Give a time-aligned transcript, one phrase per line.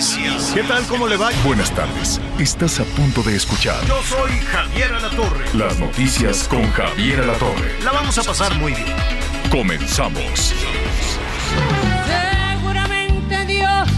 [0.00, 0.52] Noticias.
[0.54, 0.82] ¿Qué tal?
[0.86, 1.28] ¿Cómo le va?
[1.44, 2.18] Buenas tardes.
[2.38, 5.44] Estás a punto de escuchar Yo soy Javier Alatorre.
[5.52, 7.78] las noticias con Javier Alatorre.
[7.84, 8.86] La vamos a pasar muy bien.
[9.50, 10.54] Comenzamos.
[12.06, 13.88] Seguramente Dios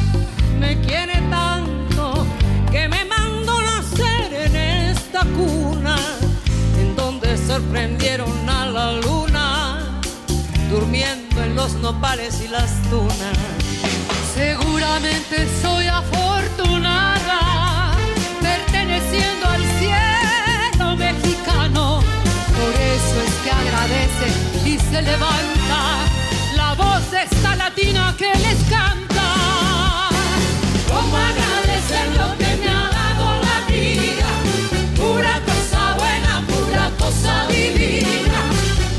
[0.59, 2.27] me quiere tanto
[2.73, 5.97] que me mandó nacer en esta cuna
[6.81, 10.01] en donde sorprendieron a la luna
[10.69, 13.39] durmiendo en los nopales y las tunas.
[14.35, 17.41] Seguramente soy afortunada
[18.41, 22.01] perteneciendo al cielo mexicano.
[22.57, 24.29] Por eso es que agradece
[24.65, 26.07] y se levanta
[26.57, 29.29] la voz de esta latina que les canta.
[30.89, 34.31] ¿Cómo agradecer lo que me ha dado la vida?
[34.97, 38.41] Pura cosa buena, pura cosa divina.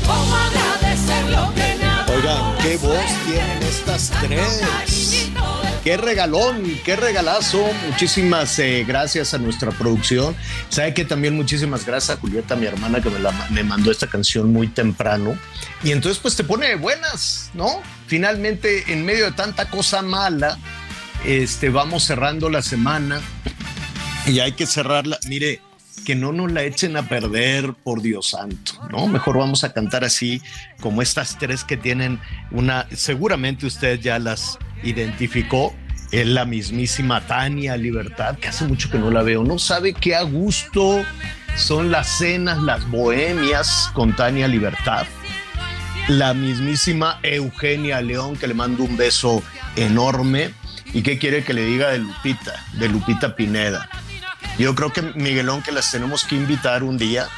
[0.06, 4.93] ¿Cómo agradecer lo que me ha dado Oigan, qué voz tienen estas tres.
[5.84, 7.62] Qué regalón, qué regalazo.
[7.90, 10.34] Muchísimas eh, gracias a nuestra producción.
[10.70, 13.18] Sabe que también muchísimas gracias a Julieta, mi hermana, que me,
[13.50, 15.38] me mandó esta canción muy temprano.
[15.82, 17.82] Y entonces pues te pone de buenas, ¿no?
[18.06, 20.58] Finalmente, en medio de tanta cosa mala,
[21.26, 23.20] este, vamos cerrando la semana
[24.26, 25.18] y hay que cerrarla.
[25.28, 25.60] Mire,
[26.06, 29.06] que no nos la echen a perder, por Dios santo, ¿no?
[29.06, 30.40] Mejor vamos a cantar así,
[30.80, 32.20] como estas tres que tienen
[32.52, 35.74] una, seguramente usted ya las identificó,
[36.12, 40.14] es la mismísima Tania Libertad, que hace mucho que no la veo, no sabe qué
[40.14, 41.02] a gusto
[41.56, 45.06] son las cenas, las bohemias con Tania Libertad
[46.08, 49.42] la mismísima Eugenia León, que le mando un beso
[49.76, 50.52] enorme.
[50.92, 53.88] ¿Y qué quiere que le diga de Lupita, de Lupita Pineda?
[54.58, 57.28] Yo creo que Miguelón que las tenemos que invitar un día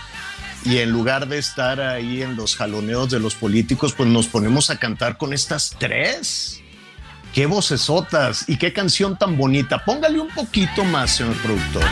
[0.64, 4.68] y en lugar de estar ahí en los jaloneos de los políticos, pues nos ponemos
[4.68, 6.60] a cantar con estas tres.
[7.36, 9.84] Qué vocesotas y qué canción tan bonita.
[9.84, 11.84] Póngale un poquito más, señor productor.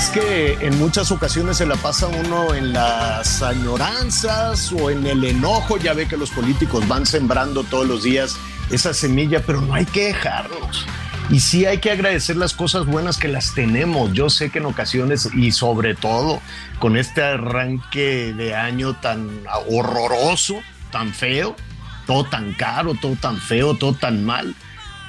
[0.00, 5.22] Es que en muchas ocasiones se la pasa uno en las añoranzas o en el
[5.24, 5.76] enojo.
[5.76, 8.38] Ya ve que los políticos van sembrando todos los días
[8.70, 10.86] esa semilla, pero no hay que dejarnos.
[11.28, 14.14] Y sí hay que agradecer las cosas buenas que las tenemos.
[14.14, 16.40] Yo sé que en ocasiones y sobre todo
[16.78, 19.28] con este arranque de año tan
[19.68, 21.56] horroroso, tan feo,
[22.06, 24.54] todo tan caro, todo tan feo, todo tan mal,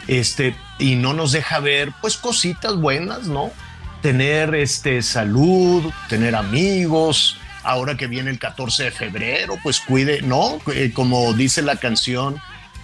[0.08, 3.52] este, y no nos deja ver pues cositas buenas, ¿no?
[4.02, 10.60] Tener este, salud, tener amigos, ahora que viene el 14 de febrero, pues cuide, ¿no?
[10.74, 12.38] Eh, como dice la canción,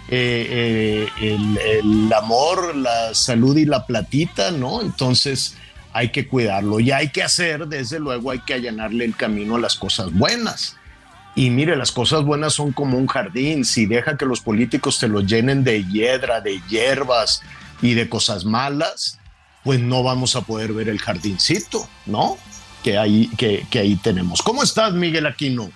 [0.09, 4.81] eh, eh, el, el amor, la salud y la platita, ¿no?
[4.81, 5.57] Entonces
[5.91, 9.59] hay que cuidarlo y hay que hacer, desde luego, hay que allanarle el camino a
[9.59, 10.77] las cosas buenas.
[11.37, 13.63] Y mire, las cosas buenas son como un jardín.
[13.63, 17.43] Si deja que los políticos te lo llenen de hiedra, de hierbas
[17.81, 19.19] y de cosas malas,
[19.67, 22.37] pues no vamos a poder ver el jardincito, ¿no?
[22.85, 24.41] Que ahí, que, que ahí tenemos.
[24.41, 25.69] ¿Cómo estás, Miguel Aquino?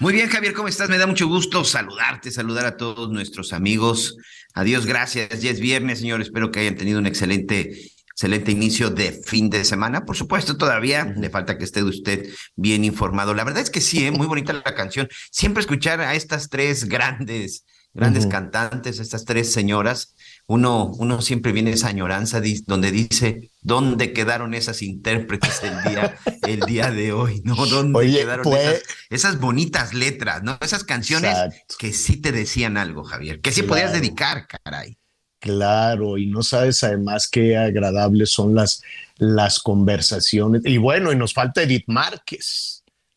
[0.00, 0.90] Muy bien, Javier, ¿cómo estás?
[0.90, 4.18] Me da mucho gusto saludarte, saludar a todos nuestros amigos.
[4.52, 5.40] Adiós, gracias.
[5.40, 6.20] Ya es viernes, señor.
[6.20, 10.04] Espero que hayan tenido un excelente, excelente inicio de fin de semana.
[10.04, 13.32] Por supuesto, todavía le falta que esté usted bien informado.
[13.32, 14.10] La verdad es que sí, ¿eh?
[14.10, 15.08] muy bonita la canción.
[15.30, 17.64] Siempre escuchar a estas tres grandes,
[17.94, 20.14] grandes cantantes, estas tres señoras,
[20.48, 26.16] uno, uno siempre viene esa añoranza donde dice, ¿dónde quedaron esas intérpretes el día,
[26.46, 27.42] el día de hoy?
[27.44, 27.66] ¿No?
[27.66, 30.56] ¿Dónde Oye, quedaron pues- esas, esas bonitas letras, ¿no?
[30.60, 31.74] Esas canciones Exacto.
[31.78, 33.68] que sí te decían algo, Javier, que sí Claro.
[33.70, 34.96] podías dedicar, caray.
[35.38, 38.82] Claro, y no sabes además qué agradables son las,
[39.18, 40.62] las conversaciones.
[40.64, 42.75] Y bueno, y nos falta Edith Márquez,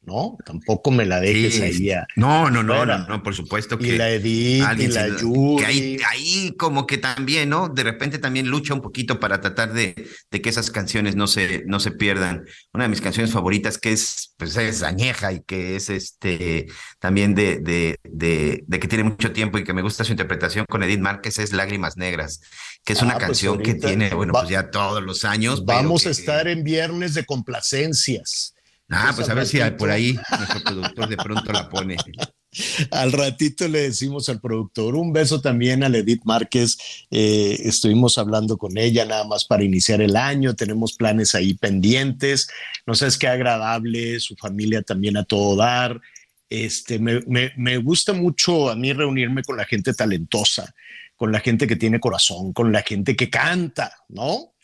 [0.09, 0.37] ¿no?
[0.43, 1.91] Tampoco me la dejes ahí.
[2.15, 3.87] no, no, no, no, no, por supuesto que.
[3.87, 5.63] Y la Edith, y la Yuri.
[5.63, 7.69] Que ahí, como que también, ¿no?
[7.69, 11.63] De repente también lucha un poquito para tratar de, de, que esas canciones no se,
[11.67, 12.45] no se pierdan.
[12.73, 16.67] Una de mis canciones favoritas que es, pues es añeja y que es este
[16.99, 20.65] también de, de, de, de que tiene mucho tiempo y que me gusta su interpretación
[20.67, 22.41] con Edith Márquez es Lágrimas Negras,
[22.83, 25.65] que es una ah, pues canción que tiene, bueno, pues ya todos los años.
[25.65, 28.55] Vamos a estar en viernes de complacencias.
[28.89, 31.95] Ah, pues a ver si por ahí nuestro productor de pronto la pone.
[32.91, 36.77] Al ratito le decimos al productor un beso también a Edith Márquez.
[37.11, 40.55] Eh, estuvimos hablando con ella nada más para iniciar el año.
[40.55, 42.49] Tenemos planes ahí pendientes.
[42.87, 46.01] No sabes qué agradable, su familia también a todo dar.
[46.49, 50.73] Este, me, me gusta mucho a mí reunirme con la gente talentosa,
[51.15, 54.55] con la gente que tiene corazón, con la gente que canta, ¿no?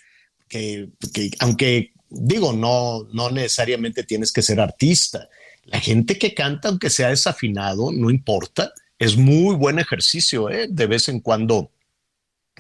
[0.48, 5.30] Que, que aunque digo, no, no necesariamente tienes que ser artista.
[5.66, 8.74] La gente que canta, aunque sea desafinado, no importa.
[9.00, 10.68] Es muy buen ejercicio, ¿eh?
[10.70, 11.72] De vez en cuando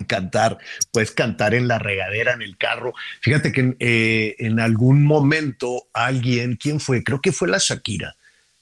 [0.07, 0.57] cantar,
[0.91, 2.93] puedes cantar en la regadera, en el carro.
[3.21, 7.03] Fíjate que eh, en algún momento alguien, ¿quién fue?
[7.03, 8.17] Creo que fue la Shakira,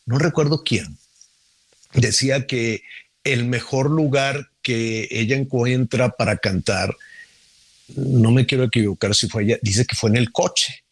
[0.06, 0.97] no recuerdo quién,
[1.94, 2.83] decía que
[3.24, 6.95] el mejor lugar que ella encuentra para cantar
[7.95, 10.83] no me quiero equivocar si fue ella, dice que fue en el coche,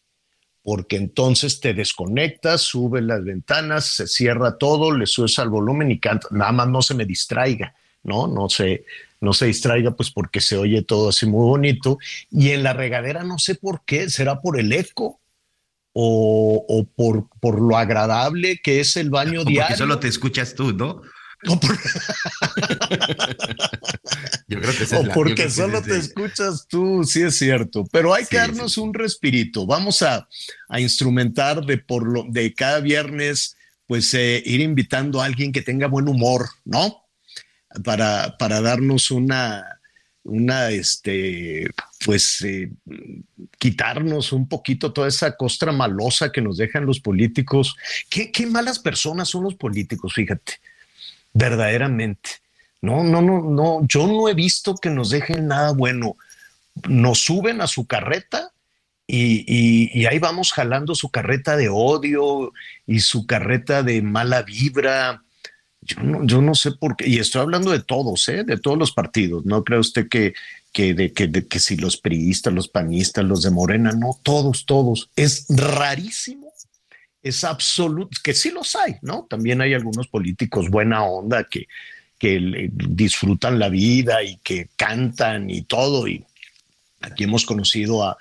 [0.62, 5.98] porque entonces te desconectas, subes las ventanas, se cierra todo, le subes al volumen y
[5.98, 8.28] canta, nada más no se me distraiga, ¿no?
[8.28, 8.84] No se,
[9.20, 11.98] no se distraiga, pues porque se oye todo así muy bonito.
[12.30, 15.20] Y en la regadera no sé por qué, será por el eco.
[15.94, 19.62] O, por, por lo agradable que es el baño diario.
[19.68, 21.02] Porque solo te escuchas tú, ¿no?
[24.46, 28.36] Yo creo que o porque solo te escuchas tú, sí es cierto, pero hay que
[28.36, 29.66] darnos un respirito.
[29.66, 30.28] Vamos a,
[30.78, 33.56] instrumentar de por lo de cada viernes,
[33.86, 37.08] pues eh, ir invitando a alguien que tenga buen humor, ¿no?
[37.84, 39.80] Para, para darnos una,
[40.22, 41.68] una, este,
[42.04, 42.70] pues eh,
[43.58, 47.74] quitarnos un poquito toda esa costra malosa que nos dejan los políticos.
[48.08, 50.60] Qué, qué malas personas son los políticos, fíjate
[51.32, 52.30] verdaderamente.
[52.80, 56.16] No, no, no, no, yo no he visto que nos dejen nada bueno.
[56.88, 58.52] Nos suben a su carreta
[59.06, 62.52] y, ahí vamos jalando su carreta de odio
[62.86, 65.22] y su carreta de mala vibra.
[65.80, 68.44] Yo no, yo no sé por qué, y estoy hablando de todos, ¿eh?
[68.44, 69.44] de todos los partidos.
[69.44, 70.34] No cree usted que,
[70.72, 75.10] que, de, que, que si los priistas, los panistas, los de Morena, no, todos, todos.
[75.14, 76.41] Es rarísimo
[77.22, 79.26] es absoluto, que sí los hay, ¿no?
[79.28, 81.68] También hay algunos políticos buena onda que,
[82.18, 86.08] que disfrutan la vida y que cantan y todo.
[86.08, 86.24] Y
[87.00, 88.16] aquí hemos conocido a,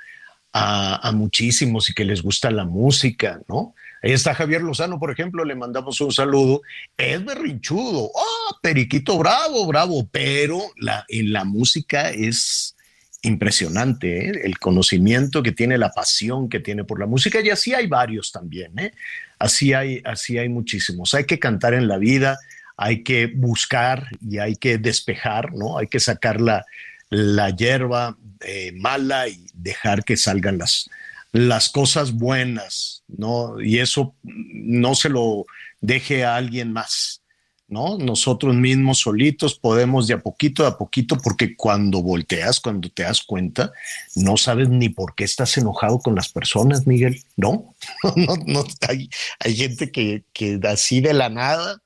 [0.54, 3.74] a, muchísimos y que les gusta la música, ¿no?
[4.04, 6.62] Ahí está Javier Lozano, por ejemplo, le mandamos un saludo.
[6.98, 10.08] Es berrinchudo, ¡ah, periquito bravo, bravo!
[10.12, 12.76] Pero la, en la música es
[13.22, 14.42] impresionante, ¿eh?
[14.44, 18.32] el conocimiento que tiene, la pasión que tiene por la música, y así hay varios
[18.32, 18.94] también, ¿eh?
[19.40, 21.14] así, hay, así hay muchísimos.
[21.14, 22.40] Hay que cantar en la vida,
[22.78, 25.78] hay que buscar y hay que despejar, ¿no?
[25.78, 26.66] Hay que sacar la,
[27.10, 30.90] la hierba eh, mala y dejar que salgan las,
[31.32, 33.62] las cosas buenas, ¿no?
[33.62, 35.46] Y eso no se lo
[35.80, 37.21] deje a alguien más.
[37.72, 37.98] ¿No?
[37.98, 43.24] Nosotros mismos solitos podemos de a poquito a poquito, porque cuando volteas, cuando te das
[43.24, 43.72] cuenta,
[44.16, 47.74] no sabes ni por qué estás enojado con las personas, Miguel, ¿no?
[48.18, 49.10] no, no hay,
[49.40, 51.82] hay, gente que, que así de la nada,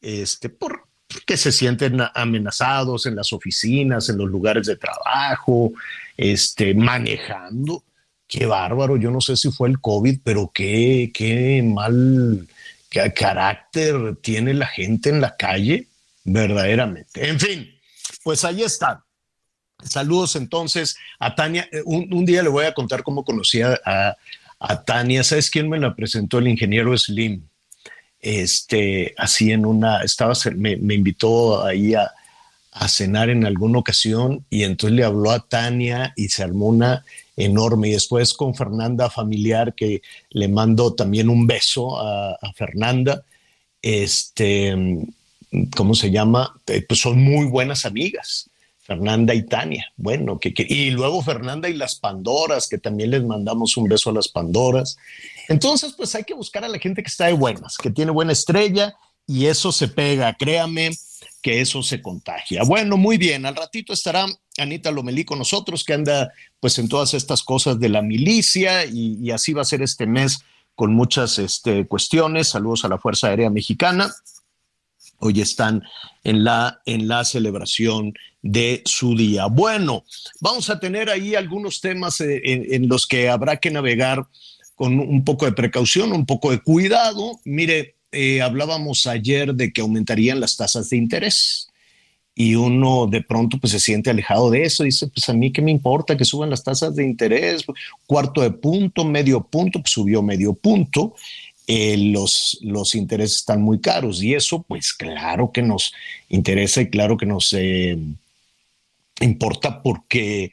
[0.00, 0.88] este, por,
[1.26, 5.72] que se sienten amenazados en las oficinas, en los lugares de trabajo,
[6.16, 7.84] este, manejando.
[8.26, 12.48] Qué bárbaro, yo no sé si fue el COVID, pero qué, qué mal
[12.88, 15.88] qué carácter tiene la gente en la calle,
[16.24, 17.28] verdaderamente.
[17.28, 17.70] En fin,
[18.22, 19.04] pues ahí está.
[19.82, 21.68] Saludos entonces a Tania.
[21.70, 24.16] Eh, un, día le voy a contar cómo conocí a,
[24.84, 25.22] Tania.
[25.22, 26.38] ¿Sabes quién me la presentó?
[26.38, 27.46] El ingeniero Slim.
[28.20, 32.10] Este, así en una, estaba, me, me invitó ahí a,
[32.78, 37.04] a cenar en alguna ocasión y entonces le habló a Tania y se armó una
[37.38, 37.88] enorme.
[37.88, 43.22] Y después con Fernanda Familiar, que le mando también un beso a, Fernanda.
[43.80, 44.76] Este,
[45.76, 46.60] ¿cómo se llama?
[46.66, 48.50] Eh, pues son muy buenas amigas.
[48.88, 49.92] Fernanda y Tania.
[49.98, 54.14] Bueno, que, y luego Fernanda y las Pandoras, que también les mandamos un beso a
[54.14, 54.96] las Pandoras.
[55.48, 58.32] Entonces, pues hay que buscar a la gente que está de buenas, que tiene buena
[58.32, 58.94] estrella
[59.26, 60.90] y eso se pega, créame
[61.42, 62.62] que eso se contagia.
[62.64, 64.26] Bueno, muy bien, al ratito estará
[64.58, 69.30] Anita Lomelí con nosotros, que anda pues en todas estas cosas de la milicia y,
[69.30, 70.40] así va a ser este mes
[70.74, 72.48] con muchas este, cuestiones.
[72.48, 74.12] Saludos a la Fuerza Aérea Mexicana.
[75.20, 75.82] Hoy están
[76.22, 79.46] en la, en la celebración de su día.
[79.46, 80.04] Bueno,
[80.40, 84.26] vamos a tener ahí algunos temas eh, en, los que habrá que navegar
[84.76, 87.40] con un poco de precaución, un poco de cuidado.
[87.44, 91.67] Mire, eh, hablábamos ayer de que aumentarían las tasas de interés
[92.40, 95.60] y uno de pronto pues se siente alejado de eso, dice, pues a mí qué
[95.60, 97.64] me importa que suban las tasas de interés,
[98.06, 101.16] cuarto de punto, medio punto, pues subió medio punto,
[101.66, 105.92] eh, los, los intereses están muy caros y eso pues claro que nos
[106.28, 107.98] interesa y claro que nos eh,
[109.20, 110.52] importa porque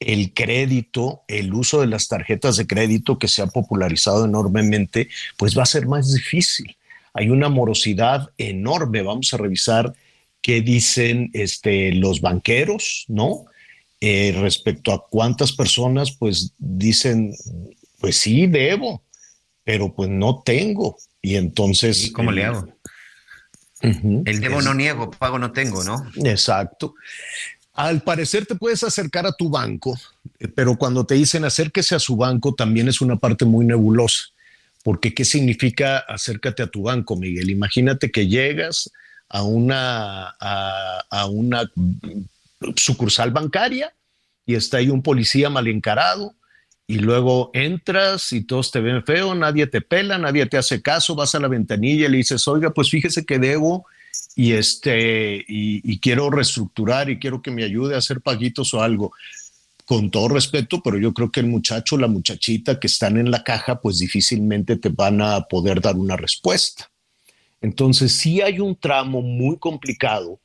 [0.00, 5.56] el crédito, el uso de las tarjetas de crédito que se ha popularizado enormemente, pues
[5.56, 6.78] va a ser más difícil.
[7.12, 9.02] Hay una morosidad enorme.
[9.02, 9.94] Vamos a revisar
[10.46, 13.46] qué dicen este, los banqueros, ¿no?
[14.00, 17.34] Eh, respecto a cuántas personas pues dicen,
[17.98, 19.02] pues sí, debo,
[19.64, 20.98] pero pues no tengo.
[21.20, 22.12] Y entonces...
[22.12, 22.68] ¿Cómo le hago?
[23.80, 26.08] el debo no niego, pago no tengo, ¿no?
[26.24, 26.94] Exacto.
[27.72, 29.98] Al parecer te puedes acercar a tu banco,
[30.54, 34.26] pero cuando te dicen acérquese a su banco también es una parte muy nebulosa,
[34.84, 37.50] porque ¿qué significa acércate a tu banco, Miguel?
[37.50, 38.92] Imagínate que llegas,
[39.28, 41.70] a una, a, una
[42.76, 43.92] sucursal bancaria
[44.44, 46.34] y está ahí un policía mal encarado
[46.86, 51.16] y luego entras y todos te ven feo, nadie te pela, nadie te hace caso,
[51.16, 53.86] vas a la ventanilla y le dices, oiga, pues fíjese que debo
[54.36, 59.12] y, este, y, quiero reestructurar y quiero que me ayude a hacer paguitos o algo.
[59.84, 63.44] Con todo respeto, pero yo creo que el muchacho, la muchachita que están en la
[63.44, 66.90] caja, pues difícilmente te van a poder dar una respuesta.
[67.66, 70.38] Entonces sí hay un tramo muy complicado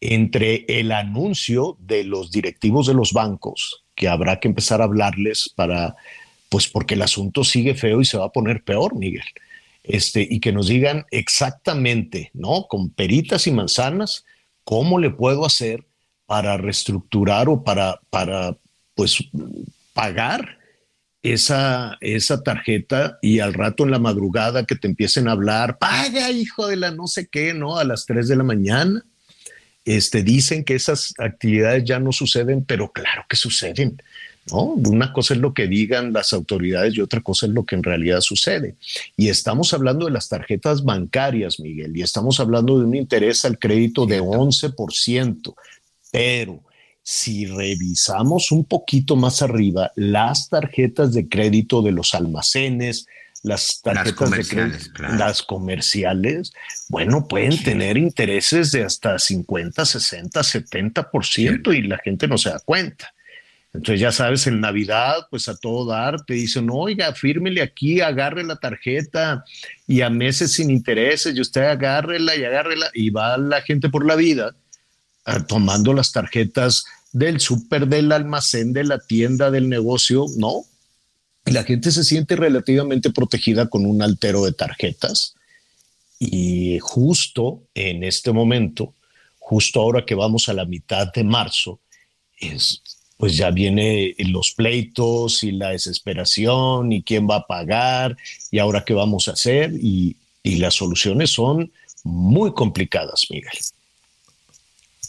[0.00, 5.50] entre el anuncio de los directivos de los bancos, que habrá que empezar a hablarles
[5.56, 5.96] para,
[6.48, 9.24] pues porque el asunto sigue feo y se va a poner peor, Miguel.
[9.82, 12.68] Este, y que nos digan exactamente, ¿no?
[12.68, 14.24] Con peritas y manzanas,
[14.62, 15.84] cómo le puedo hacer
[16.26, 18.56] para reestructurar o para, para
[18.94, 19.18] pues,
[19.94, 20.58] pagar
[21.22, 26.30] esa, esa tarjeta y al rato en la madrugada que te empiecen a hablar, paga
[26.30, 27.78] hijo de la no sé qué, ¿no?
[27.78, 29.04] A las 3 de la mañana.
[29.84, 34.00] Este, dicen que esas actividades ya no suceden, pero claro que suceden.
[34.50, 34.62] ¿no?
[34.62, 37.82] Una cosa es lo que digan las autoridades y otra cosa es lo que en
[37.82, 38.76] realidad sucede.
[39.16, 43.58] Y estamos hablando de las tarjetas bancarias, Miguel, y estamos hablando de un interés al
[43.58, 45.54] crédito de 11%,
[46.10, 46.62] pero
[47.02, 53.06] si revisamos un poquito más arriba las tarjetas de crédito de los almacenes,
[53.42, 56.52] las tarjetas de crédito, las comerciales,
[56.88, 62.60] bueno, pueden tener intereses de hasta 50, 60, 70% y la gente no se da
[62.60, 63.12] cuenta.
[63.74, 68.44] Entonces, ya sabes, en Navidad, pues a todo dar, te dicen, oiga, fírmele aquí, agarre
[68.44, 69.44] la tarjeta
[69.86, 74.06] y a meses sin intereses, y usted agárrela y agárrela, y va la gente por
[74.06, 74.54] la vida
[75.46, 80.64] tomando las tarjetas del súper, del almacén, de la tienda, del negocio, no.
[81.44, 85.34] La gente se siente relativamente protegida con un altero de tarjetas
[86.18, 88.94] y justo en este momento,
[89.38, 91.80] justo ahora que vamos a la mitad de marzo,
[92.38, 92.80] es,
[93.16, 98.16] pues ya viene los pleitos y la desesperación y quién va a pagar
[98.50, 101.72] y ahora qué vamos a hacer y las soluciones son
[102.04, 103.52] muy complicadas, Miguel.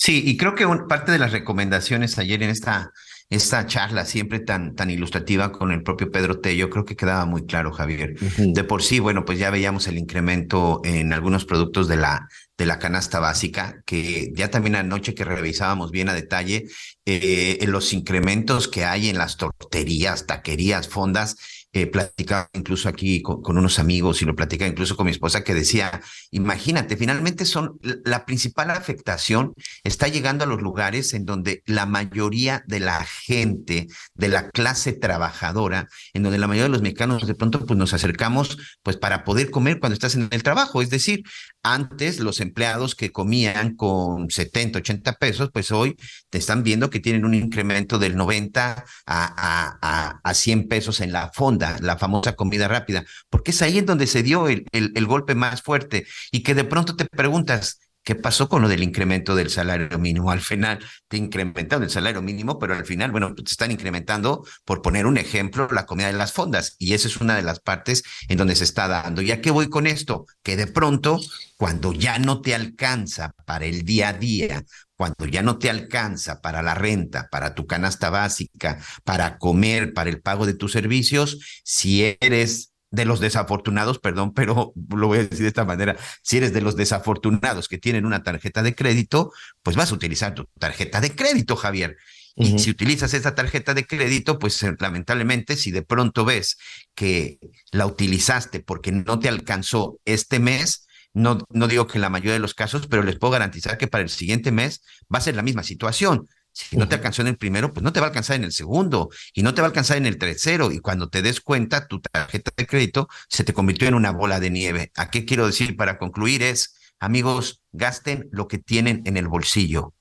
[0.04, 2.92] Sí, y creo que parte de las recomendaciones ayer en esta,
[3.30, 7.46] esta charla siempre tan, tan ilustrativa con el propio Pedro Tello, creo que quedaba muy
[7.46, 8.16] claro, Javier.
[8.38, 12.66] De por sí, bueno, pues ya veíamos el incremento en algunos productos de la, de
[12.66, 16.66] la canasta básica, que ya también anoche que revisábamos bien a detalle,
[17.06, 21.38] eh, los incrementos que hay en las torterías, taquerías, fondas,
[21.75, 25.56] eh, platicaba incluso aquí con, unos amigos y lo platicaba incluso con mi esposa que
[25.56, 29.53] decía, imagínate, finalmente son la principal afectación
[29.84, 34.94] está llegando a los lugares en donde la mayoría de la gente, de la clase
[34.94, 39.24] trabajadora, en donde la mayoría de los mexicanos de pronto pues nos acercamos pues para
[39.24, 41.24] poder comer cuando estás en el trabajo, es decir,
[41.63, 45.96] antes los empleados que comían con 70, 80 pesos, pues hoy
[46.30, 51.12] te están viendo que tienen un incremento del 90 a, a, a 100 pesos en
[51.12, 55.05] la fonda, la famosa comida rápida, porque es ahí en donde se dio el, el,
[55.05, 59.34] golpe más fuerte y que de pronto te preguntas, ¿Qué pasó con lo del incremento
[59.34, 60.29] del salario mínimo?
[60.29, 64.82] Al final te incrementaron el salario mínimo, pero al final, bueno, te están incrementando, por
[64.82, 66.75] poner un ejemplo, la comida de las fondas.
[66.79, 69.22] Y esa es una de las partes en donde se está dando.
[69.22, 70.25] ¿Y a qué voy con esto?
[70.43, 71.22] Que de pronto,
[71.55, 74.63] cuando ya no te alcanza para el día a día,
[74.96, 80.10] cuando ya no te alcanza para la renta, para tu canasta básica, para comer, para
[80.10, 85.24] el pago de tus servicios, si eres de los desafortunados, perdón, pero lo voy a
[85.24, 89.32] decir de esta manera, si eres de los desafortunados que tienen una tarjeta de crédito,
[89.64, 91.98] pues vas a utilizar tu tarjeta de crédito, Javier.
[92.36, 96.58] Y si utilizas esa tarjeta de crédito, pues eh, lamentablemente, si de pronto ves
[96.96, 97.38] que
[97.72, 102.34] la utilizaste porque no te alcanzó este mes, no, no digo que en la mayoría
[102.34, 104.82] de los casos, pero les puedo garantizar que para el siguiente mes
[105.13, 106.27] va a ser la misma situación.
[106.51, 108.51] Si no te alcanzó en el primero, pues no te va a alcanzar en el
[108.51, 110.72] segundo y no te va a alcanzar en el tercero.
[110.72, 114.39] Y cuando te des cuenta, tu tarjeta de crédito se te convirtió en una bola
[114.39, 114.91] de nieve.
[114.96, 116.43] ¿A qué quiero decir para concluir?
[116.43, 119.93] Es, amigos, gasten lo que tienen en el bolsillo.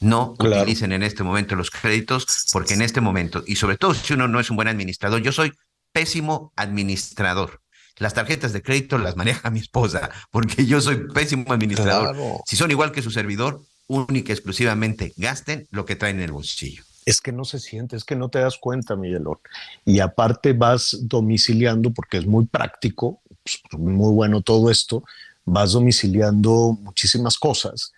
[0.00, 4.12] No utilicen en este momento los créditos, porque en este momento, y sobre todo si
[4.12, 5.52] uno no es un buen administrador, yo soy
[5.92, 7.62] pésimo administrador.
[7.98, 12.16] Las tarjetas de crédito las maneja mi esposa, porque yo soy pésimo administrador.
[12.46, 16.32] Si son igual que su servidor, única y exclusivamente gasten lo que traen en el
[16.32, 16.84] bolsillo.
[17.06, 19.38] Es que no se siente, es que no te das cuenta, Miguelón.
[19.84, 25.02] Y aparte vas domiciliando, porque es muy práctico, pues, muy bueno todo esto,
[25.46, 27.92] vas domiciliando muchísimas cosas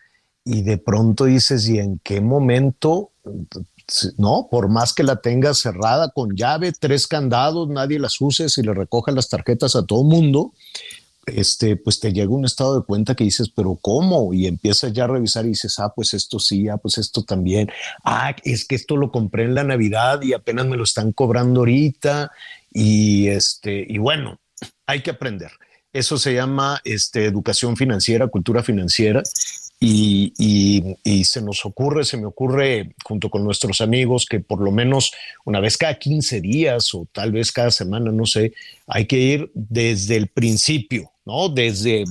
[0.45, 3.10] y de pronto dices, ¿y en qué momento?
[4.19, 8.62] No, por más que la tengas cerrada con llave, tres candados, nadie las use, si
[8.62, 10.53] le recoge las tarjetas a todo mundo,
[11.27, 14.33] este, pues te llega un estado de cuenta que dices, pero ¿cómo?
[14.33, 17.71] Y empiezas ya a revisar y dices, ah, pues esto sí, ah, pues esto también.
[18.05, 21.61] Ah, es que esto lo compré en la Navidad y apenas me lo están cobrando
[21.61, 22.33] ahorita.
[22.73, 24.41] Y este, y bueno,
[24.87, 25.50] hay que aprender.
[25.93, 29.23] Eso se llama este, educación financiera, cultura financiera.
[29.83, 35.13] Y, se nos ocurre, se me ocurre junto con nuestros amigos que por lo menos
[35.45, 38.53] una vez cada 15 días o tal vez cada semana, no sé,
[38.87, 41.49] hay que ir desde el principio, ¿no?
[41.49, 42.05] Desde,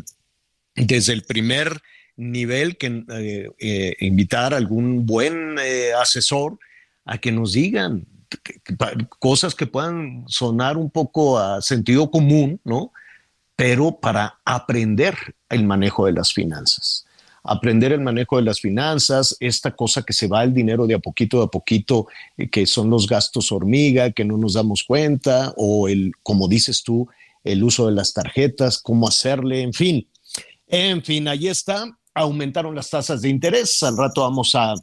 [0.75, 1.79] desde el primer
[2.15, 6.57] nivel que eh, eh, invitar a algún buen eh, asesor
[7.05, 8.05] a que nos digan
[9.19, 12.91] cosas que puedan sonar un poco a sentido común, ¿no?
[13.55, 15.15] Pero para aprender
[15.49, 17.05] el manejo de las finanzas
[17.43, 20.99] aprender el manejo de las finanzas, esta cosa que se va el dinero de a
[20.99, 25.87] poquito a poquito, eh, que son los gastos hormiga, que no nos damos cuenta, o
[25.87, 27.07] el, como dices tú,
[27.43, 30.07] el uso de las tarjetas, cómo hacerle, en fin.
[30.67, 31.97] En fin, ahí está.
[32.13, 33.81] Aumentaron las tasas de interés.
[33.81, 34.75] Al rato vamos a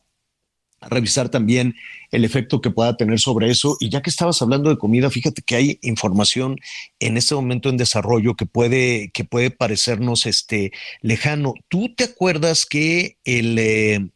[0.81, 1.75] revisar también
[2.11, 3.77] el efecto que pueda tener sobre eso.
[3.81, 6.59] Y ya que estabas hablando de comida, fíjate que hay información
[7.01, 11.55] en este momento en desarrollo que puede, que puede parecernos este, lejano.
[11.69, 14.09] ¿Tú te acuerdas que el, eh,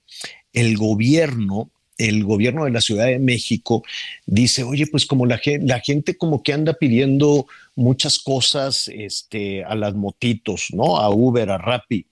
[0.53, 1.71] el gobierno
[2.01, 3.83] el gobierno de la Ciudad de México
[4.25, 9.65] dice, oye, pues como la gente, la gente como que anda pidiendo muchas cosas este,
[9.65, 10.97] a las motitos, ¿no?
[10.97, 12.07] A Uber, a Rappi.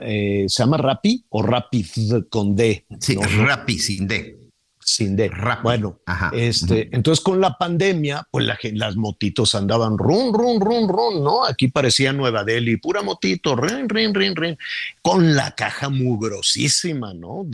[0.00, 2.86] Eh, ¿se llama Rappi o Rapid con D?
[3.00, 4.38] Sí, Rappi sin D.
[4.78, 5.30] Sin D.
[5.62, 6.00] Bueno,
[6.32, 11.44] este, entonces con la pandemia, pues las motitos andaban run, run, run, run, ¿no?
[11.46, 14.58] Aquí parecía Nueva Delhi, pura motito, rin, rin, rin, rin,
[15.00, 17.46] con la caja mugrosísima, ¿no?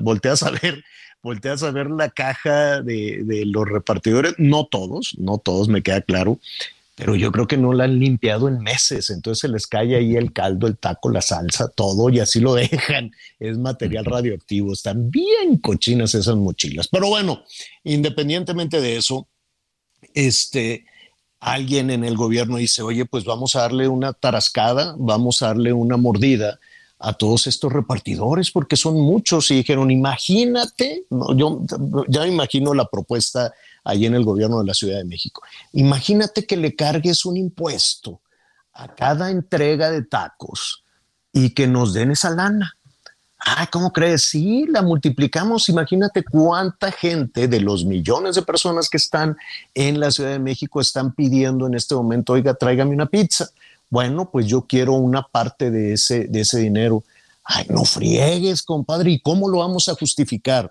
[0.00, 0.82] volteas a ver
[1.22, 6.00] volteas a ver la caja de, de, los repartidores, no todos, no todos, me queda
[6.00, 6.40] claro,
[6.94, 10.16] pero yo creo que no la han limpiado en meses, entonces se les cae ahí
[10.16, 13.12] el caldo, el taco, la salsa, todo y así lo dejan.
[13.38, 16.88] Es material radioactivo, están bien cochinas esas mochilas.
[16.88, 17.42] Pero bueno,
[17.84, 19.26] independientemente de eso,
[20.12, 20.84] este,
[21.40, 25.72] alguien en el gobierno dice, oye, pues vamos a darle una tarascada, vamos a darle
[25.72, 26.60] una mordida
[26.98, 31.04] a todos estos repartidores, porque son muchos, y dijeron, imagínate,
[31.36, 31.62] yo
[32.06, 33.52] ya imagino la propuesta
[33.84, 35.42] ahí en el gobierno de la Ciudad de México.
[35.72, 38.20] Imagínate que le cargues un impuesto
[38.72, 40.84] a cada entrega de tacos
[41.32, 42.76] y que nos den esa lana.
[43.44, 44.22] Ah, ¿cómo crees?
[44.22, 45.68] Sí, la multiplicamos.
[45.68, 49.36] Imagínate cuánta gente de los millones de personas que están
[49.74, 53.48] en la Ciudad de México están pidiendo en este momento, oiga, tráigame una pizza.
[53.90, 57.02] Bueno, pues yo quiero una parte de ese, de ese dinero.
[57.42, 59.10] Ay, no friegues, compadre.
[59.10, 60.70] ¿Y cómo lo vamos a justificar?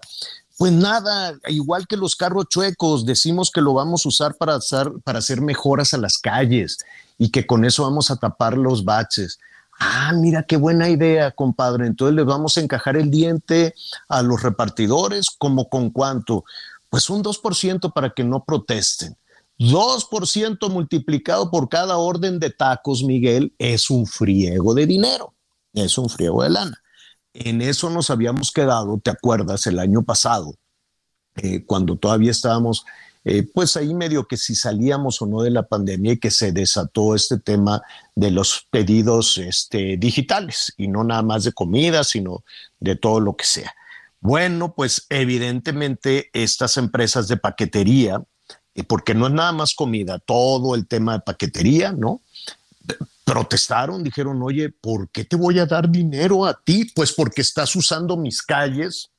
[0.62, 4.92] Pues nada, igual que los carros chuecos, decimos que lo vamos a usar para hacer,
[5.04, 6.78] para hacer mejoras a las calles
[7.18, 9.40] y que con eso vamos a tapar los baches.
[9.80, 11.88] Ah, mira qué buena idea, compadre.
[11.88, 13.74] Entonces les vamos a encajar el diente
[14.08, 16.44] a los repartidores, como con cuánto?
[16.92, 19.18] Pues un 2% para que no protesten.
[19.58, 25.34] 2% multiplicado por cada orden de tacos, Miguel, es un friego de dinero,
[25.74, 26.81] es un friego de lana.
[27.34, 29.66] En eso nos habíamos quedado, ¿te acuerdas?
[29.68, 30.56] El año pasado,
[31.36, 32.86] eh, cuando todavía estábamos,
[33.24, 36.52] eh, pues ahí medio que si salíamos o no de la pandemia y que se
[36.52, 37.82] desató este tema
[38.16, 42.44] de los pedidos este, digitales y no nada más de comida, sino
[42.80, 43.74] de todo lo que sea.
[44.20, 48.22] Bueno, pues evidentemente estas empresas de paquetería
[48.88, 52.22] porque no es nada más comida, todo el tema de paquetería, ¿no?
[53.24, 56.86] Protestaron, dijeron, oye, ¿por qué te voy a dar dinero a ti?
[56.94, 59.12] Pues porque estás usando mis calles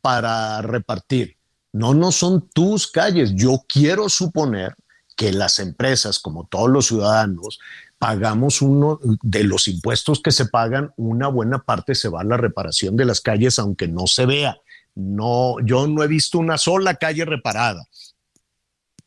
[0.00, 1.36] para repartir.
[1.72, 3.32] No, no son tus calles.
[3.34, 4.74] Yo quiero suponer
[5.16, 7.58] que las empresas, como todos los ciudadanos,
[7.98, 12.38] pagamos uno de los impuestos que se pagan, una buena parte se va a la
[12.38, 14.56] reparación de las calles, aunque no se vea.
[14.94, 17.86] No, yo no he visto una sola calle reparada,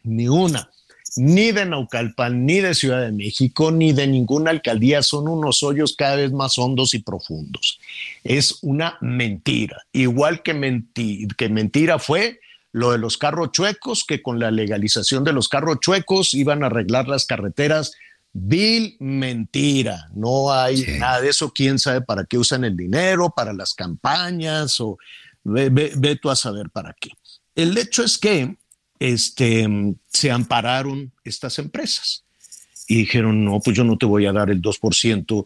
[0.04, 0.70] ni una,
[1.16, 5.04] ni de Naucalpan, ni de Ciudad de México, ni de ninguna alcaldía.
[5.04, 7.80] Son unos hoyos cada vez más hondos y profundos.
[8.24, 9.86] Es una mentira.
[9.92, 10.84] Igual que,
[11.38, 12.40] que mentira fue
[12.72, 16.68] lo de los carros chuecos, que con la legalización de los carros chuecos iban a
[16.68, 17.94] arreglar las carreteras
[18.36, 23.54] Vil mentira, no hay nada de eso, quién sabe para qué usan el dinero, para
[23.54, 24.98] las campañas o
[25.44, 27.12] ve, tú a saber para qué.
[27.54, 28.58] El hecho es que
[29.04, 29.68] este,
[30.08, 32.24] se ampararon estas empresas
[32.88, 35.46] y dijeron, no, pues yo no te voy a dar el 2%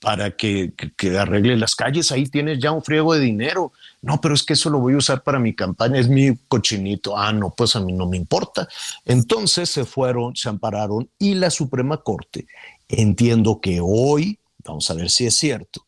[0.00, 0.74] para que,
[1.18, 3.72] arregle las calles, ahí tienes ya un friego de dinero.
[4.02, 7.16] No, pero es que eso lo voy a usar para mi campaña, es mi cochinito.
[7.16, 8.68] Ah, no, pues a mí no me importa.
[9.06, 12.46] Entonces se fueron, se ampararon y la Suprema Corte,
[12.86, 15.86] entiendo que hoy, vamos a ver si es cierto,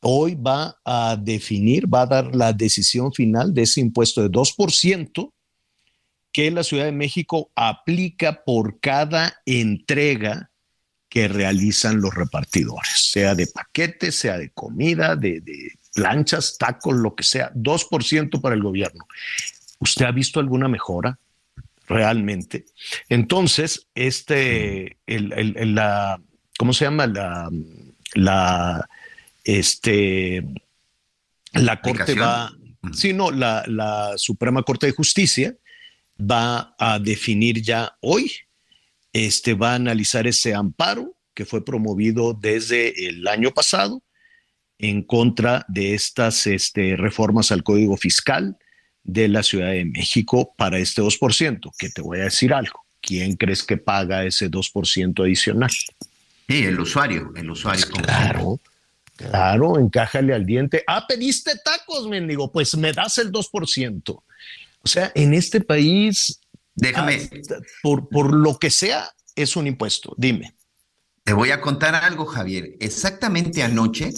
[0.00, 5.30] hoy va a definir, va a dar la decisión final de ese impuesto de 2%
[6.32, 10.50] que la Ciudad de México aplica por cada entrega
[11.08, 15.42] que realizan los repartidores, sea de paquetes, sea de comida, de,
[15.94, 19.06] planchas, tacos, lo que sea, 2% para el gobierno.
[19.78, 21.18] ¿Usted ha visto alguna mejora
[21.86, 22.64] realmente?
[23.10, 26.18] Entonces, este, el, la,
[26.56, 27.06] ¿cómo se llama?
[27.06, 27.50] La,
[28.14, 28.88] la,
[29.44, 30.46] este,
[31.52, 32.50] la Corte va,
[32.94, 35.54] sí, no, la, la Suprema Corte de Justicia
[36.20, 38.32] va a definir ya hoy
[39.12, 44.02] este, va a analizar ese amparo que fue promovido desde el año pasado
[44.78, 48.56] en contra de estas este, reformas al Código Fiscal
[49.04, 52.84] de la Ciudad de México para este 2%, que te voy a decir algo.
[53.00, 55.70] ¿Quién crees que paga ese 2% adicional?
[56.48, 57.84] Sí, el usuario, el usuario.
[57.90, 58.60] Pues claro,
[59.16, 60.84] claro, encájale al diente.
[60.86, 64.22] Ah, pediste tacos, mendigo, pues me das el 2%.
[64.84, 66.40] O sea, en este país
[66.74, 67.28] Déjame.
[67.50, 70.14] Ah, por, por lo que sea, es un impuesto.
[70.16, 70.54] Dime.
[71.24, 72.76] Te voy a contar algo, Javier.
[72.80, 74.12] Exactamente anoche,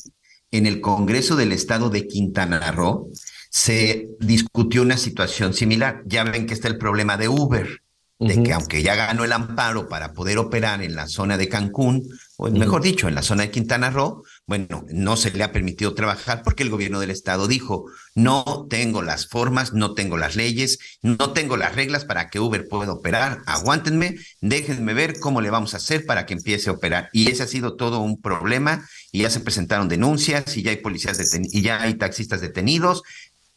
[0.51, 3.11] en el Congreso del Estado de Quintana Roo,
[3.51, 6.03] se discutió una situación similar.
[6.07, 7.83] Ya ven que está el problema de Uber,
[8.19, 12.09] de que aunque ya ganó el amparo para poder operar en la zona de Cancún,
[12.37, 15.95] o mejor dicho, en la zona de Quintana Roo, bueno, no se le ha permitido
[15.95, 20.79] trabajar porque el gobierno del estado dijo, no tengo las formas, no tengo las leyes,
[21.01, 25.73] no tengo las reglas para que Uber pueda operar, aguántenme, déjenme ver cómo le vamos
[25.73, 27.09] a hacer para que empiece a operar.
[27.13, 30.77] Y ese ha sido todo un problema y ya se presentaron denuncias y ya hay
[30.79, 33.03] policías y ya hay taxistas detenidos.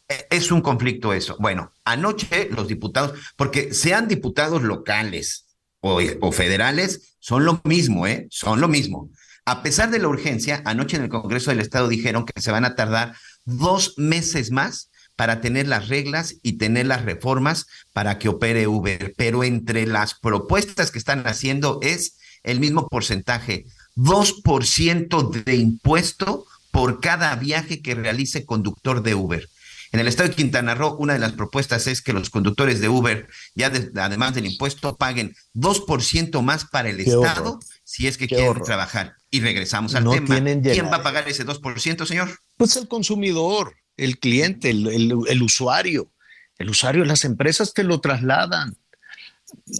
[0.08, 1.36] E, es un conflicto eso.
[1.38, 5.48] Bueno, anoche los diputados, porque sean diputados locales
[5.80, 8.26] o, o federales, son lo mismo, ¿eh?
[8.30, 9.10] Son lo mismo
[9.50, 12.66] a pesar de la urgencia, anoche en el Congreso del Estado dijeron que se van
[12.66, 18.28] a tardar dos meses más para tener las reglas y tener las reformas para que
[18.28, 19.14] opere Uber.
[19.16, 23.64] Pero entre las propuestas que están haciendo es el mismo porcentaje,
[23.96, 29.48] 2% de impuesto por cada viaje que realice conductor de Uber.
[29.92, 32.90] En el estado de Quintana Roo, una de las propuestas es que los conductores de
[32.90, 38.62] Uber, ya además del impuesto, paguen 2% más para el Estado si es que quieren
[38.62, 39.17] trabajar.
[39.30, 40.40] Y regresamos al tema.
[40.62, 42.38] ¿Quién va a pagar ese 2%, señor?
[42.56, 46.10] Pues el consumidor, el cliente, el, usuario.
[46.56, 48.76] El usuario, las empresas te lo trasladan.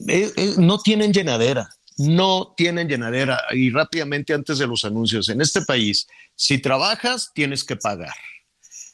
[0.08, 3.40] Eh, eh, no tienen llenadera, no tienen llenadera.
[3.52, 8.14] Y rápidamente antes de los anuncios, en este país, si trabajas, tienes que pagar.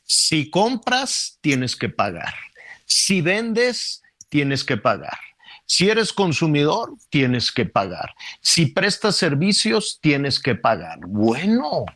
[0.04, 2.34] Si compras, tienes que pagar.
[2.86, 5.18] Si vendes, tienes que pagar.
[5.66, 8.14] Si eres consumidor, tienes que pagar.
[8.40, 10.98] Si prestas servicios, tienes que pagar.
[11.06, 11.86] Bueno,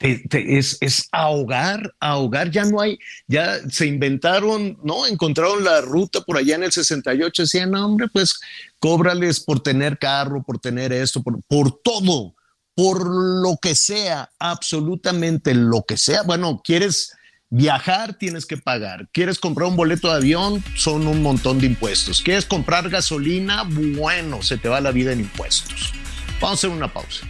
[0.00, 2.98] es, ahogar, ahogar, ya no hay,
[3.28, 5.06] ya se inventaron, ¿no?
[5.06, 8.40] Encontraron la ruta por allá en el 68, decían, no, hombre, pues
[8.78, 12.34] cóbrales por tener carro, por tener esto, por, por todo,
[12.74, 16.22] por lo que sea, absolutamente lo que sea.
[16.22, 17.12] Bueno, quieres
[17.52, 19.08] Viajar tienes que pagar.
[19.12, 20.62] ¿Quieres comprar un boleto de avión?
[20.76, 22.22] Son un montón de impuestos.
[22.22, 23.64] ¿Quieres comprar gasolina?
[23.66, 25.92] Bueno, se te va la vida en impuestos.
[26.40, 27.26] Vamos a hacer una pausa.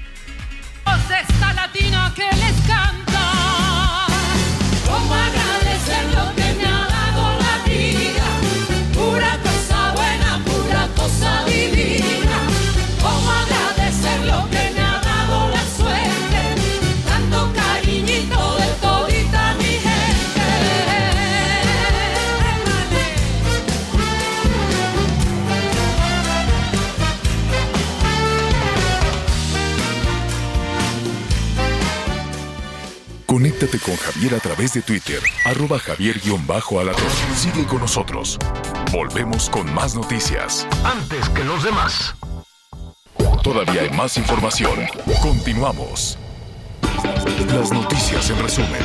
[2.15, 3.10] Que les.
[33.61, 37.37] Conéctate con Javier a través de Twitter, arroba javier-alatorre.
[37.37, 38.39] Sigue con nosotros.
[38.91, 40.67] Volvemos con más noticias.
[40.83, 42.15] Antes que los demás.
[43.43, 44.79] Todavía hay más información.
[45.21, 46.17] Continuamos.
[47.49, 48.83] Las noticias en resumen.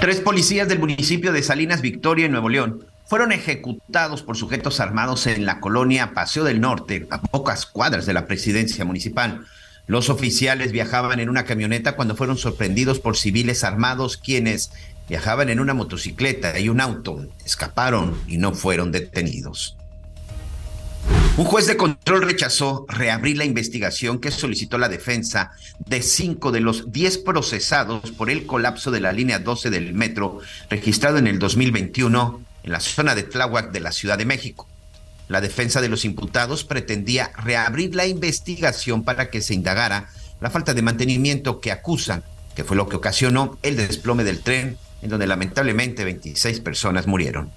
[0.00, 5.26] Tres policías del municipio de Salinas Victoria, en Nuevo León, fueron ejecutados por sujetos armados
[5.26, 9.44] en la colonia Paseo del Norte, a pocas cuadras de la presidencia municipal.
[9.86, 14.72] Los oficiales viajaban en una camioneta cuando fueron sorprendidos por civiles armados quienes
[15.08, 17.24] viajaban en una motocicleta y un auto.
[17.44, 19.76] Escaparon y no fueron detenidos.
[21.36, 26.60] Un juez de control rechazó reabrir la investigación que solicitó la defensa de cinco de
[26.60, 31.38] los diez procesados por el colapso de la línea 12 del metro registrado en el
[31.38, 34.66] 2021 en la zona de Tláhuac de la Ciudad de México.
[35.28, 40.08] La defensa de los imputados pretendía reabrir la investigación para que se indagara
[40.40, 42.22] la falta de mantenimiento que acusan,
[42.54, 47.50] que fue lo que ocasionó el desplome del tren, en donde lamentablemente 26 personas murieron.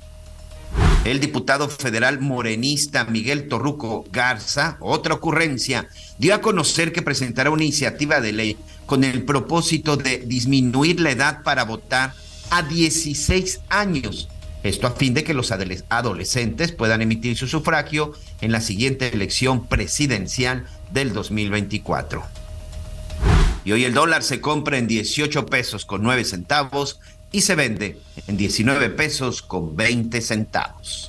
[1.05, 7.63] El diputado federal morenista Miguel Torruco Garza, otra ocurrencia, dio a conocer que presentará una
[7.63, 12.13] iniciativa de ley con el propósito de disminuir la edad para votar
[12.49, 14.27] a 16 años.
[14.63, 19.67] Esto a fin de que los adolescentes puedan emitir su sufragio en la siguiente elección
[19.67, 22.23] presidencial del 2024.
[23.63, 26.99] Y hoy el dólar se compra en 18 pesos con 9 centavos
[27.31, 31.08] y se vende en 19 pesos con 20 centavos.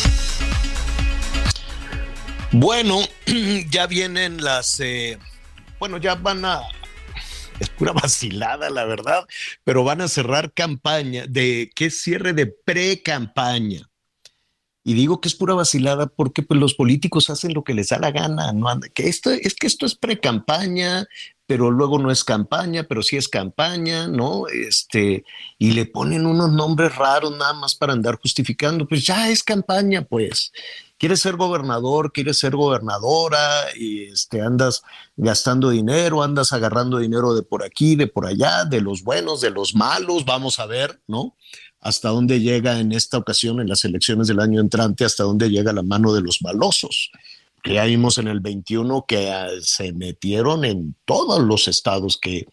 [2.53, 2.99] Bueno,
[3.69, 5.17] ya vienen las, eh,
[5.79, 6.61] bueno, ya van a,
[7.59, 9.25] es pura vacilada, la verdad,
[9.63, 13.87] pero van a cerrar campaña de, ¿qué cierre de pre-campaña?
[14.83, 17.99] Y digo que es pura vacilada porque pues, los políticos hacen lo que les da
[17.99, 21.05] la gana, no que esto es que esto es pre-campaña,
[21.45, 24.47] pero luego no es campaña, pero sí es campaña, ¿no?
[24.47, 25.23] Este,
[25.57, 30.01] y le ponen unos nombres raros nada más para andar justificando, pues ya es campaña,
[30.01, 30.51] pues
[31.01, 34.83] quieres ser gobernador, quieres ser gobernadora y este, andas
[35.17, 39.49] gastando dinero, andas agarrando dinero de por aquí, de por allá, de los buenos, de
[39.49, 41.35] los malos, vamos a ver, ¿no?
[41.79, 45.73] Hasta dónde llega en esta ocasión, en las elecciones del año entrante, hasta dónde llega
[45.73, 47.09] la mano de los malosos.
[47.63, 52.45] Que ya vimos en el 21 que ah, se metieron en todos los estados que,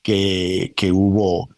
[0.00, 1.50] que, que hubo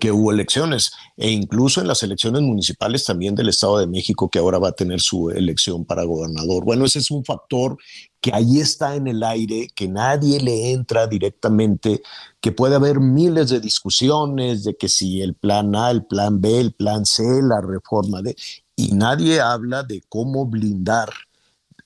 [0.00, 4.40] que hubo elecciones e incluso en las elecciones municipales también del Estado de México que
[4.40, 6.64] ahora va a tener su elección para gobernador.
[6.64, 7.76] Bueno, ese es un factor
[8.20, 12.02] que ahí está en el aire, que nadie le entra directamente,
[12.40, 16.58] que puede haber miles de discusiones de que si el plan A, el plan B,
[16.58, 18.34] el plan C, la reforma de...
[18.74, 21.08] Y nadie habla de cómo blindar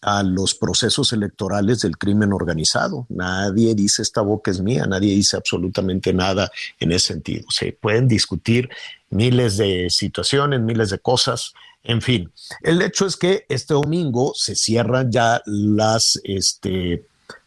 [0.02, 3.06] a los procesos electorales del crimen organizado.
[3.08, 7.46] Nadie dice esta boca es mía, nadie dice absolutamente nada en ese sentido.
[7.50, 8.70] Se pueden discutir
[9.10, 12.32] miles de situaciones, miles de cosas, en fin.
[12.62, 17.04] El hecho es que este domingo se cierran ya las, este,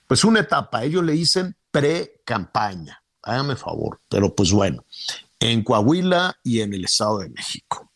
[0.08, 4.86] pues una etapa, ellos le dicen pre-campaña, hágame favor, pero pues bueno,
[5.40, 7.90] en Coahuila y en el Estado de México.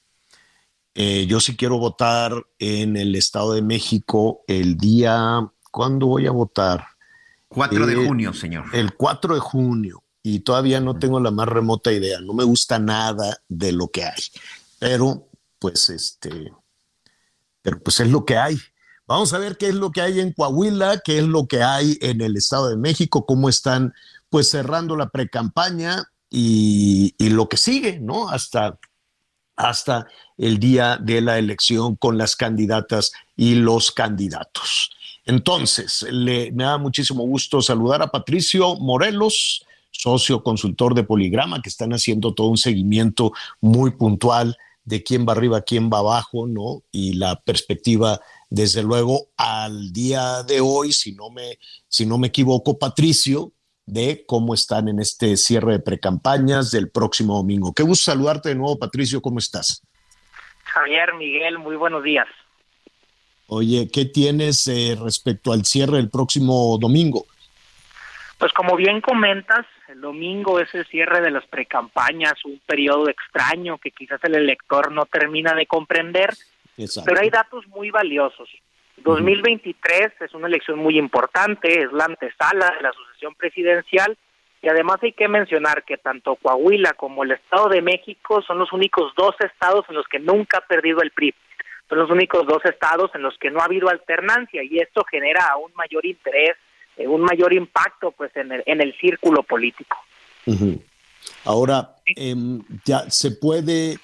[0.99, 6.31] Eh, yo sí quiero votar en el Estado de México el día, ¿cuándo voy a
[6.31, 6.88] votar?
[7.49, 8.65] 4 de eh, junio, señor.
[8.73, 10.03] El 4 de junio.
[10.23, 12.19] Y todavía no tengo la más remota idea.
[12.19, 14.23] No me gusta nada de lo que hay.
[14.79, 15.29] Pero,
[15.60, 16.51] pues, este,
[17.62, 18.57] pero pues es lo que hay.
[19.05, 21.99] Vamos a ver qué es lo que hay en Coahuila, qué es lo que hay
[22.01, 23.93] en el Estado de México, cómo están,
[24.31, 28.29] pues, cerrando la precampaña y, y lo que sigue, ¿no?
[28.29, 28.79] Hasta
[29.57, 34.91] hasta el día de la elección con las candidatas y los candidatos.
[35.25, 41.69] Entonces, le, me da muchísimo gusto saludar a Patricio Morelos, socio consultor de Poligrama, que
[41.69, 46.81] están haciendo todo un seguimiento muy puntual de quién va arriba, quién va abajo, ¿no?
[46.93, 52.27] Y la perspectiva, desde luego, al día de hoy, si no me, si no me
[52.27, 53.51] equivoco, Patricio,
[53.88, 57.73] de cómo están en este cierre de precampañas del próximo domingo.
[57.73, 59.82] Qué gusto saludarte de nuevo, Patricio, ¿cómo estás?
[60.65, 62.28] Javier, Miguel, muy buenos días.
[63.47, 67.26] Oye, ¿qué tienes eh, respecto al cierre del próximo domingo?
[68.38, 73.78] Pues como bien comentas, el domingo es el cierre de las precampañas, un periodo extraño
[73.78, 76.36] que quizás el elector no termina de comprender,
[76.76, 78.50] pero hay datos muy valiosos.
[78.97, 82.91] 2023 es una elección muy importante, es la antesala de la
[83.36, 84.17] presidencial
[84.62, 88.73] y además hay que mencionar que tanto Coahuila como el Estado de México son los
[88.73, 91.34] únicos dos estados en los que nunca ha perdido el PRI.
[91.88, 95.56] Son los únicos dos estados en los que no ha habido alternancia y esto genera
[95.58, 96.58] un mayor interés,
[96.97, 99.97] eh, un mayor impacto pues en el, en el círculo político.
[101.45, 103.97] Ahora, em, ya se puede,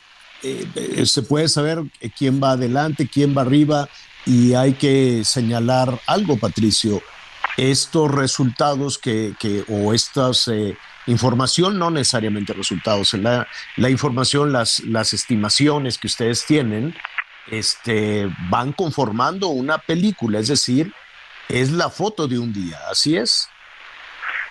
[0.43, 1.79] eh, se puede saber
[2.17, 3.89] quién va adelante, quién va arriba
[4.25, 7.01] y hay que señalar algo, Patricio
[7.57, 14.79] estos resultados que, que o estas eh, información, no necesariamente resultados, la, la información, las,
[14.81, 16.95] las estimaciones que ustedes tienen,
[17.47, 20.93] este, van conformando una película, es decir,
[21.49, 23.49] es la foto de un día, ¿así es?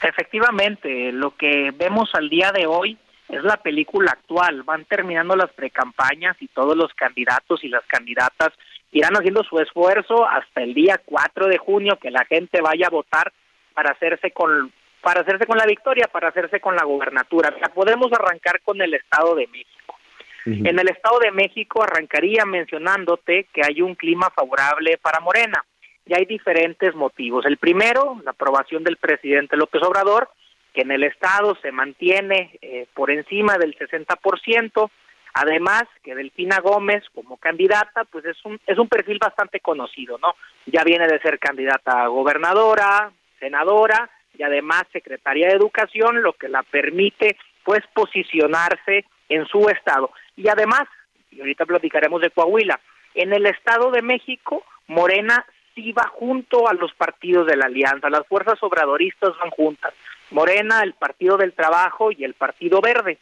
[0.02, 5.50] Efectivamente, lo que vemos al día de hoy es la película actual, van terminando las
[5.52, 8.50] precampañas y todos los candidatos y las candidatas
[8.92, 12.90] irán haciendo su esfuerzo hasta el día 4 de junio que la gente vaya a
[12.90, 13.32] votar
[13.74, 17.52] para hacerse con para hacerse con la victoria, para hacerse con la gubernatura.
[17.74, 19.96] podemos arrancar con el Estado de México.
[20.44, 25.64] En el Estado de México arrancaría mencionándote que hay un clima favorable para Morena.
[26.04, 27.46] Y hay diferentes motivos.
[27.46, 30.30] El primero, la aprobación del presidente López Obrador,
[30.72, 34.90] que en el Estado se mantiene eh, por encima del 60%,
[35.34, 40.34] Además, que Delfina Gómez como candidata, pues es un, es un perfil bastante conocido, ¿no?
[40.66, 46.48] Ya viene de ser candidata a gobernadora, senadora y además secretaria de Educación, lo que
[46.48, 50.10] la permite, pues, posicionarse en su estado.
[50.36, 50.82] Y además,
[51.30, 52.78] y ahorita platicaremos de Coahuila,
[53.14, 58.10] en el Estado de México, Morena sí va junto a los partidos de la alianza,
[58.10, 59.94] las fuerzas obradoristas van juntas.
[60.30, 63.18] Morena, el Partido del Trabajo y el Partido Verde.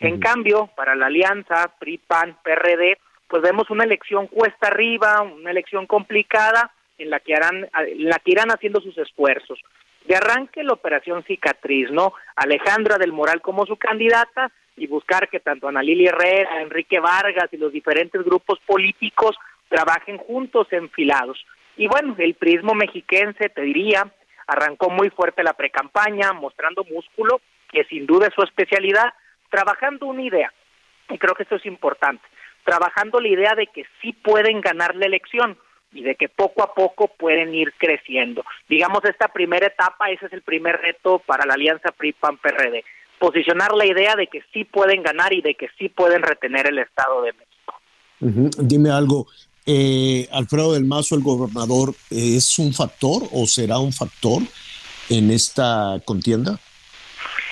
[0.00, 5.50] En cambio, para la alianza PRI, PAN, PRD, pues vemos una elección cuesta arriba, una
[5.50, 9.60] elección complicada en la que harán, en la que irán haciendo sus esfuerzos.
[10.06, 12.14] De arranque la operación cicatriz, ¿no?
[12.36, 17.52] Alejandra del Moral como su candidata y buscar que tanto Ana Lili Herrera, Enrique Vargas
[17.52, 19.36] y los diferentes grupos políticos
[19.68, 21.44] trabajen juntos enfilados.
[21.76, 24.10] Y bueno, el prismo mexiquense, te diría,
[24.46, 29.12] arrancó muy fuerte la precampaña, mostrando músculo, que sin duda es su especialidad,
[29.50, 30.52] trabajando una idea,
[31.08, 32.26] y creo que esto es importante,
[32.64, 35.56] trabajando la idea de que sí pueden ganar la elección
[35.92, 38.44] y de que poco a poco pueden ir creciendo.
[38.68, 42.84] Digamos, esta primera etapa, ese es el primer reto para la alianza PRI-PAN-PRD,
[43.18, 46.78] posicionar la idea de que sí pueden ganar y de que sí pueden retener el
[46.78, 47.74] Estado de México.
[48.20, 49.26] Dime algo,
[49.64, 54.42] eh, Alfredo del Mazo, el gobernador, ¿es un factor o será un factor
[55.10, 56.58] en esta contienda?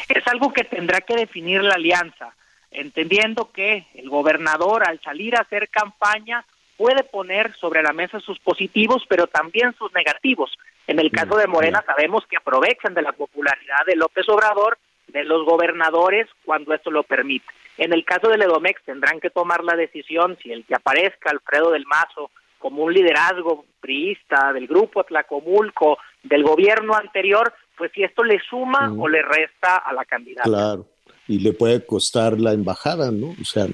[0.08, 2.34] Es algo que tendrá que definir la alianza,
[2.70, 6.44] entendiendo que el gobernador al salir a hacer campaña
[6.76, 10.56] puede poner sobre la mesa sus positivos, pero también sus negativos.
[10.86, 15.24] En el caso de Morena sabemos que aprovechan de la popularidad de López Obrador, de
[15.24, 17.46] los gobernadores, cuando esto lo permite.
[17.78, 21.70] En el caso de Ledomex tendrán que tomar la decisión si el que aparezca Alfredo
[21.70, 28.24] del Mazo como un liderazgo priista del grupo Tlacomulco, del gobierno anterior, pues si esto
[28.24, 30.48] le suma o le resta a la candidata.
[30.48, 30.86] Claro,
[31.28, 33.34] y le puede costar la embajada, ¿no?
[33.40, 33.66] O sea,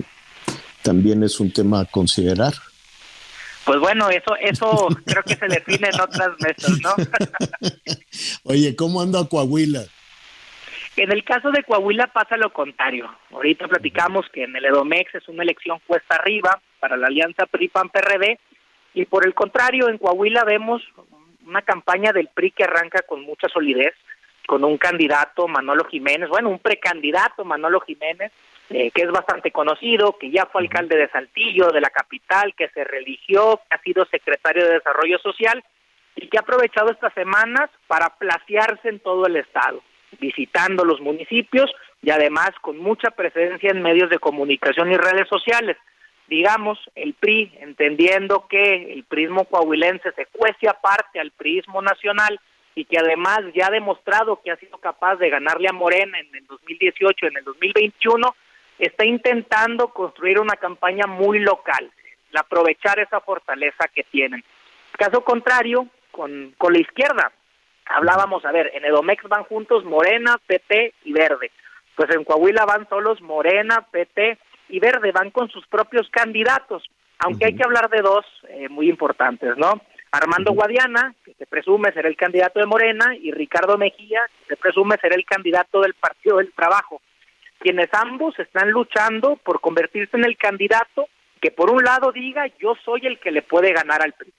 [0.82, 2.52] también es un tema a considerar.
[3.64, 6.94] Pues bueno, eso, eso creo que se define en otras mesas, ¿no?
[8.44, 9.84] Oye, ¿cómo anda Coahuila?
[10.96, 13.10] En el caso de Coahuila pasa lo contrario.
[13.30, 18.38] Ahorita platicamos que en el Edomex es una elección cuesta arriba para la alianza PRI-PAN-PRD
[18.94, 20.82] y por el contrario en Coahuila vemos
[21.46, 23.94] una campaña del PRI que arranca con mucha solidez,
[24.46, 28.32] con un candidato, Manolo Jiménez, bueno, un precandidato, Manolo Jiménez,
[28.70, 32.68] eh, que es bastante conocido, que ya fue alcalde de Saltillo, de la capital, que
[32.68, 35.62] se religió, que ha sido secretario de Desarrollo Social
[36.16, 39.82] y que ha aprovechado estas semanas para placearse en todo el estado,
[40.20, 41.70] visitando los municipios
[42.02, 45.76] y además con mucha presencia en medios de comunicación y redes sociales
[46.28, 52.40] digamos, el PRI, entendiendo que el prismo coahuilense se cuece aparte al prismo nacional
[52.74, 56.34] y que además ya ha demostrado que ha sido capaz de ganarle a Morena en
[56.34, 58.34] el 2018, en el 2021,
[58.78, 61.90] está intentando construir una campaña muy local,
[62.34, 64.42] aprovechar esa fortaleza que tienen.
[64.92, 67.32] Caso contrario, con, con la izquierda,
[67.86, 71.50] hablábamos, a ver, en Edomex van juntos Morena, PT y Verde.
[71.94, 74.38] Pues en Coahuila van solos Morena, PT
[74.72, 76.82] y Verde van con sus propios candidatos,
[77.18, 79.82] aunque hay que hablar de dos eh, muy importantes, ¿no?
[80.10, 84.56] Armando Guadiana, que se presume ser el candidato de Morena, y Ricardo Mejía, que se
[84.56, 87.02] presume ser el candidato del Partido del Trabajo,
[87.58, 91.06] quienes ambos están luchando por convertirse en el candidato
[91.42, 94.32] que por un lado diga yo soy el que le puede ganar al PRI,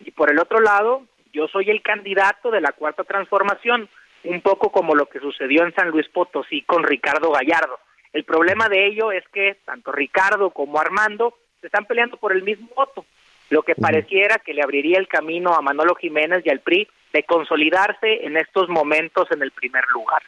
[0.00, 3.88] y por el otro lado yo soy el candidato de la cuarta transformación,
[4.24, 7.78] un poco como lo que sucedió en San Luis Potosí con Ricardo Gallardo.
[8.18, 12.42] El problema de ello es que tanto Ricardo como Armando se están peleando por el
[12.42, 13.06] mismo voto
[13.48, 17.22] lo que pareciera que le abriría el camino a Manolo Jiménez y al PRI de
[17.22, 20.20] consolidarse en estos momentos en el primer lugar.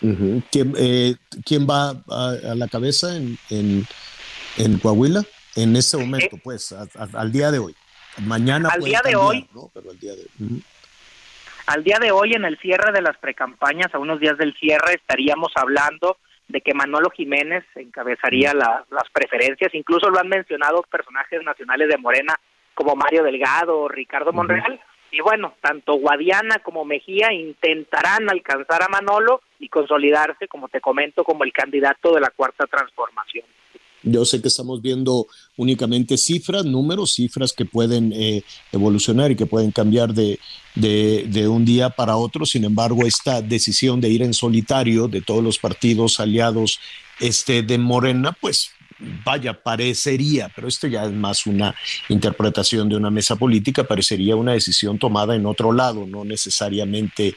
[0.00, 1.14] Eh,
[1.44, 5.22] ¿Quién, va a, la cabeza en, en, Coahuila?
[5.56, 7.76] En este momento, eh, pues, al día de hoy.
[8.24, 9.46] Mañana al día de hoy,
[11.66, 14.94] Al día de hoy, en el cierre de las precampañas, a unos días del cierre,
[14.94, 16.16] estaríamos hablando
[16.48, 22.34] de que Manolo Jiménez encabezaría las preferencias, incluso lo han mencionado personajes nacionales de Morena
[22.74, 24.80] como Mario Delgado, Ricardo Monreal.
[25.10, 31.24] Y bueno, tanto Guadiana como Mejía intentarán alcanzar a Manolo y consolidarse, como te comento,
[31.24, 33.46] como el candidato de la cuarta transformación.
[34.06, 35.26] Yo sé que estamos viendo
[35.56, 40.38] únicamente cifras, números, cifras que pueden eh, evolucionar y que pueden cambiar de,
[40.76, 42.46] de, un día para otro.
[42.46, 46.78] Sin embargo, esta decisión de ir en solitario de todos los partidos aliados
[47.18, 48.70] este, de Morena, pues
[49.24, 51.74] vaya, parecería, pero esto ya es más una
[52.08, 57.34] interpretación de una mesa política, parecería una decisión tomada en otro lado, no necesariamente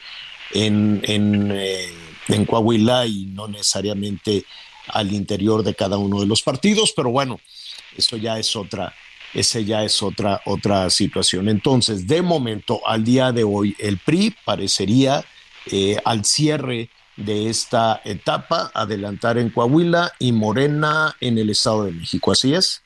[0.52, 1.88] en, en, eh,
[2.28, 4.44] en Coahuila y no necesariamente
[4.92, 7.40] al interior de cada uno de los partidos, pero bueno,
[7.96, 8.92] eso ya es otra,
[9.34, 11.48] esa ya es otra, otra situación.
[11.48, 15.24] Entonces, de momento, al día de hoy, el PRI parecería
[15.70, 21.92] eh, al cierre de esta etapa, adelantar en Coahuila y Morena en el Estado de
[21.92, 22.32] México.
[22.32, 22.82] ¿Así es?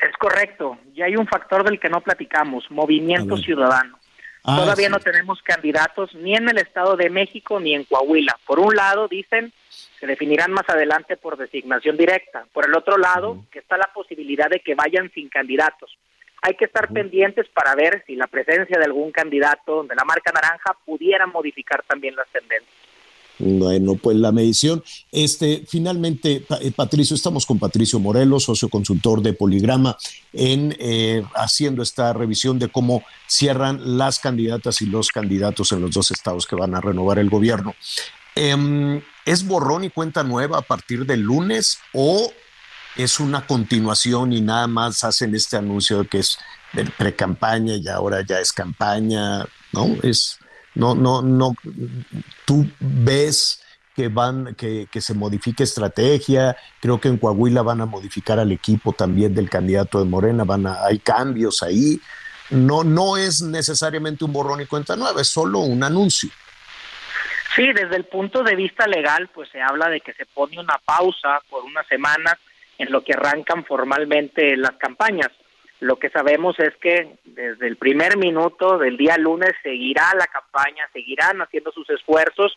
[0.00, 0.78] Es correcto.
[0.94, 3.98] Y hay un factor del que no platicamos, movimiento ciudadano.
[4.46, 8.38] Ah, Todavía no tenemos candidatos ni en el Estado de México ni en Coahuila.
[8.46, 9.54] Por un lado, dicen,
[9.98, 12.44] se definirán más adelante por designación directa.
[12.52, 15.96] Por el otro lado, que está la posibilidad de que vayan sin candidatos.
[16.42, 20.30] Hay que estar pendientes para ver si la presencia de algún candidato de la marca
[20.30, 22.70] naranja pudiera modificar también las tendencias.
[23.38, 24.82] Bueno, pues la medición.
[25.10, 29.96] Este, finalmente, eh, Patricio, estamos con Patricio Morelos, socio consultor de Poligrama,
[30.32, 35.90] en eh, haciendo esta revisión de cómo cierran las candidatas y los candidatos en los
[35.90, 37.74] dos estados que van a renovar el gobierno.
[38.36, 42.30] Em, ¿Es borrón y cuenta nueva a partir del lunes o
[42.96, 46.38] es una continuación y nada más hacen este anuncio de que es
[46.98, 49.46] pre-campaña y ahora ya es campaña?
[49.72, 49.96] ¿No?
[50.02, 50.38] Es
[50.74, 51.54] no, no, no,
[52.44, 53.64] tú ves
[53.94, 58.50] que van, que, que, se modifique estrategia, creo que en Coahuila van a modificar al
[58.50, 62.00] equipo también del candidato de Morena, van a, hay cambios ahí.
[62.50, 66.30] No, no es necesariamente un borrón y cuenta nueva, es solo un anuncio.
[67.54, 70.78] Sí, desde el punto de vista legal, pues se habla de que se pone una
[70.84, 72.36] pausa por una semana
[72.78, 75.28] en lo que arrancan formalmente las campañas.
[75.84, 80.88] Lo que sabemos es que desde el primer minuto del día lunes seguirá la campaña,
[80.94, 82.56] seguirán haciendo sus esfuerzos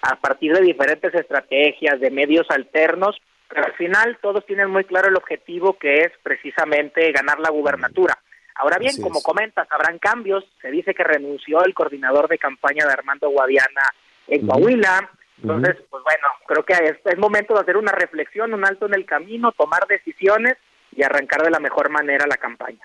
[0.00, 5.08] a partir de diferentes estrategias, de medios alternos, pero al final todos tienen muy claro
[5.08, 8.16] el objetivo que es precisamente ganar la gubernatura.
[8.54, 10.44] Ahora bien, como comentas, habrán cambios.
[10.62, 13.92] Se dice que renunció el coordinador de campaña de Armando Guadiana
[14.28, 15.10] en Coahuila.
[15.42, 18.94] Entonces, pues bueno, creo que es, es momento de hacer una reflexión, un alto en
[18.94, 20.56] el camino, tomar decisiones
[20.94, 22.80] y arrancar de la mejor manera la campaña.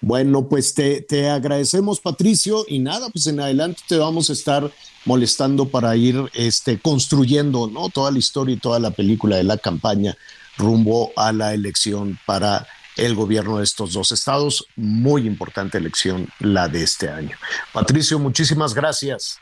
[0.00, 4.70] Bueno, pues te, te, agradecemos, Patricio, y nada, pues en adelante te vamos a estar
[5.06, 7.88] molestando para ir este, construyendo ¿no?
[7.88, 10.14] toda la historia y toda la película de la campaña
[10.58, 12.66] rumbo a la elección para
[12.96, 14.66] el gobierno de estos dos estados.
[14.76, 17.36] Muy importante elección la de este año.
[17.72, 19.38] Patricio, muchísimas gracias.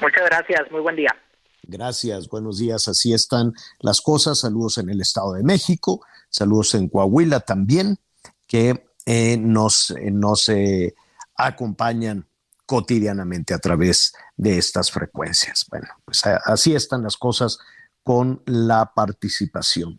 [0.00, 1.14] Muchas gracias, muy buen día.
[1.62, 2.86] Gracias, buenos días.
[2.86, 4.40] Así están las cosas.
[4.40, 6.02] Saludos en el Estado de México.
[6.36, 7.98] Saludos en Coahuila también,
[8.46, 10.94] que eh, nos, eh, nos eh,
[11.34, 12.28] acompañan
[12.66, 15.64] cotidianamente a través de estas frecuencias.
[15.70, 17.58] Bueno, pues así están las cosas
[18.02, 19.98] con la participación.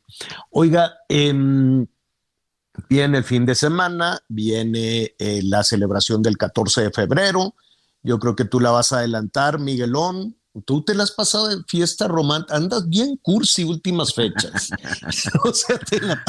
[0.51, 1.87] Oiga, em,
[2.87, 7.55] viene el fin de semana, viene la celebración del 14 de febrero.
[8.03, 10.36] Yo creo que tú la vas a adelantar, Miguelón.
[10.65, 14.69] Tú te la has pasado de fiesta romántica, andas bien cursi últimas fechas.
[15.43, 16.23] o sea, te la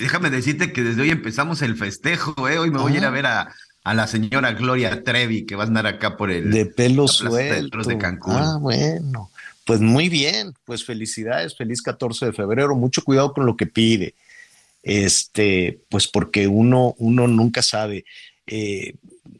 [0.00, 2.58] déjame decirte que desde hoy empezamos el festejo, ¿eh?
[2.58, 3.10] Hoy me voy a ir a ah.
[3.10, 3.54] ver a,
[3.84, 6.50] a, la señora Gloria Trevi, que va a andar acá por el...
[6.50, 7.82] De pelo suelto.
[7.82, 8.34] De Cancún.
[8.34, 9.30] Ah, bueno.
[9.64, 14.14] Pues muy bien, pues felicidades, feliz 14 de febrero, mucho cuidado con lo que pide,
[14.84, 18.04] este, pues porque uno, uno nunca sabe.
[18.46, 18.94] eh,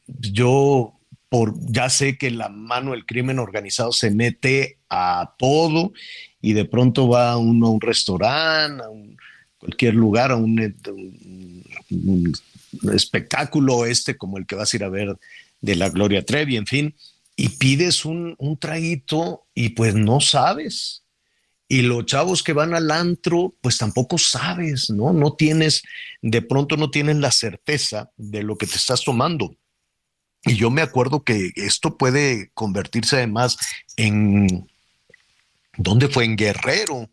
[0.08, 0.95] yo
[1.28, 5.92] por, ya sé que la mano del crimen organizado se mete a todo
[6.40, 8.88] y de pronto va uno a un restaurante, a
[9.58, 10.74] cualquier lugar, a un,
[12.92, 15.16] espectáculo este como el que vas a ir a ver
[15.60, 16.94] de la Gloria Trevi, en fin,
[17.34, 21.02] y pides un, un traguito y pues no sabes.
[21.68, 25.12] Y los chavos que van al antro, pues tampoco sabes, ¿no?
[25.12, 25.82] No tienes,
[26.22, 29.56] de pronto no tienen la certeza de lo que te estás tomando.
[30.46, 33.56] Y yo me acuerdo que esto puede convertirse además
[33.96, 34.68] en,
[35.76, 36.24] ¿dónde fue?
[36.24, 37.08] En Guerrero.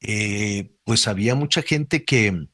[0.00, 2.46] Eh, pues había mucha gente que,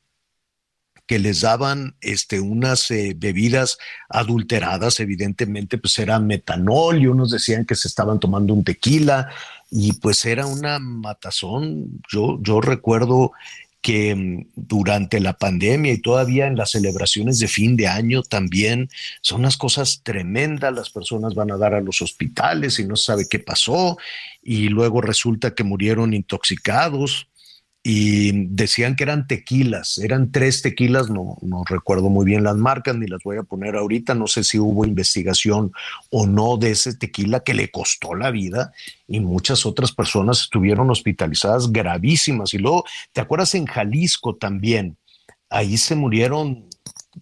[1.06, 7.66] que les daban este, unas eh, bebidas adulteradas, evidentemente, pues era metanol y unos decían
[7.66, 9.28] que se estaban tomando un tequila
[9.70, 12.00] y pues era una matazón.
[12.08, 13.32] Yo, yo recuerdo
[13.84, 18.88] que mm, durante la pandemia y todavía en las celebraciones de fin de año también
[19.20, 23.26] son unas cosas tremendas, las personas van a dar a los hospitales y no sabe
[23.28, 23.98] qué pasó
[24.42, 27.28] y luego resulta que murieron intoxicados
[27.86, 32.96] y decían que eran tequilas, eran tres tequilas, no, no recuerdo muy bien las marcas
[32.96, 35.70] ni las voy a poner ahorita, no sé si hubo investigación
[36.08, 38.72] o no de ese tequila que le costó la vida
[39.06, 42.54] y muchas otras personas estuvieron hospitalizadas gravísimas.
[42.54, 44.96] Y luego, ¿te acuerdas en Jalisco también?
[45.50, 46.64] Ahí se murieron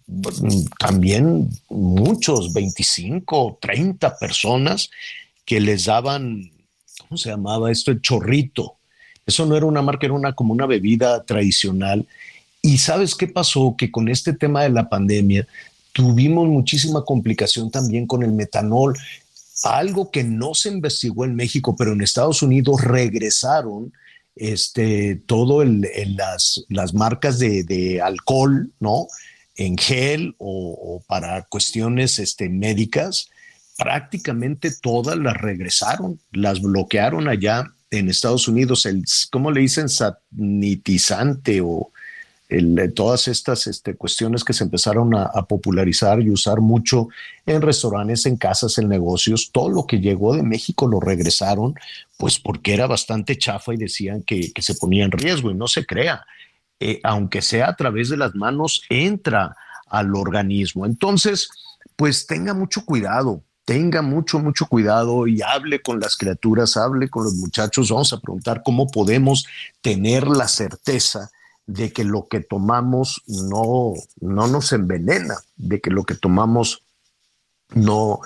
[0.07, 4.89] mm, también muchos, 25, 30 personas
[5.43, 6.49] que les daban,
[6.99, 7.91] ¿cómo se llamaba esto?
[7.91, 8.77] El chorrito
[9.25, 12.05] eso no era una marca, era una, como una bebida tradicional.
[12.61, 13.75] Y sabes qué pasó?
[13.77, 15.47] Que con este tema de la pandemia
[15.91, 18.97] tuvimos muchísima complicación también con el metanol,
[19.63, 23.93] algo que no se investigó en México, pero en Estados Unidos regresaron
[24.35, 29.07] este, todo el, las, las, marcas de, alcohol, ¿no?
[29.55, 33.29] En gel o, o, para cuestiones este, médicas,
[33.77, 39.87] prácticamente todas las regresaron, las bloquearon allá en Estados Unidos, el, ¿cómo le dicen?
[39.87, 41.91] Sanitizante o
[42.49, 47.07] el, todas estas este, cuestiones que se empezaron a, popularizar y usar mucho
[47.45, 51.75] en restaurantes, en casas, en negocios, todo lo que llegó de México lo regresaron,
[52.17, 55.85] pues porque era bastante chafa y decían que, se ponía en riesgo y no se
[55.85, 56.25] crea.
[56.79, 59.55] Eh, aunque sea a través de las manos, entra
[59.87, 60.85] al organismo.
[60.85, 61.49] Entonces,
[61.95, 67.23] pues tenga mucho cuidado tenga mucho, mucho cuidado y hable con las criaturas, hable con
[67.23, 67.89] los muchachos.
[67.89, 69.45] Vamos a preguntar cómo podemos
[69.81, 71.31] tener la certeza
[71.65, 76.83] de que lo que tomamos no, no nos envenena, de que lo que tomamos
[77.73, 78.19] no,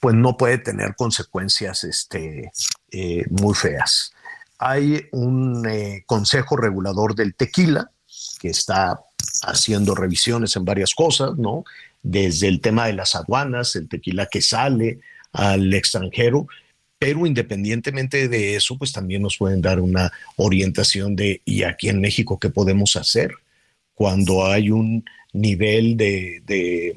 [0.00, 2.52] pues no puede tener consecuencias este,
[2.90, 4.12] eh, muy feas.
[4.58, 7.90] Hay un eh, consejo regulador del tequila
[8.38, 9.00] que está
[9.44, 11.64] haciendo revisiones en varias cosas, ¿no?
[12.02, 15.00] Desde el tema de las aduanas, el tequila que sale
[15.32, 16.46] al extranjero,
[16.98, 22.00] pero independientemente de eso, pues también nos pueden dar una orientación de, ¿y aquí en
[22.00, 23.32] México qué podemos hacer
[23.94, 26.96] cuando hay un nivel de, de,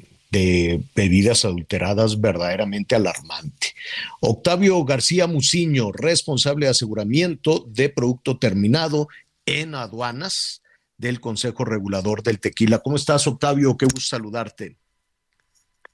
[0.94, 3.74] bebidas adulteradas verdaderamente alarmante?
[4.20, 9.08] Octavio García Muciño, responsable de aseguramiento de producto terminado
[9.44, 10.62] en aduanas
[10.98, 12.78] del Consejo Regulador del Tequila.
[12.78, 13.76] ¿Cómo estás, Octavio?
[13.76, 14.76] Qué gusto saludarte.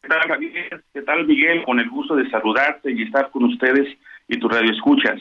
[0.02, 0.84] ¿Qué tal, Javier?
[0.92, 1.62] ¿Qué tal, Miguel?
[1.64, 3.86] Con el gusto de saludarte y estar con ustedes
[4.26, 5.20] y tu radio escuchas.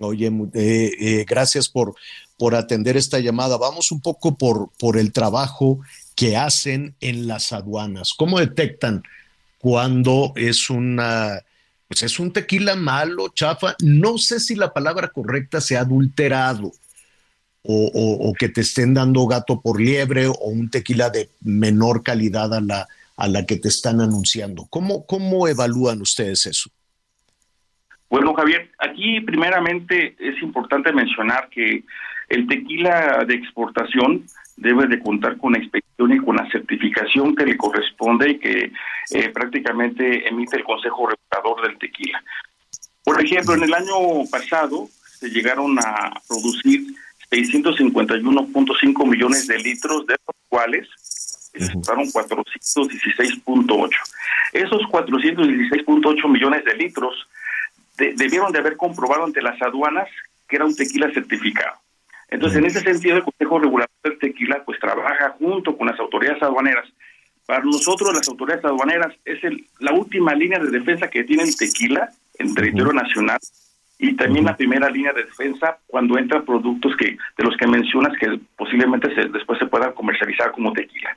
[0.00, 1.94] Oye, eh, eh, gracias por,
[2.36, 3.56] por atender esta llamada.
[3.56, 5.78] Vamos un poco por, por el trabajo
[6.16, 8.14] que hacen en las aduanas.
[8.14, 9.04] ¿Cómo detectan
[9.58, 11.40] cuando es una,
[11.86, 13.76] pues es un tequila malo, chafa?
[13.80, 16.72] No sé si la palabra correcta sea adulterado.
[17.68, 17.90] O,
[18.28, 22.60] o, que te estén dando gato por liebre o un tequila de menor calidad a
[22.60, 22.86] la,
[23.16, 24.66] a la que te están anunciando.
[24.70, 26.70] ¿Cómo, cómo evalúan ustedes eso?
[28.08, 31.84] Bueno, Javier, aquí primeramente es importante mencionar que
[32.28, 37.46] el tequila de exportación debe de contar con la inspección y con la certificación que
[37.46, 38.72] le corresponde y que
[39.10, 42.22] eh, prácticamente emite el Consejo Regulador del Tequila.
[43.04, 44.88] Por ejemplo, en el año pasado
[45.18, 46.86] se llegaron a producir
[47.30, 50.88] 651.5 millones de litros, de los cuales
[51.56, 53.90] ejecutaron 416.8.
[54.52, 57.28] Esos 416.8 millones de litros
[57.96, 60.08] debieron de haber comprobado ante las aduanas
[60.48, 61.78] que era un tequila certificado.
[62.28, 66.42] Entonces, en ese sentido, el Consejo Regulador del Tequila pues trabaja junto con las autoridades
[66.42, 66.86] aduaneras.
[67.46, 71.56] Para nosotros, las autoridades aduaneras es el, la última línea de defensa que tiene el
[71.56, 73.38] tequila en territorio nacional
[73.98, 78.12] y también la primera línea de defensa cuando entran productos que de los que mencionas
[78.18, 81.16] que posiblemente se, después se puedan comercializar como tequila.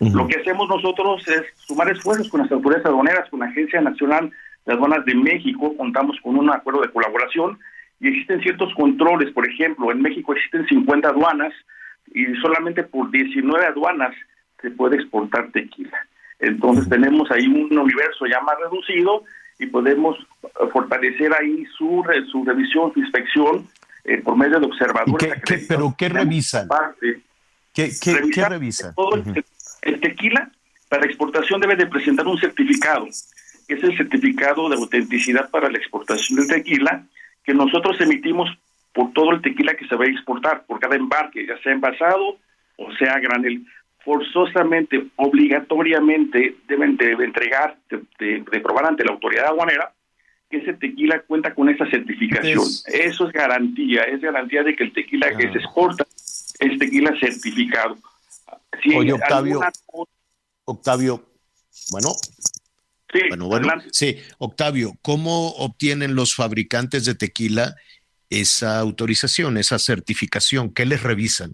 [0.00, 4.30] Lo que hacemos nosotros es sumar esfuerzos con las autoridades aduaneras, con la Agencia Nacional
[4.64, 7.58] de Aduanas de México, contamos con un acuerdo de colaboración
[8.00, 11.52] y existen ciertos controles, por ejemplo, en México existen 50 aduanas
[12.14, 14.14] y solamente por 19 aduanas
[14.60, 15.98] se puede exportar tequila.
[16.38, 19.24] Entonces tenemos ahí un universo ya más reducido
[19.58, 20.16] y podemos
[20.72, 23.66] fortalecer ahí su, su revisión, su inspección
[24.04, 25.34] eh, por medio de observadores.
[25.68, 26.68] ¿Pero qué revisan?
[27.74, 28.94] ¿Qué, qué, revisan?
[29.14, 29.44] el,
[30.00, 30.50] tequila
[30.88, 33.06] para exportación debe de presentar un certificado,
[33.66, 37.04] que es el certificado de autenticidad para la exportación del tequila,
[37.44, 38.48] que nosotros emitimos
[38.92, 42.38] por todo el tequila que se va a exportar, por cada embarque, ya sea envasado
[42.76, 43.64] o sea granel
[44.04, 49.92] forzosamente, obligatoriamente deben de entregar, de, probar ante la autoridad aduanera
[50.48, 52.64] que ese tequila cuenta con esa certificación.
[52.86, 56.06] Eso es garantía, es garantía de que el tequila que se exporta
[56.58, 57.98] es tequila certificado.
[58.96, 59.60] Oye, Octavio,
[60.64, 61.32] Octavio,
[61.90, 62.10] bueno,
[63.12, 67.74] Sí, bueno, bueno, sí, Octavio, ¿cómo obtienen los fabricantes de tequila
[68.28, 70.74] esa autorización, esa certificación?
[70.74, 71.52] ¿Qué les revisan?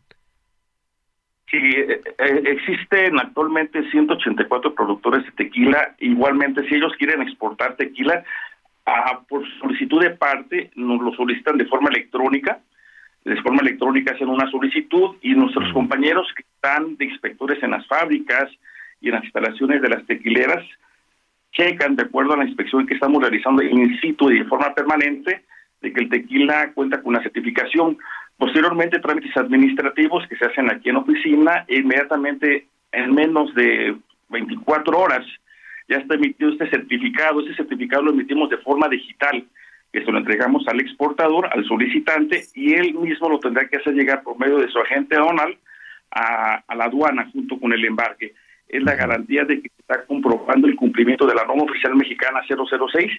[1.48, 5.94] Sí, eh, eh, existen actualmente 184 productores de tequila.
[6.00, 8.24] Igualmente, si ellos quieren exportar tequila,
[8.86, 12.60] ah, por solicitud de parte, nos lo solicitan de forma electrónica.
[13.24, 17.86] De forma electrónica hacen una solicitud y nuestros compañeros que están de inspectores en las
[17.86, 18.50] fábricas
[19.00, 20.64] y en las instalaciones de las tequileras
[21.52, 25.44] checan, de acuerdo a la inspección que estamos realizando in situ y de forma permanente,
[25.80, 27.96] de que el tequila cuenta con una certificación.
[28.36, 33.96] Posteriormente, trámites administrativos que se hacen aquí en oficina, e inmediatamente en menos de
[34.28, 35.24] 24 horas
[35.88, 37.40] ya está emitido este certificado.
[37.40, 39.44] Este certificado lo emitimos de forma digital,
[39.94, 43.94] que se lo entregamos al exportador, al solicitante, y él mismo lo tendrá que hacer
[43.94, 45.56] llegar por medio de su agente aduanal
[46.10, 48.34] a, a la aduana junto con el embarque.
[48.68, 53.10] Es la garantía de que está comprobando el cumplimiento de la norma oficial mexicana 006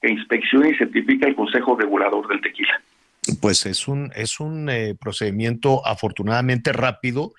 [0.00, 2.80] que inspecciona y certifica el Consejo Regulador del Tequila
[3.40, 7.32] pues es un, es un eh, procedimiento afortunadamente rápido,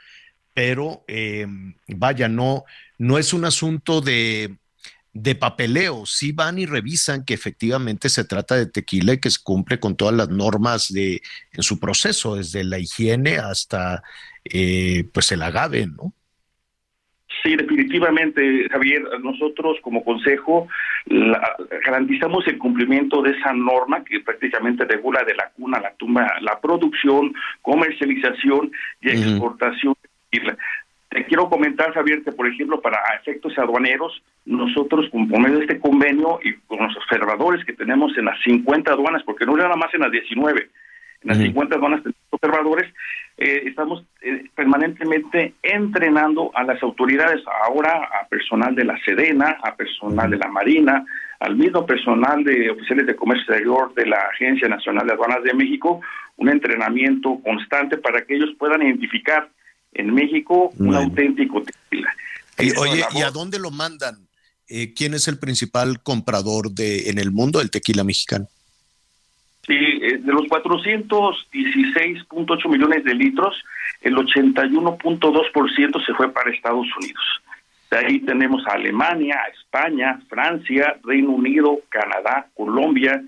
[0.53, 1.47] pero eh,
[1.87, 2.63] vaya, no,
[2.97, 4.55] no es un asunto de,
[5.13, 9.43] de papeleo, sí van y revisan que efectivamente se trata de tequila y que se
[9.43, 14.03] cumple con todas las normas de en su proceso, desde la higiene hasta
[14.45, 16.13] eh, pues el agave, ¿no?
[17.43, 19.03] Sí, definitivamente, Javier.
[19.21, 20.67] Nosotros como consejo
[21.85, 26.27] garantizamos el cumplimiento de esa norma que prácticamente regula de la cuna a la tumba
[26.41, 29.95] la producción, comercialización y exportación.
[31.11, 35.79] Te quiero comentar, Javier, que por ejemplo para efectos aduaneros, nosotros con medio de este
[35.79, 39.93] convenio y con los observadores que tenemos en las 50 aduanas, porque no nada más
[39.93, 40.69] en las 19,
[41.23, 42.93] en las 50 aduanas tenemos observadores,
[43.37, 49.75] eh, estamos eh, permanentemente entrenando a las autoridades, ahora a personal de la Sedena, a
[49.75, 51.03] personal de la Marina,
[51.41, 55.53] al mismo personal de oficiales de comercio exterior de la Agencia Nacional de Aduanas de
[55.55, 55.99] México,
[56.37, 59.49] un entrenamiento constante para que ellos puedan identificar
[59.93, 62.13] en México un auténtico tequila.
[62.59, 64.27] Y, oye, ¿y a dónde lo mandan?
[64.67, 68.47] Eh, ¿Quién es el principal comprador de en el mundo del tequila mexicano?
[69.67, 73.53] Sí, eh, de los 416.8 millones de litros,
[74.01, 77.23] el 81.2% se fue para Estados Unidos.
[77.91, 83.21] De ahí tenemos a Alemania, a España, Francia, Reino Unido, Canadá, Colombia,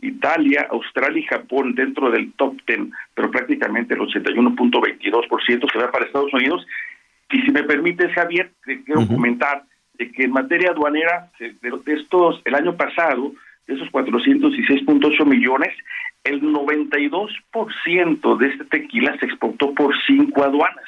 [0.00, 6.06] Italia, Australia y Japón dentro del top 10, pero prácticamente el 81.22% se va para
[6.06, 6.66] Estados Unidos.
[7.30, 12.54] Y si me permite, Javier, quiero comentar de que en materia aduanera, de estos, el
[12.54, 13.32] año pasado,
[13.66, 15.76] de esos 416.8 millones,
[16.24, 20.84] el 92% de este tequila se exportó por cinco aduanas.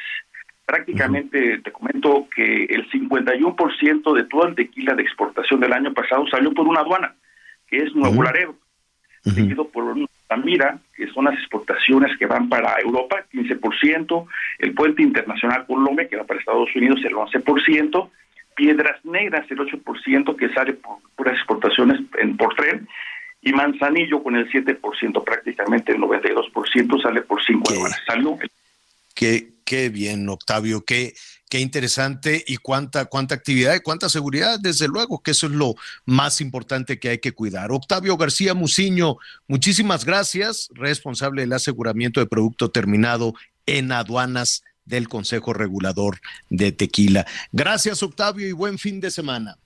[0.65, 6.27] Prácticamente te comento que el 51% de todo el tequila de exportación del año pasado
[6.29, 7.17] salió por una aduana,
[7.67, 8.55] que es Nuevo Laredo,
[9.23, 9.95] seguido por
[10.29, 14.27] Tamira, que son las exportaciones que van para Europa, 15%,
[14.61, 18.11] el puente internacional Colombia, que va para Estados Unidos, el 11%,
[18.55, 22.87] Piedras Negras, el 8% que sale por puras exportaciones en, por tren,
[23.43, 27.99] y Manzanillo con el 7%, prácticamente el 92% sale por 5 dólares.
[28.07, 28.39] Salió.
[29.15, 31.13] Qué, qué bien, Octavio, qué,
[31.49, 35.77] qué interesante y cuánta, cuánta actividad y cuánta seguridad, desde luego, que eso es lo
[36.05, 37.71] más importante que hay que cuidar.
[37.71, 45.53] Octavio García Muciño, muchísimas gracias, responsable del aseguramiento de producto terminado en aduanas del Consejo
[45.53, 46.19] Regulador
[46.49, 47.25] de Tequila.
[47.53, 49.57] Gracias, Octavio, y buen fin de semana.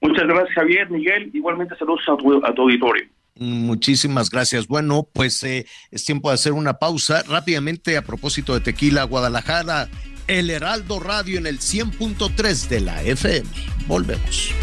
[0.00, 1.30] Muchas gracias, Javier, Miguel.
[1.34, 3.04] Igualmente saludos a tu, auditorio.
[3.36, 4.66] Muchísimas gracias.
[4.66, 7.22] Bueno, pues eh, es tiempo de hacer una pausa.
[7.22, 9.88] Rápidamente, a propósito de tequila, Guadalajara
[10.26, 13.48] El Heraldo Radio en el 100.3 de la FM.
[13.86, 14.54] Volvemos.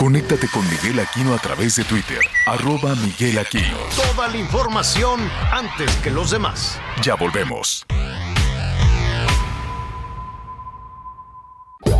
[0.00, 3.76] Conéctate con Miguel Aquino a través de Twitter, arroba Miguel Aquino.
[3.94, 5.20] Toda la información
[5.52, 6.80] antes que los demás.
[7.02, 7.84] Ya volvemos.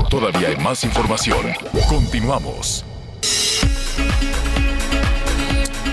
[0.08, 1.46] Todavía hay más información.
[1.88, 2.84] Continuamos.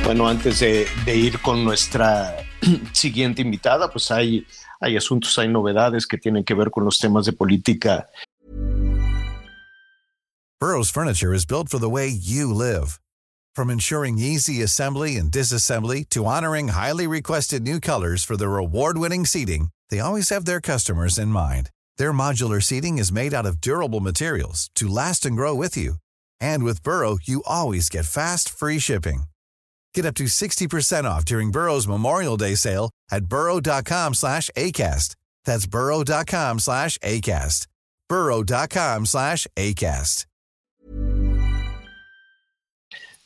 [0.03, 2.38] Bueno, antes de, de, ir con nuestra
[2.93, 4.45] siguiente invitada, pues hay,
[4.80, 8.08] hay asuntos, hay novedades que tienen que ver con los temas de política
[10.60, 12.99] Burroughs Furniture is built for the way you live.
[13.55, 19.28] From ensuring easy assembly and disassembly to honoring highly requested new colors for their award-winning
[19.28, 21.70] seating, they always have their customers in mind.
[21.98, 25.95] Their modular seating is made out of durable materials to last and grow with you.
[26.41, 29.24] And with Burrow, you always get fast, free shipping.
[29.93, 35.16] Get up to 60% off during Burrow's Memorial Day sale at burrow.com slash ACAST.
[35.45, 37.68] That's burrow.com slash ACAST.
[38.10, 40.26] burrow.com slash ACAST.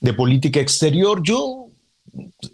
[0.02, 1.22] de política exterior.
[1.24, 1.70] Yo,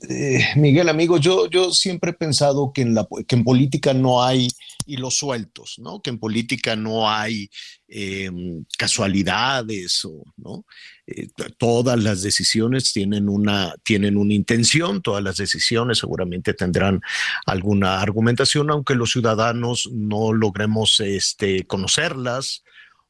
[0.09, 4.23] eh, Miguel, amigo, yo, yo siempre he pensado que en, la, que en política no
[4.23, 4.49] hay
[4.87, 6.01] hilos sueltos, ¿no?
[6.01, 7.49] Que en política no hay
[7.87, 8.31] eh,
[8.77, 10.65] casualidades, o, ¿no?
[11.05, 11.27] Eh,
[11.57, 17.01] todas las decisiones tienen una, tienen una intención, todas las decisiones seguramente tendrán
[17.45, 22.63] alguna argumentación, aunque los ciudadanos no logremos este, conocerlas,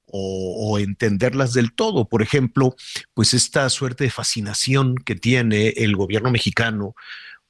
[0.09, 2.07] o, entenderlas del todo.
[2.07, 2.75] Por ejemplo,
[3.13, 6.95] pues esta suerte de fascinación que tiene el gobierno mexicano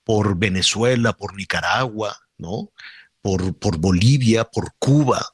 [0.03, 2.71] por Venezuela, por Nicaragua, ¿no?
[3.59, 5.25] Por, Bolivia, por Cuba.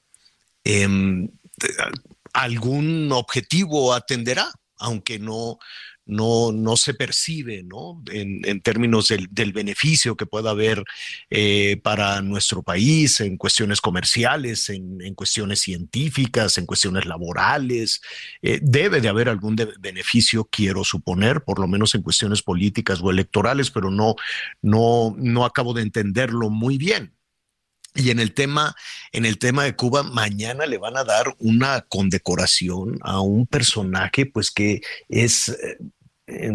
[0.64, 1.30] Em,
[2.34, 5.60] algún objetivo atenderá, aunque no,
[6.06, 8.02] no, no se percibe ¿no?
[8.12, 10.84] En, términos del, beneficio que pueda haber
[11.30, 18.02] eh, para nuestro país en cuestiones comerciales, en, cuestiones científicas, en cuestiones laborales.
[18.42, 23.12] Eh, debe de haber algún beneficio, quiero suponer, por lo menos en cuestiones políticas o
[23.12, 24.16] electorales, pero no,
[24.62, 27.14] no, no acabo de entenderlo muy bien.
[27.96, 28.76] Y en el tema,
[29.12, 34.26] en el tema de Cuba, mañana le van a dar una condecoración a un personaje,
[34.26, 35.56] pues que es
[36.28, 36.52] eh,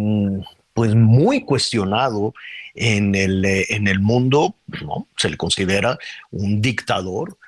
[0.74, 2.34] pues muy cuestionado
[2.74, 5.09] en el, eh, en el mundo, ¿no?
[5.16, 5.99] Se le considera
[6.30, 7.39] un dictador,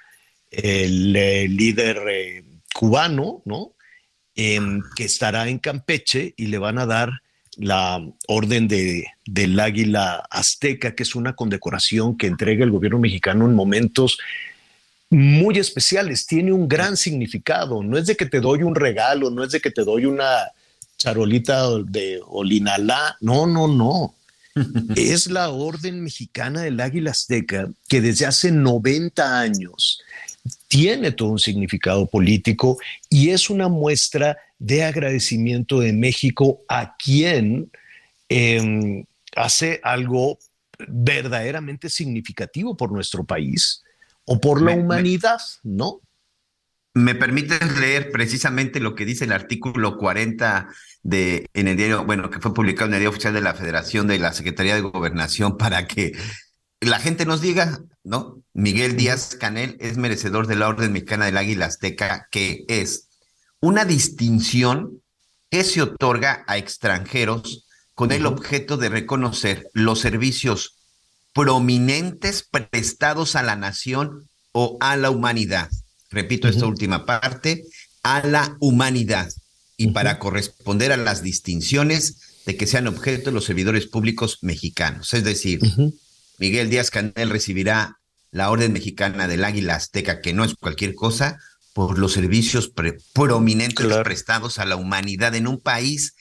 [0.51, 3.75] el, eh, líder cubano, ¿no?
[4.35, 7.11] Em, que estará en Campeche y le van a dar
[7.61, 13.45] la orden de, del águila azteca, que es una condecoración que entrega el gobierno mexicano
[13.45, 14.19] en momentos
[15.11, 19.45] muy especiales, tiene un gran significado, no es de que te doy un regalo, no
[19.45, 20.51] es de que te doy una
[20.97, 24.15] charolita de Olinalá, no, no, no.
[24.97, 30.01] es la Orden Mexicana del Águila Azteca que desde hace 90 años
[30.67, 37.73] tiene todo un significado político y es una muestra de agradecimiento de México a quien
[38.29, 39.05] em,
[39.35, 40.39] hace algo
[40.87, 43.83] verdaderamente significativo por nuestro país
[44.27, 46.01] o por la humanidad, ¿no?
[46.93, 50.69] ¿Me permites leer precisamente lo que dice el artículo 40
[51.03, 54.09] de, en el diario, bueno, que fue publicado en el diario oficial de la Federación
[54.09, 56.13] de la Secretaría de Gobernación para que
[56.81, 58.43] la gente nos diga, ¿no?
[58.53, 63.10] Miguel Díaz Canel es merecedor de la Orden Mexicana del Águila Azteca, que es
[63.61, 65.03] una distinción
[65.51, 70.77] que se otorga a extranjeros con el objeto de reconocer los servicios
[71.35, 75.69] prominentes prestados a la nación o a la humanidad.
[76.11, 77.65] Repito esta última parte,
[78.03, 79.31] a la humanidad.
[79.77, 85.15] Y para corresponder a las distinciones de que sean objeto los servidores públicos mexicanos.
[85.15, 85.61] Es decir,
[86.39, 87.99] Miguel Díaz Canel recibirá
[88.31, 91.39] la Orden Mexicana del Águila Azteca, que no es cualquier cosa,
[91.87, 92.71] por los servicios
[93.15, 96.15] prominentes prestados a la humanidad en un país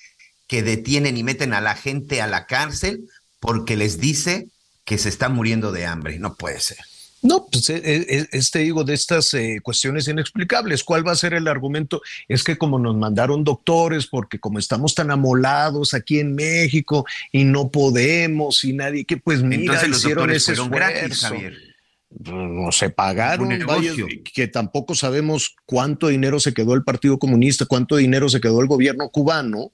[0.47, 3.10] que detienen y meten a la gente a la cárcel
[3.41, 4.47] porque les dice
[4.86, 6.18] que se está muriendo de hambre.
[6.18, 6.78] No puede ser.
[7.22, 10.86] No, pues este digo de estas eh, cuestiones inexplicables.
[10.86, 12.01] ¿Cuál va a ser el argumento?
[12.30, 17.43] Es que como nos mandaron doctores, porque como estamos tan amolados aquí en México y
[17.43, 20.74] no podemos y nadie, que pues mira, hicieron ese esfuerzo.
[20.74, 21.68] Gratis, Javier.
[22.10, 23.49] No se pagaron,
[24.34, 28.68] que tampoco sabemos cuánto dinero se quedó el Partido Comunista, cuánto dinero se quedó el
[28.68, 29.72] gobierno cubano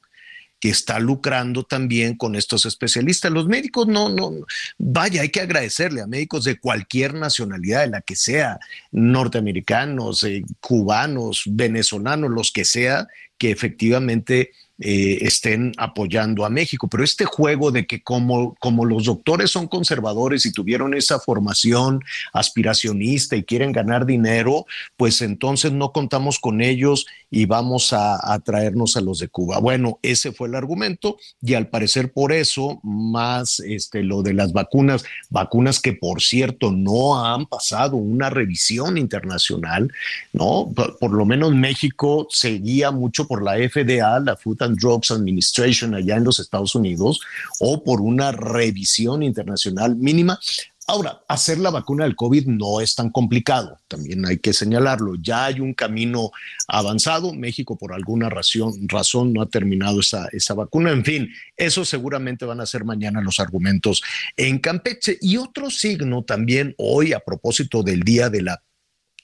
[0.60, 3.32] que está lucrando también con estos especialistas.
[3.32, 4.32] Los médicos no, no,
[4.78, 8.60] vaya, hay que agradecerle a médicos de cualquier nacionalidad, de la que sea,
[8.92, 13.08] norteamericanos, eh, cubanos, venezolanos, los que sea,
[13.38, 16.90] que efectivamente eh, estén apoyando a México.
[16.90, 22.02] Pero este juego de que como, como los doctores son conservadores y tuvieron esa formación
[22.34, 24.66] aspiracionista y quieren ganar dinero,
[24.98, 29.60] pues entonces no contamos con ellos y vamos a, traernos a los de Cuba.
[29.60, 34.54] Bueno, ese fue el argumento y al parecer por eso, más este, lo de las
[34.54, 39.92] vacunas, vacunas que por cierto no han pasado una revisión internacional,
[40.34, 40.72] ¿no?
[41.00, 46.24] Por, lo menos México seguía mucho por la FDA, la Food Drugs Administration allá en
[46.24, 47.20] los Estados Unidos
[47.60, 50.40] o por una revisión internacional mínima.
[50.88, 55.16] Ahora, hacer la vacuna del COVID no es tan complicado, también hay que señalarlo.
[55.16, 56.30] Ya hay un camino
[56.68, 57.34] avanzado.
[57.34, 60.92] México, por alguna razón, razón no ha terminado esa, esa vacuna.
[60.92, 64.04] En fin, eso seguramente van a ser mañana los argumentos
[64.38, 65.18] en Campeche.
[65.22, 68.62] Y otro signo también hoy, a propósito del Día de la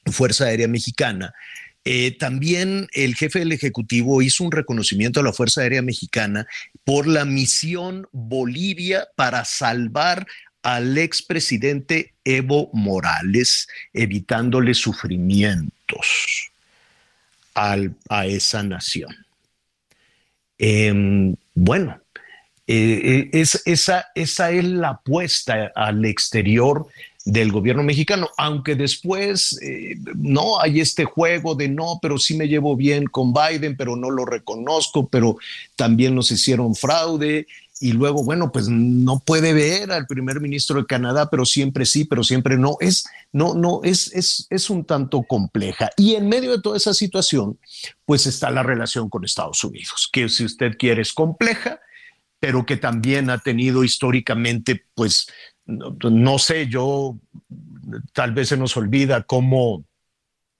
[0.07, 1.31] Fuerza Aérea Mexicana,
[1.83, 6.47] eh, también el jefe del Ejecutivo hizo un reconocimiento a la Fuerza Aérea Mexicana
[6.83, 10.27] por la misión Bolivia para salvar
[10.61, 16.51] al expresidente Evo Morales, evitándole sufrimientos
[17.55, 19.13] a esa nación.
[20.57, 21.99] Em, bueno,
[22.67, 26.87] eh, eh, esa, esa es la apuesta al exterior
[27.23, 32.47] del gobierno mexicano, aunque después eh, no hay este juego de no, pero sí me
[32.47, 35.37] llevo bien con Biden, pero no lo reconozco, pero
[35.75, 37.47] también nos hicieron fraude.
[37.79, 42.05] Y luego, bueno, pues no puede ver al primer ministro de Canadá, pero siempre sí,
[42.05, 42.77] pero siempre no.
[42.79, 45.89] Es, no, no, es, es, es un tanto compleja.
[45.97, 47.57] Y en medio de toda esa situación,
[48.05, 51.79] pues está la relación con Estados Unidos, que si usted quiere es compleja,
[52.39, 55.27] pero que también ha tenido históricamente, pues,
[55.71, 57.17] no, sé, yo
[58.13, 59.83] tal vez se nos olvida cómo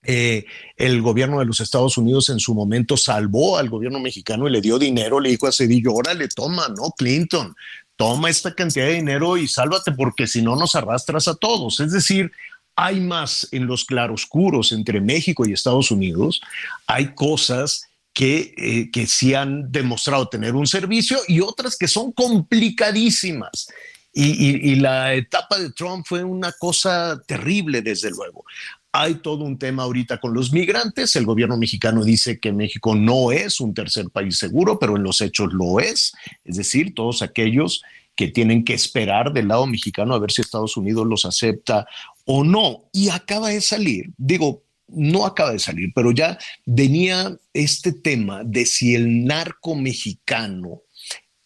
[0.03, 0.45] eh,
[0.77, 4.61] el gobierno de los Estados Unidos en su momento salvó al gobierno mexicano y le
[4.61, 6.91] dio dinero, le dijo a Cedillo, órale, toma, ¿no?
[6.97, 7.55] Clinton,
[7.95, 11.79] toma esta cantidad de dinero y sálvate porque si no nos arrastras a todos.
[11.79, 12.31] Es decir,
[12.75, 16.41] hay más en los claroscuros entre México y Estados Unidos,
[16.87, 22.11] hay cosas que, eh, que sí han demostrado tener un servicio y otras que son
[22.11, 23.67] complicadísimas.
[24.13, 28.43] Y, la etapa de Trump fue una cosa terrible, desde luego.
[28.91, 31.15] Hay todo un tema ahorita con los migrantes.
[31.15, 35.21] El gobierno mexicano dice que México no es un tercer país seguro, pero en los
[35.21, 36.11] hechos lo es.
[36.43, 37.81] Es decir, todos aquellos
[38.15, 41.87] que tienen que esperar del lado mexicano a ver si Estados Unidos los acepta
[42.25, 42.89] o no.
[42.91, 48.65] Y acaba de salir, digo, no acaba de salir, pero ya venía este tema de
[48.65, 50.81] si el narco mexicano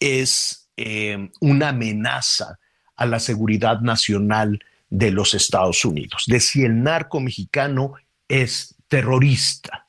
[0.00, 2.58] es eh, una amenaza
[2.96, 4.60] a la seguridad nacional
[4.90, 7.94] de los Estados Unidos, de si el narco mexicano
[8.28, 9.86] es terrorista.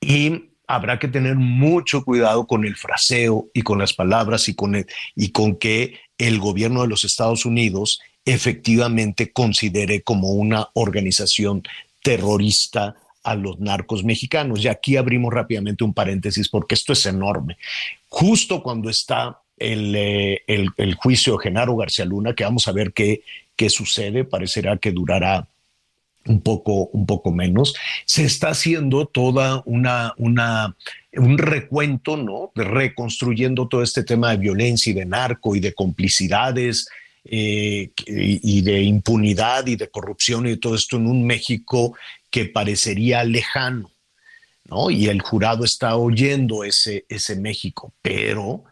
[0.00, 4.86] Y habrá que tener mucho cuidado con el fraseo y con las palabras y con,
[5.16, 11.62] y con que el gobierno de los Estados Unidos efectivamente considere como una organización
[12.02, 14.62] terrorista a los narcos mexicanos.
[14.62, 17.56] Y aquí abrimos rápidamente un paréntesis porque esto es enorme.
[18.08, 22.92] Justo cuando está eh, el, el, juicio de Genaro García Luna, que vamos a ver
[22.92, 23.22] qué,
[23.56, 25.48] qué sucede, parecerá que durará
[26.26, 27.74] un poco, un poco menos.
[28.04, 30.76] Se está haciendo toda una, una,
[31.14, 32.52] un recuento, ¿no?
[32.54, 36.88] Reconstruyendo todo este tema de violencia y de narco y de complicidades
[37.24, 41.94] eh, y, de impunidad y de corrupción y todo esto en un México
[42.30, 43.90] que parecería lejano,
[44.64, 44.90] ¿no?
[44.90, 48.64] Y el jurado está oyendo ese, ese México, pero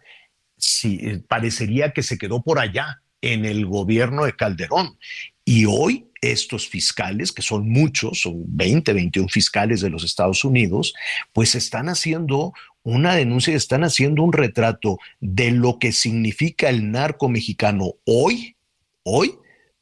[0.85, 4.99] eh, parecería que se quedó por allá en el gobierno de Calderón.
[5.45, 10.95] Y hoy estos fiscales, que son muchos, son 20, 21 fiscales de los Estados Unidos,
[11.33, 12.53] pues están haciendo
[12.83, 18.57] una denuncia, están haciendo un retrato de lo que significa el narco mexicano hoy,
[19.03, 19.35] hoy,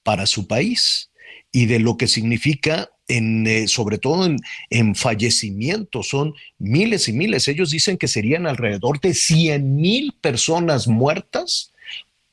[0.03, 1.11] para su país
[1.51, 4.37] y de lo que significa eh, sobre todo en,
[4.71, 7.49] en, fallecimientos, son miles y miles.
[7.49, 11.73] Ellos dicen que serían alrededor de 100 mil personas muertas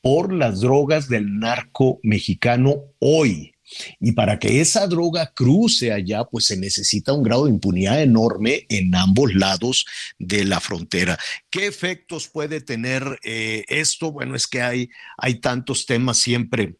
[0.00, 3.52] por las drogas del narco mexicano hoy.
[4.00, 8.66] Y para que esa droga cruce allá, pues se necesita un grado de impunidad enorme
[8.68, 9.86] en ambos lados
[10.18, 11.18] de la frontera.
[11.50, 14.12] ¿Qué efectos puede tener eh, esto?
[14.12, 16.76] Bueno, es que hay, hay tantos temas siempre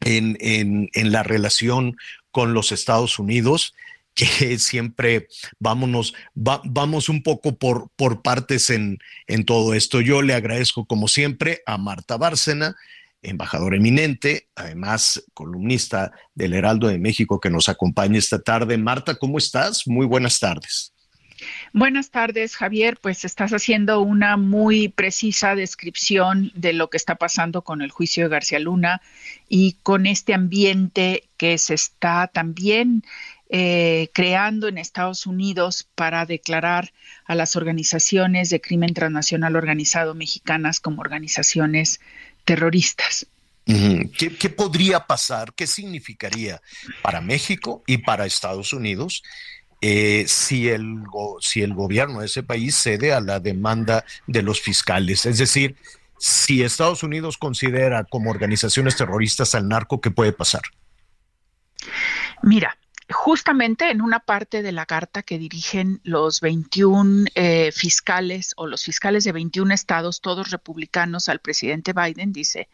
[0.00, 1.96] en, en, en la relación
[2.38, 3.74] con los Estados Unidos,
[4.14, 4.26] que
[4.60, 5.26] siempre
[5.58, 10.00] vámonos, vamos un poco por, por partes en, en todo esto.
[10.00, 12.76] Yo le agradezco, como siempre, a Marta Bárcena,
[13.22, 18.78] embajador eminente, además columnista del Heraldo de México que nos acompaña esta tarde.
[18.78, 19.88] Marta, ¿cómo estás?
[19.88, 20.92] Muy buenas tardes.
[21.72, 22.98] Buenas tardes, Javier.
[23.00, 28.24] Pues estás haciendo una muy precisa descripción de lo que está pasando con el juicio
[28.24, 29.00] de García Luna
[29.48, 33.02] y con este ambiente que se está también
[33.50, 36.92] eh, creando en Estados Unidos para declarar
[37.24, 42.00] a las organizaciones de crimen transnacional organizado mexicanas como organizaciones
[42.44, 43.26] terroristas.
[43.64, 45.52] ¿Qué, podría pasar?
[45.54, 46.60] ¿Qué significaría
[47.02, 49.22] para México y para Estados Unidos
[49.80, 51.04] eh, si, el,
[51.40, 55.26] si el gobierno de ese país cede a la demanda de los fiscales?
[55.26, 55.76] Es decir,
[56.18, 60.62] si Estados Unidos considera como organizaciones terroristas al narco, ¿qué puede pasar?
[62.42, 62.76] Mira,
[63.10, 68.84] justamente en una parte de la carta que dirigen los 21 eh, fiscales o los
[68.84, 72.68] fiscales de 21 estados, todos republicanos, al presidente Biden, dice,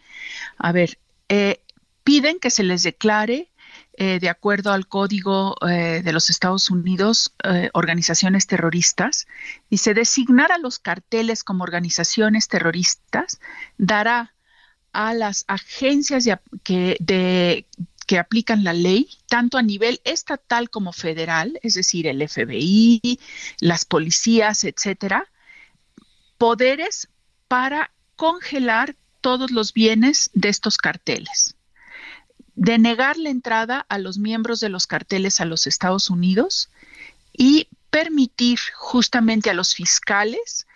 [0.58, 0.98] a ver,
[1.28, 1.60] eh,
[2.02, 3.50] piden que se les declare
[3.96, 7.34] eh, de acuerdo al Código de los Estados Unidos,
[7.72, 9.26] organizaciones terroristas,
[9.70, 13.40] dice, designar a los carteles como organizaciones terroristas
[13.78, 14.34] dará
[14.92, 16.26] a las agencias
[16.62, 17.66] que,
[18.06, 23.18] que aplican la ley, tanto a nivel estatal como federal, es decir, el FBI,
[23.60, 25.30] las policías, etcétera,
[26.38, 27.08] poderes
[27.48, 31.56] para congelar todos los bienes de estos carteles,
[32.54, 36.70] denegar la entrada a los miembros de los carteles a los Estados Unidos
[37.32, 40.66] y permitir justamente a los fiscales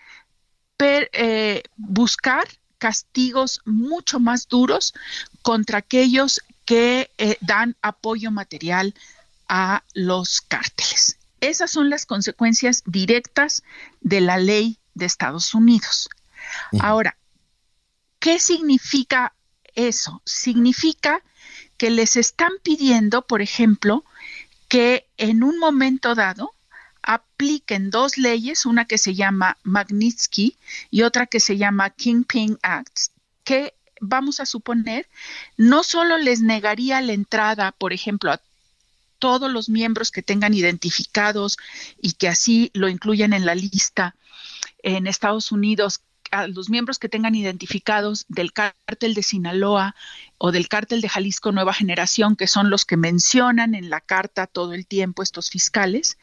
[0.80, 2.46] eh, buscar
[2.78, 4.94] castigos mucho más duros
[5.42, 8.94] contra aquellos que eh, dan apoyo material
[9.48, 11.18] a los cárteles.
[11.40, 13.62] Esas son las consecuencias directas
[14.00, 16.08] de la ley de Estados Unidos.
[16.80, 17.16] Ahora,
[18.20, 19.34] ¿qué significa
[19.74, 20.22] eso?
[20.24, 21.22] Significa
[21.78, 24.04] que les están pidiendo, por ejemplo,
[24.68, 26.52] que en un momento dado
[27.02, 30.56] apliquen dos leyes, una que se llama Magnitsky
[30.90, 32.98] y otra que se llama Kingpin Act,
[33.44, 35.08] que vamos a suponer,
[35.56, 38.42] no solo les negaría la entrada, por ejemplo, a
[39.18, 41.56] todos los miembros que tengan identificados
[42.00, 44.14] y que así lo incluyan en la lista
[44.82, 46.00] en Estados Unidos,
[46.30, 49.94] a los miembros que tengan identificados del cártel de Sinaloa
[50.38, 54.46] o del cártel de Jalisco Nueva Generación, que son los que mencionan en la carta
[54.46, 56.18] todo el tiempo estos fiscales,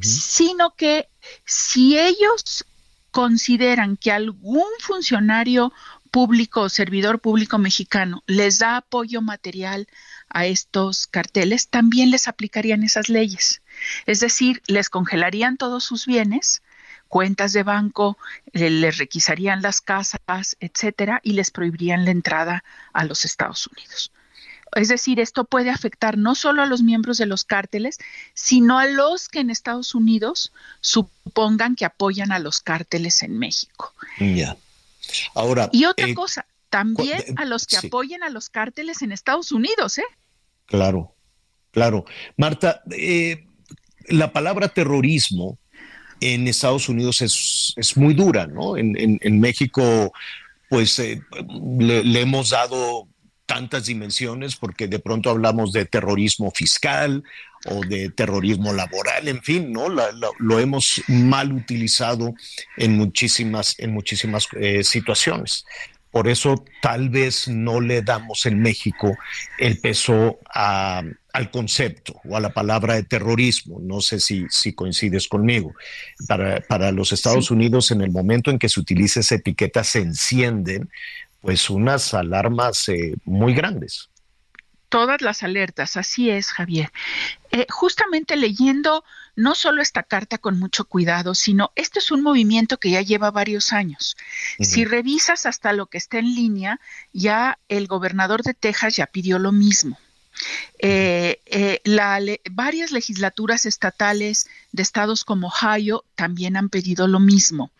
[0.00, 1.08] sino que
[1.44, 2.64] si ellos
[3.10, 5.72] consideran que algún funcionario
[6.10, 9.88] público o servidor público mexicano les da apoyo material
[10.28, 13.62] a estos carteles, también les aplicarían esas leyes.
[14.06, 16.62] Es decir, les congelarían todos sus bienes,
[17.14, 18.18] cuentas de banco,
[18.52, 24.10] les requisarían las casas, etcétera, y les prohibirían la entrada a los Estados Unidos.
[24.74, 27.98] Es decir, esto puede afectar no solo a los miembros de los cárteles,
[28.34, 33.94] sino a los que en Estados Unidos supongan que apoyan a los cárteles en México.
[34.18, 34.56] Ya.
[35.36, 35.68] Ahora.
[35.70, 39.98] Y otra eh, cosa, también a los que apoyen a los cárteles en Estados Unidos,
[39.98, 40.10] ¿eh?
[40.66, 41.14] Claro,
[41.70, 42.06] claro.
[42.36, 43.46] Marta, eh,
[44.08, 45.60] la palabra terrorismo
[46.20, 48.76] en Estados Unidos es, muy dura, ¿no?
[48.76, 50.12] En, México,
[50.68, 51.20] pues eh,
[51.78, 53.08] le, hemos dado
[53.46, 57.22] tantas dimensiones porque de pronto hablamos de terrorismo fiscal
[57.66, 59.88] o de terrorismo laboral, en fin, ¿no?
[59.88, 62.34] lo hemos mal utilizado
[62.76, 65.64] en muchísimas, en muchísimas eh, situaciones.
[66.10, 69.18] Por eso tal vez no le damos en México
[69.58, 70.38] el peso
[71.34, 73.80] al concepto o a la palabra de terrorismo.
[73.82, 75.74] No sé si, si coincides conmigo.
[76.28, 79.98] Para, para los Estados Unidos, en el momento en que se utiliza esa etiqueta, se
[79.98, 80.88] encienden
[81.40, 84.10] pues unas alarmas eh, muy grandes.
[84.88, 86.92] Todas las alertas, así es, Javier.
[87.50, 89.02] Eh, justamente leyendo
[89.34, 93.32] no solo esta carta con mucho cuidado, sino este es un movimiento que ya lleva
[93.32, 94.16] varios años.
[94.60, 96.80] Si revisas hasta lo que está en línea,
[97.12, 99.98] ya el gobernador de Texas ya pidió lo mismo.
[100.78, 101.80] Eh, eh,
[102.50, 107.70] varias legislaturas estatales de estados como Ohio también han pedido lo mismo.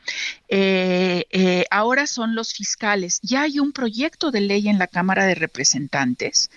[0.49, 3.21] Eh, ahora son los fiscales.
[3.23, 6.51] Ya hay un proyecto de ley en la Cámara de Representantes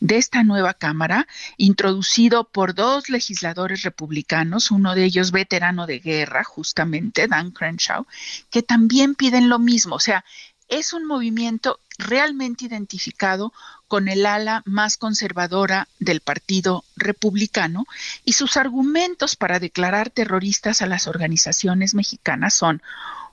[0.00, 1.26] de esta nueva Cámara,
[1.56, 8.06] introducido por dos legisladores republicanos, uno de ellos veterano de guerra, justamente, Dan Crenshaw,
[8.50, 9.96] que también piden lo mismo.
[9.96, 10.24] O sea,
[10.68, 13.52] es un movimiento realmente identificado
[13.88, 17.86] con el ala más conservadora del Partido Republicano
[18.24, 22.82] y sus argumentos para declarar terroristas a las organizaciones mexicanas son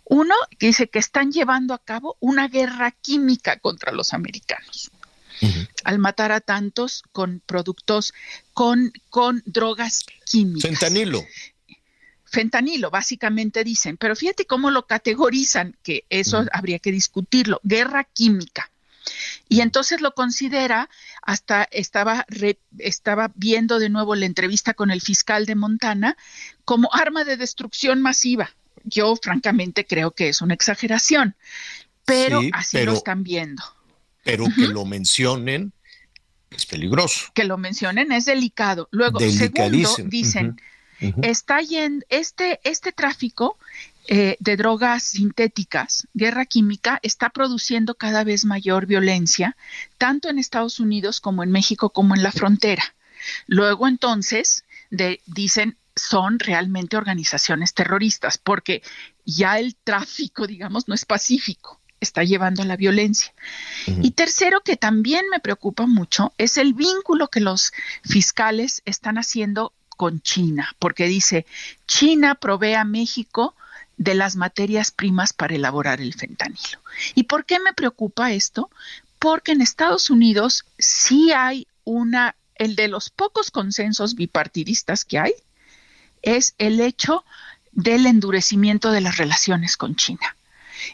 [0.06, 4.92] uno que dice que están llevando a cabo una guerra química contra los americanos.
[5.86, 8.14] Al matar a tantos con productos,
[8.54, 10.70] con, con drogas químicas.
[10.70, 11.26] Fentanilo.
[12.32, 18.72] Fentanilo, básicamente dicen, pero fíjate cómo lo categorizan, que eso habría que discutirlo, guerra química.
[19.50, 20.90] Y entonces lo considera,
[21.22, 22.26] hasta estaba,
[22.78, 26.18] estaba viendo de nuevo la entrevista con el fiscal de Montana,
[26.64, 28.52] como arma de destrucción masiva.
[28.86, 31.36] Yo francamente creo que es una exageración,
[32.06, 33.64] pero así lo están viendo.
[34.24, 35.74] Pero que lo mencionen
[36.50, 37.32] es peligroso.
[37.34, 38.88] Que lo mencionen es delicado.
[38.92, 40.58] Luego, segundo, dicen,
[41.22, 43.58] está yendo, este, este tráfico
[44.08, 49.56] eh, de drogas sintéticas, guerra química, está produciendo cada vez mayor violencia,
[49.98, 52.84] tanto en Estados Unidos como en México, como en la frontera.
[53.48, 58.82] Luego, entonces, de, dicen, son realmente organizaciones terroristas, porque
[59.26, 63.34] ya el tráfico, digamos, no es pacífico, está llevando a la violencia.
[63.86, 67.72] Y tercero, que también me preocupa mucho, es el vínculo que los
[68.04, 71.46] fiscales están haciendo con China, porque dice,
[71.86, 73.54] China provee a México
[73.98, 76.80] de las materias primas para elaborar el fentanilo.
[77.14, 78.72] ¿Y por qué me preocupa esto?
[79.20, 85.34] Porque en Estados Unidos sí hay una, el de los pocos consensos bipartidistas que hay,
[86.24, 87.24] es el hecho
[87.72, 90.36] del endurecimiento de las relaciones con China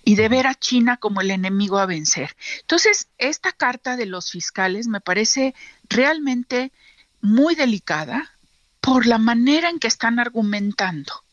[0.03, 2.35] y de ver a China como el enemigo a vencer.
[2.59, 5.55] Entonces, esta carta de los fiscales me parece
[5.87, 6.73] realmente
[7.21, 8.33] muy delicada
[8.81, 11.23] por la manera en que están argumentando,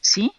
[0.00, 0.32] ¿sí?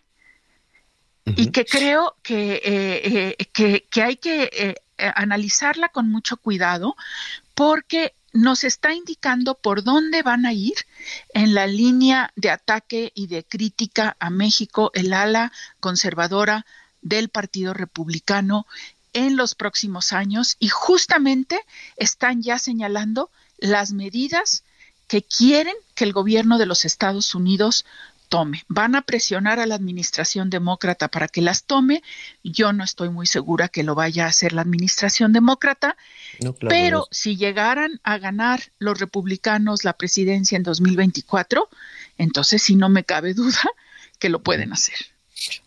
[1.25, 3.45] y que creo que, eh, eh,
[3.89, 4.75] que, hay que eh,
[5.15, 6.95] analizarla con mucho cuidado
[7.53, 10.75] porque nos está indicando por dónde van a ir
[11.33, 16.65] en la línea de ataque y de crítica a México el ala conservadora
[17.01, 18.65] del Partido Republicano
[19.13, 21.59] en los próximos años y justamente
[21.97, 24.63] están ya señalando las medidas
[25.11, 27.85] que quieren que el gobierno de los Estados Unidos
[28.29, 28.63] tome.
[28.69, 32.01] Van a presionar a la administración demócrata para que las tome.
[32.45, 35.97] Yo no estoy muy segura que lo vaya a hacer la administración demócrata,
[36.69, 41.67] pero si llegaran a ganar los republicanos la presidencia en 2024,
[42.17, 43.59] entonces sí no me cabe duda
[44.17, 44.95] que lo pueden hacer.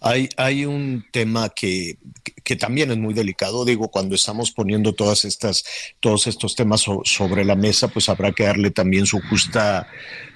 [0.00, 1.96] Hay, hay un tema que,
[2.42, 5.64] que, también es muy delicado, digo, cuando estamos poniendo todas estas,
[6.00, 9.88] todos estos temas sobre la mesa, pues habrá que darle también su justa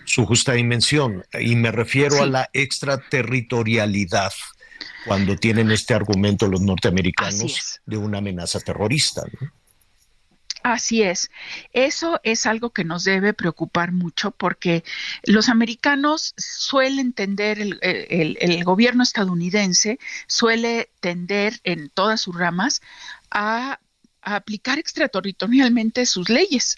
[0.09, 1.24] su justa dimensión.
[1.39, 4.32] Y me refiero a la extraterritorialidad
[5.07, 9.22] cuando tienen este argumento los norteamericanos de una amenaza terrorista.
[10.73, 11.31] Así es.
[11.73, 14.85] Eso es algo que nos debe preocupar mucho porque
[15.25, 22.83] los americanos suelen tender, el, el, gobierno estadounidense suele tender en todas sus ramas
[23.31, 23.81] a
[24.23, 26.77] a aplicar extraterritorialmente sus leyes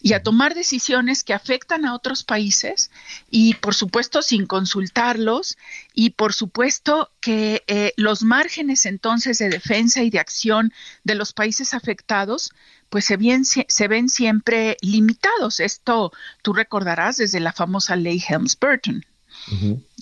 [0.00, 2.90] y a tomar decisiones que afectan a otros países
[3.30, 5.56] y por supuesto sin consultarlos
[5.94, 10.72] y por supuesto que eh, los márgenes entonces de defensa y de acción
[11.04, 12.52] de los países afectados
[12.88, 15.60] pues se, bien, se ven siempre limitados.
[15.60, 16.12] Esto
[16.42, 19.04] tú recordarás desde la famosa ley Helms-Burton.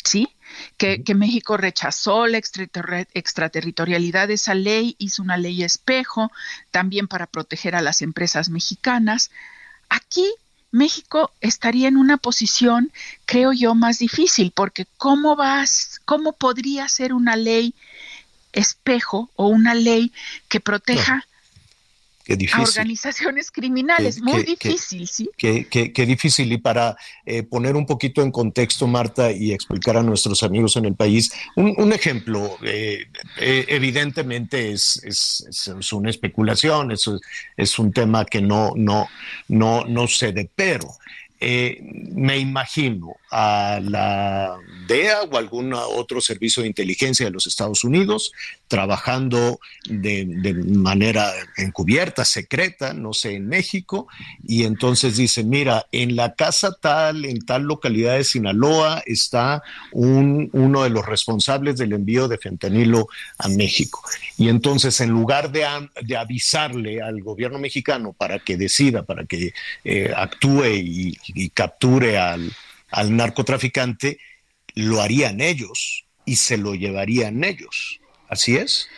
[0.05, 0.28] ¿Sí?
[0.76, 6.30] Que, México rechazó la extraterritorialidad de esa ley, hizo una ley espejo
[6.70, 9.30] también para proteger a las empresas mexicanas.
[9.88, 10.26] Aquí
[10.70, 12.92] México estaría en una posición,
[13.26, 17.74] creo yo, más difícil, porque ¿cómo vas, cómo podría ser una ley
[18.53, 20.12] espejo o una ley
[20.49, 21.26] que proteja
[22.53, 25.30] a organizaciones criminales, muy difícil, ¿sí?
[25.37, 26.53] Qué, qué, difícil.
[26.53, 26.96] Y para
[27.26, 31.33] eh, poner un poquito en contexto, Marta, y explicar a nuestros amigos en el país,
[31.57, 33.07] un, ejemplo, eh,
[33.38, 37.11] eh, evidentemente es, es, una especulación, es,
[37.57, 39.09] es un tema que no, no,
[39.49, 40.88] no, no sé de pero
[41.41, 41.79] eh,
[42.14, 44.56] me imagino a la
[44.86, 48.30] DEA o algún otro servicio de inteligencia de los Estados Unidos
[48.68, 49.58] trabajando
[49.88, 54.06] de, manera encubierta, secreta, no sé, en México,
[54.46, 60.48] y entonces dicen, mira, en la casa tal, en tal localidad de Sinaloa está un,
[60.52, 63.08] uno de los responsables del envío de fentanilo
[63.38, 64.00] a México.
[64.38, 65.64] Y entonces, en lugar de,
[66.16, 69.52] avisarle al gobierno mexicano para que decida, para que
[69.84, 72.52] eh, actúe y capture al,
[72.95, 74.18] al narcotraficante,
[74.75, 78.00] lo harían ellos y se lo llevarían ellos.
[78.29, 78.88] ¿Así es?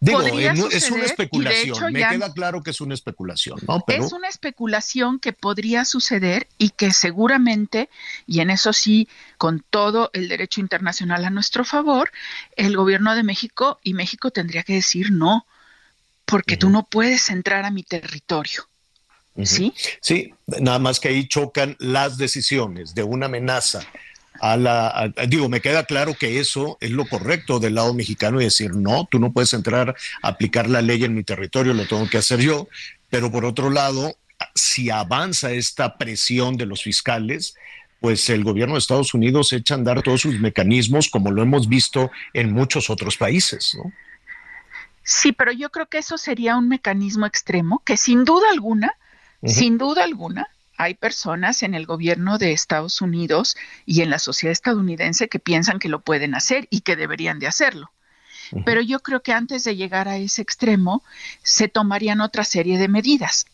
[0.00, 3.82] Digo, es una especulación, me queda claro que es una especulación, ¿no?
[3.86, 7.88] Es una especulación que podría suceder y que seguramente,
[8.26, 9.08] y en eso sí,
[9.38, 12.10] con todo el derecho internacional a nuestro favor,
[12.56, 15.46] el gobierno de México y México tendría que decir no,
[16.26, 18.68] porque tú no puedes entrar a mi territorio.
[19.42, 19.74] ¿Sí?
[20.00, 23.80] Sí, nada más que ahí chocan las decisiones de una amenaza
[24.40, 28.44] a la, digo, me queda claro que eso es lo correcto del lado mexicano y
[28.44, 32.08] decir, no, tú no puedes entrar a aplicar la ley en mi territorio, lo tengo
[32.08, 32.68] que hacer yo,
[33.10, 34.16] pero por otro lado,
[34.54, 37.54] si avanza esta presión de los fiscales,
[38.00, 41.68] pues el gobierno de Estados Unidos echa a andar todos sus mecanismos, como lo hemos
[41.68, 43.92] visto en muchos otros países, ¿no?
[45.02, 48.94] Sí, pero yo creo que eso sería un mecanismo extremo que sin duda alguna,
[49.46, 53.56] sin duda alguna, hay personas en el gobierno de Estados Unidos
[53.86, 57.46] y en la sociedad estadounidense que piensan que lo pueden hacer y que deberían de
[57.46, 57.90] hacerlo.
[58.64, 61.02] Pero yo creo que antes de llegar a ese extremo
[61.42, 63.46] se tomarían otra serie de medidas.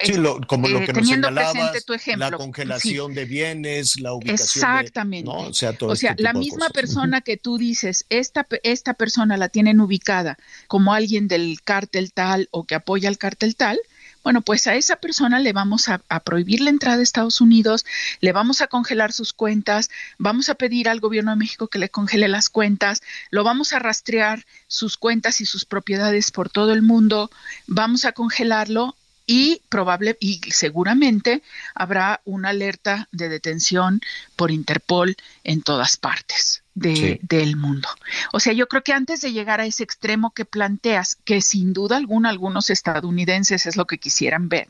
[0.00, 0.14] sí,
[0.48, 5.30] como lo eh, que nos señalabas, tu ejemplo, la congelación de bienes, la ubicación Exactamente.
[5.30, 9.48] o sea, o sea este la misma persona que tú dices, esta, esta persona la
[9.48, 13.78] tienen ubicada como alguien del cártel tal o que apoya al cártel tal,
[14.22, 17.84] bueno, pues a esa persona le vamos a, prohibir la entrada a Estados Unidos,
[18.20, 21.88] le vamos a congelar sus cuentas, vamos a pedir al gobierno de México que le
[21.88, 26.82] congele las cuentas, lo vamos a rastrear sus cuentas y sus propiedades por todo el
[26.82, 27.30] mundo,
[27.66, 28.96] vamos a congelarlo
[29.32, 31.42] y probable y seguramente
[31.74, 34.02] habrá una alerta de detención
[34.36, 37.88] por Interpol en todas partes del mundo.
[38.34, 41.72] O sea, yo creo que antes de llegar a ese extremo que planteas, que sin
[41.72, 44.68] duda alguna algunos estadounidenses es lo que quisieran ver,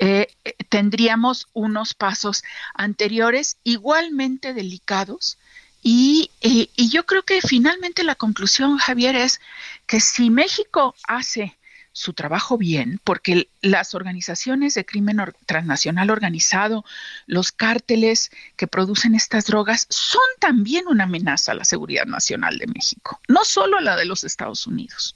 [0.00, 0.26] eh,
[0.68, 2.42] tendríamos unos pasos
[2.74, 5.38] anteriores igualmente delicados.
[5.80, 9.40] Y, eh, y yo creo que finalmente la conclusión, Javier, es
[9.86, 11.56] que si México hace
[11.96, 16.84] su trabajo bien, porque las organizaciones de crimen transnacional organizado,
[17.26, 22.66] los cárteles que producen estas drogas, son también una amenaza a la seguridad nacional de
[22.66, 25.14] México, no solo a la de los Estados Unidos.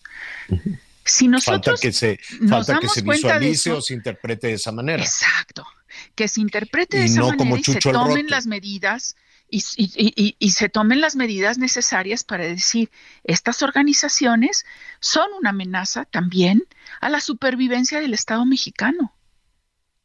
[1.05, 5.03] Si nosotros falta que se, falta que se visualice o se interprete de esa manera.
[5.03, 5.67] Exacto,
[6.15, 9.17] que se interprete de esa manera y se tomen las medidas
[9.51, 12.91] y, se tomen las medidas necesarias para decir,
[13.25, 14.67] estas organizaciones
[15.01, 16.65] son una amenaza también
[17.01, 19.15] a la supervivencia del Estado mexicano.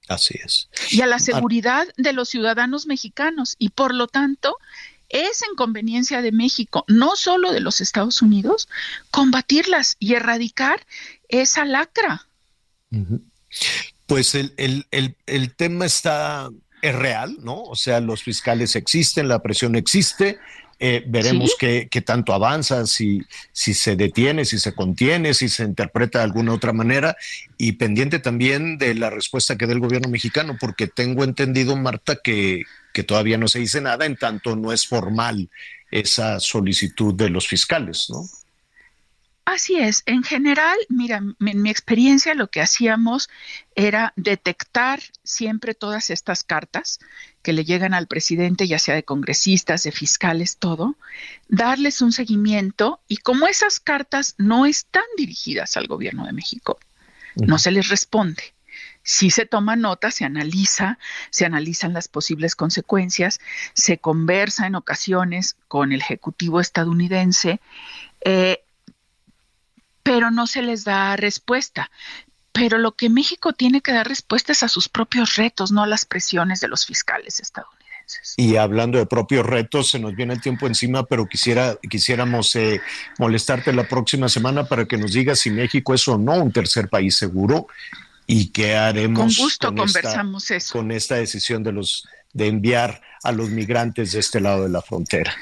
[0.07, 0.70] Así es.
[0.91, 3.56] Y a la seguridad de los ciudadanos mexicanos.
[3.57, 4.57] Y por lo tanto,
[5.10, 8.68] es en conveniencia de México, no solo de los Estados Unidos,
[9.11, 10.86] combatirlas y erradicar
[11.30, 12.28] esa lacra.
[14.07, 16.49] Pues el, el tema está
[16.84, 17.64] es real, ¿no?
[17.64, 20.38] O sea, los fiscales existen, la presión existe.
[20.80, 23.22] Eh, veremos qué, tanto avanza, si,
[23.54, 27.16] si se detiene, si se contiene, si se interpreta de alguna otra manera,
[27.58, 32.18] y pendiente también de la respuesta que dé el gobierno mexicano, porque tengo entendido, Marta,
[32.22, 35.50] que, que todavía no se dice nada, en tanto no es formal
[35.90, 38.28] esa solicitud de los fiscales, ¿no?
[39.45, 43.30] Así es, en general, mira, en mi experiencia lo que hacíamos
[43.76, 46.99] era detectar siempre todas estas cartas
[47.41, 50.95] que le llegan al presidente, ya sea de congresistas, de fiscales, todo,
[51.49, 56.80] darles un seguimiento y como esas cartas no están dirigidas al gobierno de México,
[57.36, 58.53] no se les responde.
[59.03, 60.98] Si se toma nota, se analiza,
[61.30, 63.41] se analizan las posibles consecuencias,
[63.74, 67.60] se conversa en ocasiones con el Ejecutivo estadounidense,
[68.24, 68.62] eh,
[70.04, 71.90] pero no se les da respuesta.
[72.52, 75.88] Pero lo que México tiene que dar respuesta es a sus propios retos, no a
[75.88, 78.36] las presiones de los fiscales estadounidenses.
[78.38, 82.80] Y hablando de propios retos, se nos viene el tiempo encima, pero quisiera, quisiéramos eh,
[83.18, 86.90] molestarte la próxima semana para que nos digas si México es o no un tercer
[86.90, 87.68] país seguro
[88.28, 89.36] y qué haremos.
[89.36, 90.74] Con gusto conversamos eso.
[90.74, 94.82] Con esta decisión de los de enviar a los migrantes de este lado de la
[94.82, 95.34] frontera.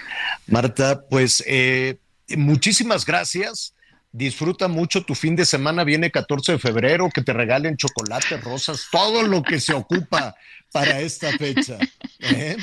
[0.47, 1.97] Marta, pues eh,
[2.35, 3.73] muchísimas gracias
[4.11, 8.87] disfruta mucho tu fin de semana, viene 14 de febrero, que te regalen chocolate, rosas,
[8.91, 10.35] todo lo que se ocupa
[10.71, 11.77] para esta fecha.
[12.19, 12.57] ¿eh?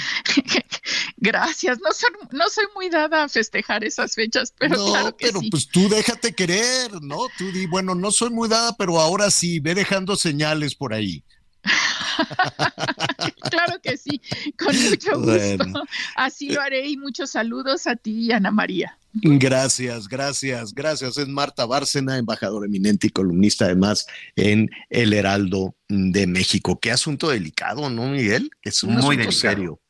[1.16, 5.69] Gracias, no soy, no soy muy dada a festejar esas fechas, pero no, pero pues
[5.69, 7.19] tú déjate querer, ¿no?
[7.37, 11.25] Tú di, bueno, no soy muy dada, pero ahora sí, ve dejando señales por ahí.
[13.51, 14.20] claro que sí,
[14.59, 15.85] con mucho gusto.
[16.15, 18.99] Así lo haré y muchos saludos a ti y Ana María.
[19.12, 21.16] Gracias, gracias, gracias.
[21.16, 24.06] Es Marta Bárcena, embajadora eminente y columnista además
[24.36, 26.78] en El Heraldo de México.
[26.78, 28.51] Qué asunto delicado, ¿no, Miguel?
[28.62, 29.80] Es un Muy asunto serio.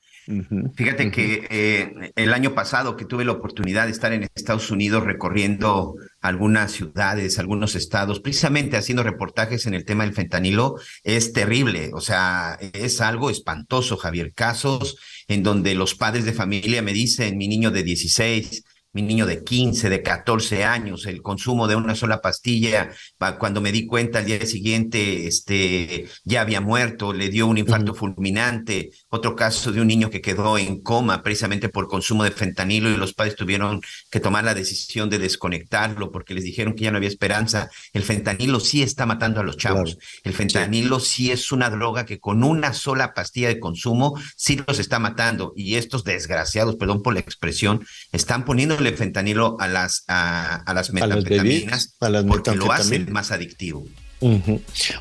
[0.75, 5.05] Fíjate que eh, el año pasado que tuve la oportunidad de estar en Estados Unidos
[5.05, 11.93] recorriendo algunas ciudades, algunos estados, precisamente haciendo reportajes en el tema del fentanilo, es terrible.
[11.95, 14.35] O sea, es algo espantoso, Javier.
[14.35, 19.27] Casos en donde los padres de familia me dicen, mi niño de 16, mi niño
[19.27, 22.91] de 15, de 14 años, el consumo de una sola pastilla,
[23.39, 27.95] cuando me di cuenta al día siguiente, este, ya había muerto, le dio un infarto
[27.95, 32.89] fulminante, otro caso de un niño que quedó en coma precisamente por consumo de fentanilo
[32.91, 36.91] y los padres tuvieron que tomar la decisión de desconectarlo porque les dijeron que ya
[36.91, 37.71] no había esperanza.
[37.93, 39.99] El fentanilo sí está matando a los chavos.
[40.25, 41.31] El fentanilo sí.
[41.31, 45.75] es una droga que con una sola pastilla de consumo sí los está matando y
[45.77, 51.97] estos desgraciados, perdón por la expresión, están poniendo el fentanilo a las, a, las metanfetaminas
[51.99, 53.85] porque lo hacen más adictivo.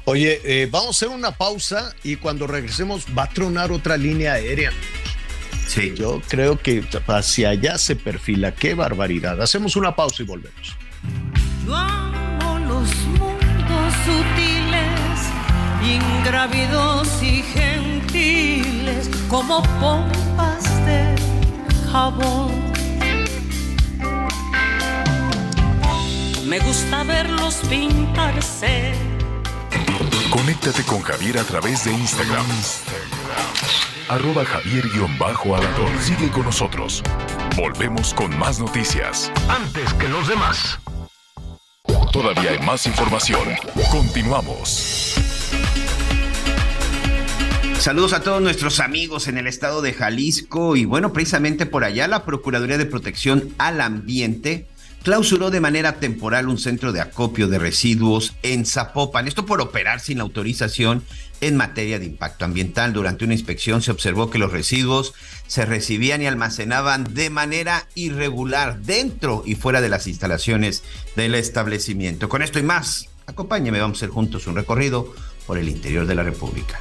[0.06, 4.34] Oye, eh, vamos a hacer una pausa y cuando regresemos va a tronar otra línea
[4.34, 4.72] aérea.
[5.68, 5.94] Sí.
[5.96, 8.54] Yo creo que hacia allá se perfila.
[8.54, 9.42] Qué barbaridad.
[9.42, 10.76] Hacemos una pausa y volvemos.
[11.66, 15.20] Yo amo los mundos sutiles,
[15.84, 21.16] ingrávidos y gentiles, como pompas de
[21.92, 22.77] jabón
[26.48, 28.94] Me gusta verlos pintarse.
[30.30, 32.46] Conéctate con Javier a través de Instagram.
[34.08, 37.04] Arroba javier alador Sigue con nosotros.
[37.58, 39.30] Volvemos con más noticias.
[39.50, 40.80] Antes que los demás.
[42.14, 43.50] Todavía hay más información.
[43.92, 45.16] Continuamos.
[47.78, 52.08] Saludos a todos nuestros amigos en el estado de Jalisco y bueno, precisamente por allá
[52.08, 54.68] la Procuraduría de Protección al Ambiente
[55.04, 59.28] clausuró de manera temporal un centro de acopio de residuos en Zapopan.
[59.28, 61.04] Esto por operar sin autorización
[61.42, 62.94] en materia de impacto ambiental.
[62.94, 65.14] Durante una inspección se observó que los residuos
[65.48, 70.84] se recibían y almacenaban de manera irregular dentro y fuera de las instalaciones
[71.16, 72.30] del establecimiento.
[72.30, 75.14] Con esto y más, acompáñeme, vamos a hacer juntos un recorrido
[75.46, 76.80] por el interior de la República.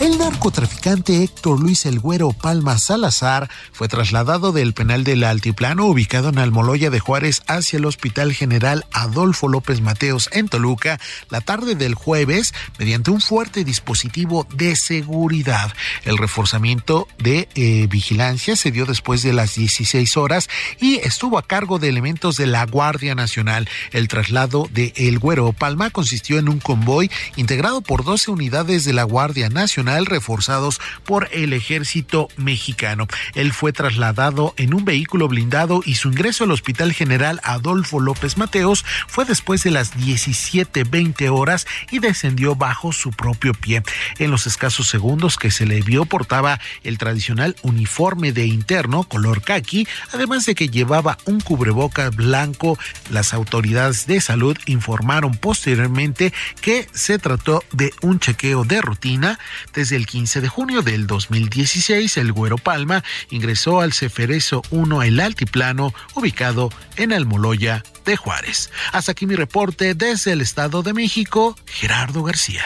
[0.00, 6.30] El narcotraficante Héctor Luis El Güero Palma Salazar fue trasladado del penal del Altiplano ubicado
[6.30, 10.98] en Almoloya de Juárez hacia el Hospital General Adolfo López Mateos en Toluca
[11.30, 15.72] la tarde del jueves mediante un fuerte dispositivo de seguridad.
[16.04, 20.48] El reforzamiento de eh, vigilancia se dio después de las 16 horas
[20.80, 23.68] y estuvo a cargo de elementos de la Guardia Nacional.
[23.92, 28.92] El traslado de El Güero Palma consistió en un convoy integrado por 12 unidades de
[28.92, 33.06] la Guardia Nacional reforzados por el ejército mexicano.
[33.34, 38.38] Él fue trasladado en un vehículo blindado y su ingreso al Hospital General Adolfo López
[38.38, 43.82] Mateos fue después de las 17:20 horas y descendió bajo su propio pie.
[44.18, 49.42] En los escasos segundos que se le vio portaba el tradicional uniforme de interno color
[49.42, 52.78] khaki, además de que llevaba un cubrebocas blanco.
[53.10, 59.38] Las autoridades de salud informaron posteriormente que se trató de un chequeo de rutina
[59.74, 65.20] desde el 15 de junio del 2016, el Güero Palma ingresó al Ceferezo 1 El
[65.20, 68.70] Altiplano, ubicado en Almoloya de Juárez.
[68.92, 72.64] Hasta aquí mi reporte desde el Estado de México, Gerardo García.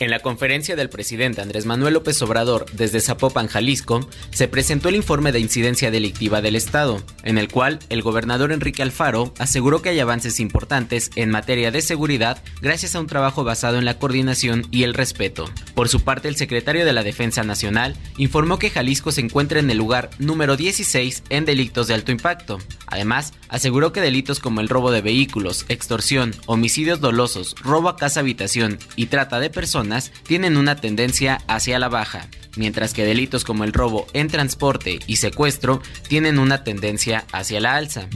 [0.00, 4.96] En la conferencia del presidente Andrés Manuel López Obrador desde Zapopan, Jalisco, se presentó el
[4.96, 9.90] informe de incidencia delictiva del Estado, en el cual el gobernador Enrique Alfaro aseguró que
[9.90, 14.66] hay avances importantes en materia de seguridad gracias a un trabajo basado en la coordinación
[14.70, 15.44] y el respeto.
[15.74, 19.68] Por su parte, el secretario de la Defensa Nacional informó que Jalisco se encuentra en
[19.68, 22.56] el lugar número 16 en delitos de alto impacto.
[22.86, 28.20] Además, aseguró que delitos como el robo de vehículos, extorsión, homicidios dolosos, robo a casa
[28.20, 29.89] habitación y trata de personas
[30.24, 35.16] tienen una tendencia hacia la baja, mientras que delitos como el robo en transporte y
[35.16, 38.08] secuestro tienen una tendencia hacia la alza.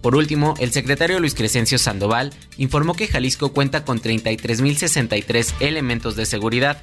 [0.00, 6.24] Por último, el secretario Luis Crescencio Sandoval informó que Jalisco cuenta con 33.063 elementos de
[6.24, 6.80] seguridad,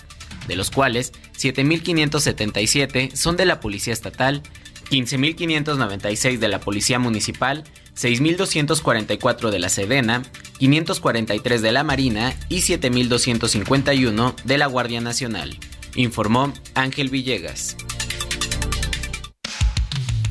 [0.47, 4.43] de los cuales 7.577 son de la Policía Estatal,
[4.91, 7.63] 15.596 de la Policía Municipal,
[7.97, 10.21] 6.244 de la Sedena,
[10.59, 15.57] 543 de la Marina y 7.251 de la Guardia Nacional,
[15.95, 17.75] informó Ángel Villegas.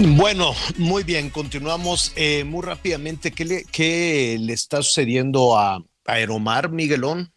[0.00, 3.32] Bueno, muy bien, continuamos eh, muy rápidamente.
[3.32, 7.32] ¿Qué le, ¿Qué le está sucediendo a Aeromar, Miguelón?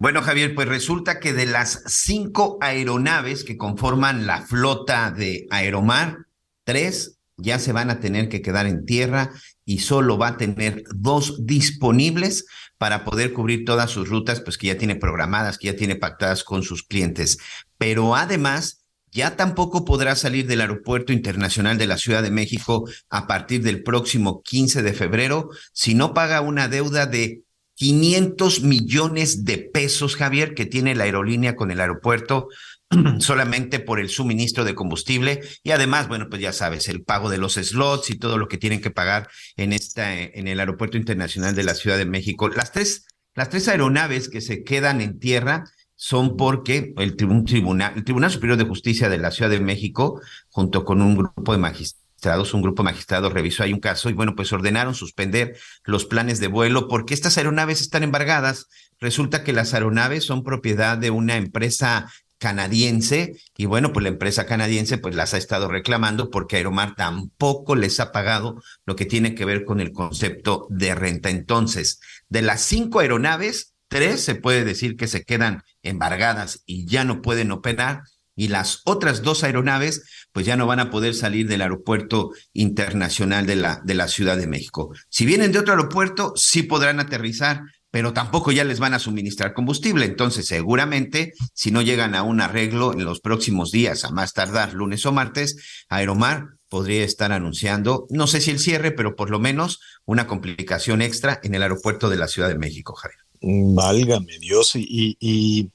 [0.00, 6.26] Bueno, Javier, pues resulta que de las cinco aeronaves que conforman la flota de Aeromar,
[6.64, 9.30] tres ya se van a tener que quedar en tierra
[9.64, 12.46] y solo va a tener dos disponibles
[12.78, 16.42] para poder cubrir todas sus rutas, pues que ya tiene programadas, que ya tiene pactadas
[16.42, 17.38] con sus clientes.
[17.76, 18.77] Pero además,
[19.10, 23.82] ya tampoco podrá salir del Aeropuerto Internacional de la Ciudad de México a partir del
[23.82, 27.42] próximo 15 de febrero si no paga una deuda de
[27.74, 32.48] 500 millones de pesos, Javier, que tiene la aerolínea con el aeropuerto
[33.20, 37.38] solamente por el suministro de combustible y además, bueno, pues ya sabes, el pago de
[37.38, 41.54] los slots y todo lo que tienen que pagar en esta en el Aeropuerto Internacional
[41.54, 42.48] de la Ciudad de México.
[42.48, 43.06] Las tres
[43.38, 45.62] las tres aeronaves que se quedan en tierra
[46.00, 50.84] son porque el, tribunal, el Tribunal Superior de Justicia de la Ciudad de México, junto
[50.84, 54.36] con un grupo de magistrados, un grupo de magistrados revisó ahí un caso y bueno,
[54.36, 58.68] pues ordenaron suspender los planes de vuelo porque estas aeronaves están embargadas.
[59.00, 62.08] Resulta que las aeronaves son propiedad de una empresa
[62.38, 67.74] canadiense y bueno, pues la empresa canadiense pues las ha estado reclamando porque Aeromar tampoco
[67.74, 71.28] les ha pagado lo que tiene que ver con el concepto de renta.
[71.28, 71.98] Entonces,
[72.28, 77.22] de las cinco aeronaves, Tres se puede decir que se quedan embargadas y ya no
[77.22, 78.02] pueden operar
[78.38, 83.46] y las otras dos aeronaves pues ya no van a poder salir del aeropuerto internacional
[83.46, 84.94] de la, de la Ciudad de México.
[85.08, 89.54] Si vienen de otro aeropuerto, sí podrán aterrizar, pero tampoco ya les van a suministrar
[89.54, 90.04] combustible.
[90.04, 94.72] Entonces, seguramente, si no llegan a un arreglo en los próximos días, a más tardar
[94.72, 99.40] lunes o martes, Aeromar podría estar anunciando, no sé si el cierre, pero por lo
[99.40, 103.27] menos una complicación extra en el aeropuerto de la Ciudad de México, Javier.
[103.40, 104.72] Válgame Dios.
[104.74, 105.70] Y, y,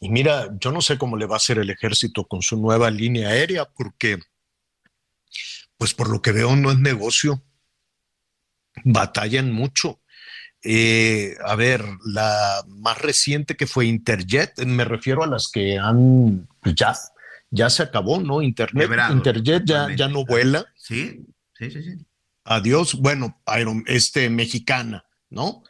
[0.00, 3.28] mira, yo no sé cómo le va a hacer el ejército con su nueva línea
[3.28, 4.18] aérea, porque,
[5.76, 7.42] pues por lo que veo, no es negocio.
[8.84, 10.00] Batallan mucho.
[10.62, 16.48] Eh, a ver, la más reciente que fue Interjet, me refiero a las que han,
[16.60, 16.96] pues ya,
[17.50, 18.42] ya se acabó, ¿no?
[18.42, 20.66] Internet, Interjet ya, ya no vuela.
[20.76, 21.24] Sí,
[21.56, 22.06] sí, sí, sí.
[22.44, 23.40] Adiós, bueno,
[23.86, 25.62] este, mexicana, ¿no?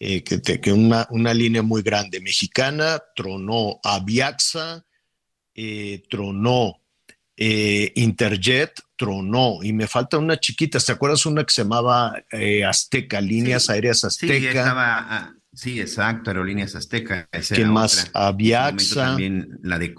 [0.00, 4.84] Eh, que, una, una, línea muy grande mexicana, tronó Aviaxa,
[5.54, 6.80] eh, tronó
[7.36, 12.14] eh, Interjet, tronó, y me falta una chiquita, ¿te acuerdas una que se llamaba
[12.68, 14.72] Azteca, Líneas Aéreas Azteca?
[14.76, 17.28] Ah, sí, exacto, Aerolíneas Azteca.
[17.52, 18.08] ¿Qué más?
[18.14, 19.06] Aviaxa.
[19.06, 19.96] También la de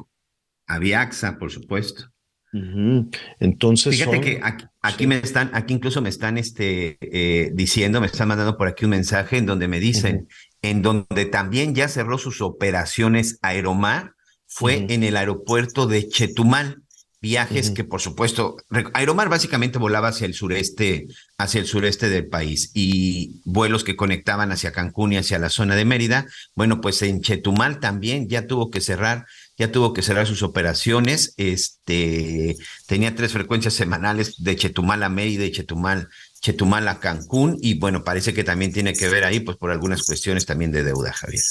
[0.68, 2.10] Aviaxa, por supuesto.
[2.52, 3.96] Entonces.
[3.96, 4.42] Fíjate que
[4.82, 8.86] aquí, me están, aquí incluso me están este, eh, diciendo, me están mandando por aquí
[8.86, 10.28] un mensaje en donde me dicen,
[10.62, 14.14] en donde también ya cerró sus operaciones Aeromar,
[14.48, 16.82] fue en el aeropuerto de Chetumal.
[17.22, 18.56] Viajes que, por supuesto,
[18.94, 21.08] Aeromar básicamente volaba hacia el sureste,
[21.38, 25.76] hacia el sureste del país y vuelos que conectaban hacia Cancún y hacia la zona
[25.76, 26.28] de Mérida.
[26.56, 29.26] Bueno, pues en Chetumal también ya tuvo que cerrar
[29.60, 31.34] ya tuvo que cerrar sus operaciones.
[31.36, 32.56] Este
[32.88, 36.08] tenía tres frecuencias semanales de Chetumal a Mérida y Chetumal,
[36.40, 37.58] Chetumal a Cancún.
[37.62, 40.84] Y bueno, parece que también tiene que ver ahí, pues por algunas cuestiones también de
[40.86, 41.44] deuda, Javier.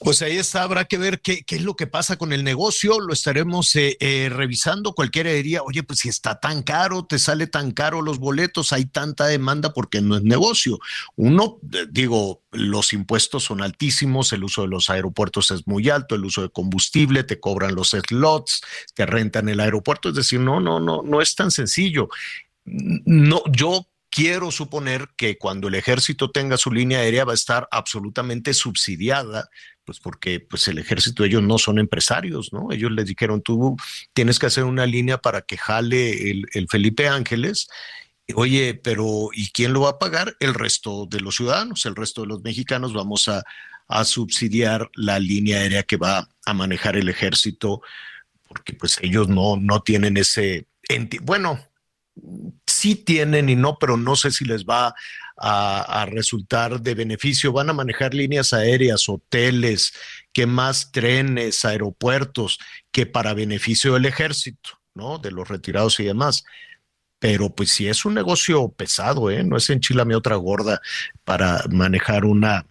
[0.00, 3.12] Pues ahí está, habrá que ver qué, es lo que pasa con el negocio, lo
[3.12, 4.94] estaremos eh, eh, revisando.
[4.94, 8.84] Cualquiera diría, oye, pues si está tan caro, te sale tan caro los boletos, hay
[8.84, 10.78] tanta demanda porque no es negocio.
[11.16, 16.14] Uno, eh, digo, los impuestos son altísimos, el uso de los aeropuertos es muy alto,
[16.14, 18.62] el uso de combustible, te cobran los slots,
[18.94, 22.08] te rentan el aeropuerto, es decir, no, no, no, no es tan sencillo.
[22.64, 27.68] No, yo quiero suponer que cuando el ejército tenga su línea aérea va a estar
[27.70, 29.48] absolutamente subsidiada
[29.88, 32.70] pues porque pues el ejército, ellos no son empresarios, ¿no?
[32.72, 33.74] Ellos les dijeron, tú
[34.12, 37.68] tienes que hacer una línea para que jale el, Felipe Ángeles.
[38.34, 40.36] Oye, pero ¿y quién lo va a pagar?
[40.40, 43.42] El resto de los ciudadanos, el resto de los mexicanos vamos a,
[44.04, 47.80] subsidiar la línea aérea que va a manejar el ejército,
[48.46, 50.66] porque pues ellos no, no tienen ese,
[51.22, 51.58] bueno,
[52.66, 54.94] sí tienen y no, pero no sé si les va
[55.38, 57.52] a, resultar de beneficio.
[57.52, 59.92] Van a manejar líneas aéreas, hoteles,
[60.32, 62.58] que más trenes, aeropuertos,
[62.90, 65.18] que para beneficio del ejército, ¿no?
[65.18, 66.44] De los retirados y demás.
[67.18, 69.42] Pero pues si es un negocio pesado, ¿eh?
[69.44, 70.80] No es enchilame otra gorda
[71.24, 72.66] para manejar una,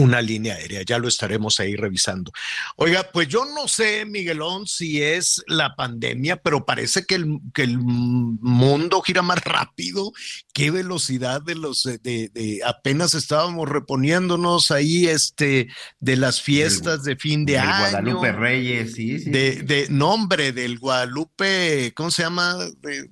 [0.00, 0.82] una línea aérea.
[0.82, 2.32] Ya lo estaremos ahí revisando.
[2.76, 7.62] Oiga, pues yo no sé, Miguelón, si es la pandemia, pero parece que el, que
[7.62, 10.12] el mundo gira más rápido.
[10.54, 15.68] Qué velocidad de los de, apenas estábamos reponiéndonos ahí este
[16.00, 17.90] de las fiestas de fin de año.
[17.90, 19.30] Guadalupe Reyes, sí, sí.
[19.30, 22.56] De, nombre del Guadalupe, ¿cómo se llama?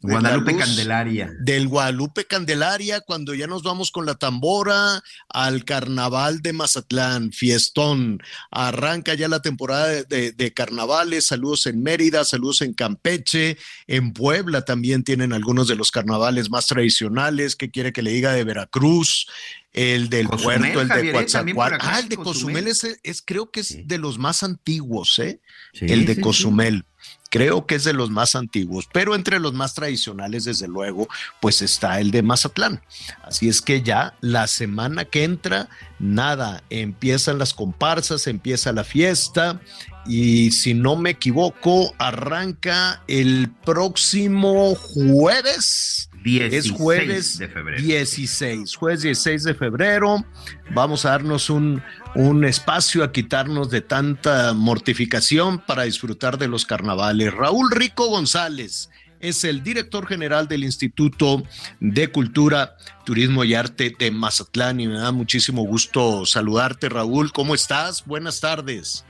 [0.01, 1.31] Guadalupe Candelaria.
[1.41, 7.33] Del Guadalupe Candelaria, cuando ya nos vamos con la tambora al carnaval de Mazatlán Mazatlán,
[7.33, 8.23] fiestón.
[8.51, 11.27] Arranca ya la temporada de, carnavales.
[11.27, 16.67] Saludos en Mérida, saludos en Campeche, en Puebla también tienen algunos de los carnavales más
[16.67, 17.57] tradicionales.
[17.57, 19.27] ¿Qué quiere que le diga de Veracruz?
[19.73, 21.13] El del puerto, el de ¿eh?
[21.13, 21.89] Coatzacoalcos.
[21.89, 25.41] Ah, el de Cozumel, es, creo que es de los más antiguos, ¿eh?
[25.75, 26.85] el de Cozumel.
[27.39, 31.09] Creo que es de los más antiguos, pero entre los más tradicionales, desde luego,
[31.41, 32.83] pues está el de Mazatlán.
[33.23, 39.61] Así es que ya la semana que entra, nada, empiezan las comparsas, empieza la fiesta
[40.07, 47.83] y si no me equivoco, arranca el próximo jueves es jueves de febrero.
[47.83, 50.25] 16, jueves 16 de febrero.
[50.71, 51.83] Vamos a darnos un,
[52.15, 57.33] un espacio a quitarnos de tanta mortificación para disfrutar de los carnavales.
[57.33, 58.91] Raúl Rico González
[59.21, 61.43] es el director general del Instituto
[61.81, 67.33] de Cultura, Turismo y Arte de Mazatlán y me da muchísimo gusto saludarte, Raúl.
[67.33, 68.05] ¿Cómo estás?
[68.07, 69.05] Buenas tardes.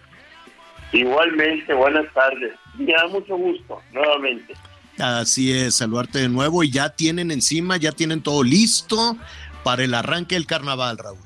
[0.92, 2.52] Igualmente, buenas tardes.
[2.78, 4.54] Me da mucho gusto, nuevamente.
[4.98, 9.16] Así es, saludarte de nuevo y ya tienen encima, ya tienen todo listo
[9.62, 11.18] para el arranque del carnaval, Raúl.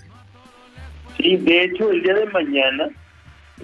[1.17, 2.89] Sí, de hecho, el día de mañana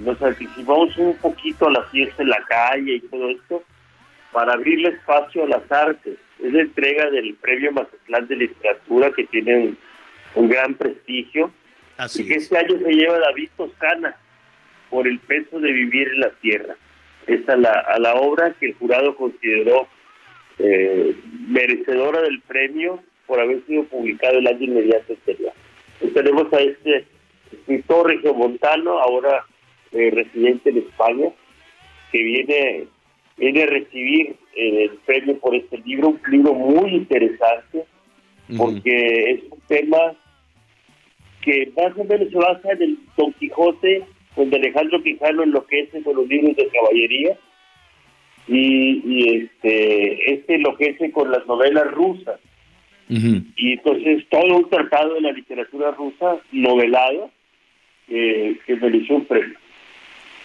[0.01, 3.62] nos anticipamos un poquito a la fiesta en la calle y todo esto
[4.32, 6.16] para abrirle espacio a las artes.
[6.43, 9.74] Es la entrega del Premio Mazatlán de Literatura que tiene
[10.35, 11.51] un, gran prestigio
[11.97, 14.16] Así y que este año se lleva David Toscana
[14.89, 16.76] por el peso de vivir en la tierra.
[17.26, 19.89] Es a la, a la obra que el jurado consideró
[20.59, 21.14] eh,
[21.48, 25.52] merecedora del premio por haber sido publicado el año inmediato anterior.
[26.14, 27.05] tenemos a este
[27.52, 29.44] escritor regiomontano, ahora
[29.93, 31.28] eh, residente en España,
[32.10, 32.86] que viene,
[33.36, 37.85] viene a recibir eh, el premio por este libro, un libro muy interesante,
[38.56, 39.98] porque es un tema
[41.43, 44.05] que más o menos se basa en el Don Quijote,
[44.36, 47.39] donde Alejandro Quijano enloquece con los libros de caballería,
[48.48, 52.40] y, y este, este enloquece con las novelas rusas.
[53.10, 57.30] Y entonces todo un tratado de la literatura rusa novelado
[58.08, 59.56] eh, que mereció un premio.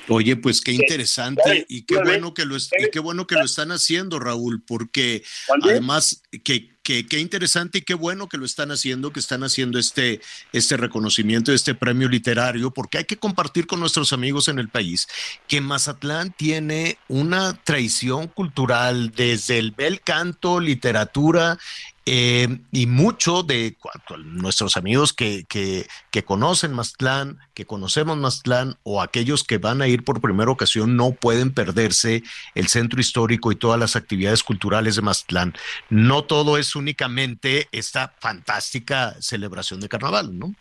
[0.10, 3.72] Oye, pues qué interesante y qué bueno que lo y qué bueno que lo están
[3.72, 5.24] haciendo, Raúl, porque
[5.62, 10.20] además que qué interesante y qué bueno que lo están haciendo, que están haciendo este
[10.52, 15.08] este reconocimiento, este premio literario, porque hay que compartir con nuestros amigos en el país
[15.48, 21.58] que Mazatlán tiene una tradición cultural desde el bel canto, literatura
[22.06, 23.78] eh, y mucho de
[24.26, 29.88] nuestros amigos que, que, que, conocen Maztlán, que conocemos Maztlán, o aquellos que van a
[29.88, 32.24] ir por primera ocasión, no pueden perderse
[32.56, 35.54] el centro histórico y todas las actividades culturales de Maztlán.
[35.90, 40.54] No todo es únicamente esta fantástica celebración de carnaval, ¿no?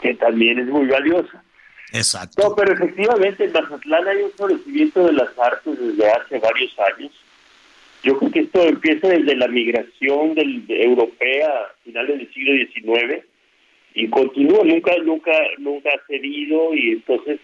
[0.00, 1.42] Que también es muy valiosa.
[1.92, 2.42] Exacto.
[2.42, 7.12] No, pero efectivamente en Mazatlán hay un florecimiento de las artes desde hace varios años
[8.06, 13.24] yo creo que esto empieza desde la migración del, europea a finales del siglo XIX
[13.94, 17.40] y continúa, nunca, nunca, nunca ha cedido y entonces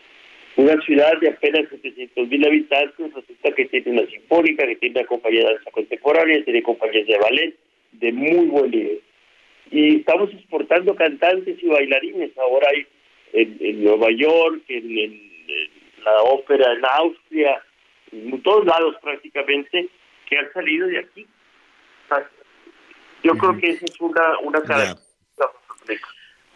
[0.54, 5.08] una ciudad de apenas 700 mil habitantes resulta que tiene una sinfónica, que tiene una
[5.08, 7.54] compañía de danza contemporánea, tiene compañías de ballet
[7.92, 9.00] de muy buen nivel.
[9.72, 12.36] Y estamos exportando cantantes y bailarines.
[12.38, 12.86] Ahora hay
[13.32, 15.32] en, Nueva York, en, en,
[16.04, 17.62] la ópera en Austria,
[18.12, 19.88] en todos lados prácticamente,
[20.32, 21.26] que han salido de aquí.
[23.22, 24.96] Yo creo que esa es una, una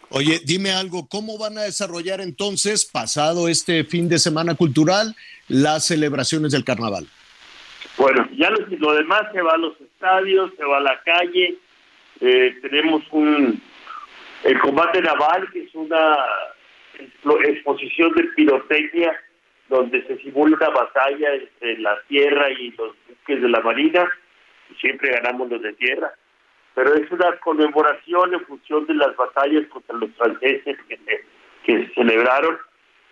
[0.09, 5.15] Oye, dime algo, ¿cómo van a desarrollar entonces, pasado este fin de semana cultural,
[5.47, 7.07] las celebraciones del carnaval?
[7.97, 11.55] Bueno, ya lo, demás se va a los estadios, se va a la calle,
[12.21, 13.61] eh, tenemos un
[14.43, 16.15] el combate naval, que es una
[17.43, 19.11] exposición de pirotecnia
[19.69, 24.09] donde se simula una batalla entre la tierra y los buques de la marina,
[24.69, 26.13] y siempre ganamos los de tierra,
[26.73, 30.97] pero es una conmemoración en función de las batallas contra los franceses que
[31.65, 32.57] se, celebraron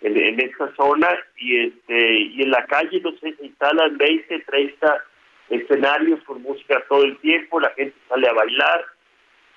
[0.02, 5.04] en, esta zona y este y en la calle no se instalan 20 30
[5.50, 8.84] escenarios con música todo el tiempo la gente sale a bailar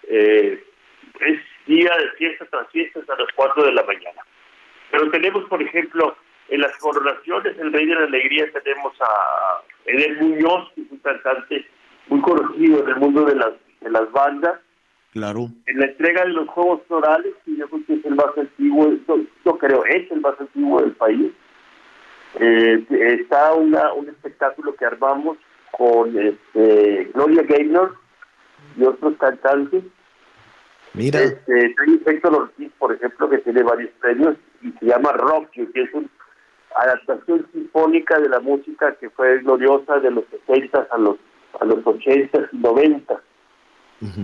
[0.07, 0.63] eh,
[1.21, 4.21] es día de fiesta tras fiesta a las 4 de la mañana.
[4.91, 6.17] Pero tenemos por ejemplo
[6.49, 10.97] en las coronaciones, el Rey de la Alegría, tenemos a Edel Muñoz, que es un
[10.99, 11.65] cantante
[12.07, 14.59] muy conocido en el mundo de las, de las bandas.
[15.13, 15.47] Claro.
[15.65, 18.93] En la entrega de los Juegos Florales, que yo creo que es el más antiguo,
[19.45, 21.31] yo, creo es el más antiguo del país,
[22.39, 22.85] eh,
[23.21, 25.37] está una, un espectáculo que armamos
[25.71, 27.95] con este, Gloria Gaynor
[28.77, 29.83] y otros cantantes
[30.93, 31.21] Mira.
[31.21, 35.93] Este, Héctor Ortiz, por ejemplo, que tiene varios premios y se llama Rock, que es
[35.93, 36.07] una
[36.75, 41.17] adaptación sinfónica de la música que fue gloriosa de los 60 a los
[41.59, 43.21] a los 80 y 90.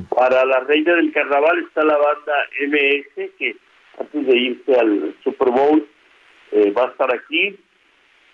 [0.09, 2.33] Para la reina del carnaval está la banda
[2.67, 3.57] MS, que
[3.99, 5.85] antes de irse al Super Bowl
[6.51, 7.57] eh, va a estar aquí.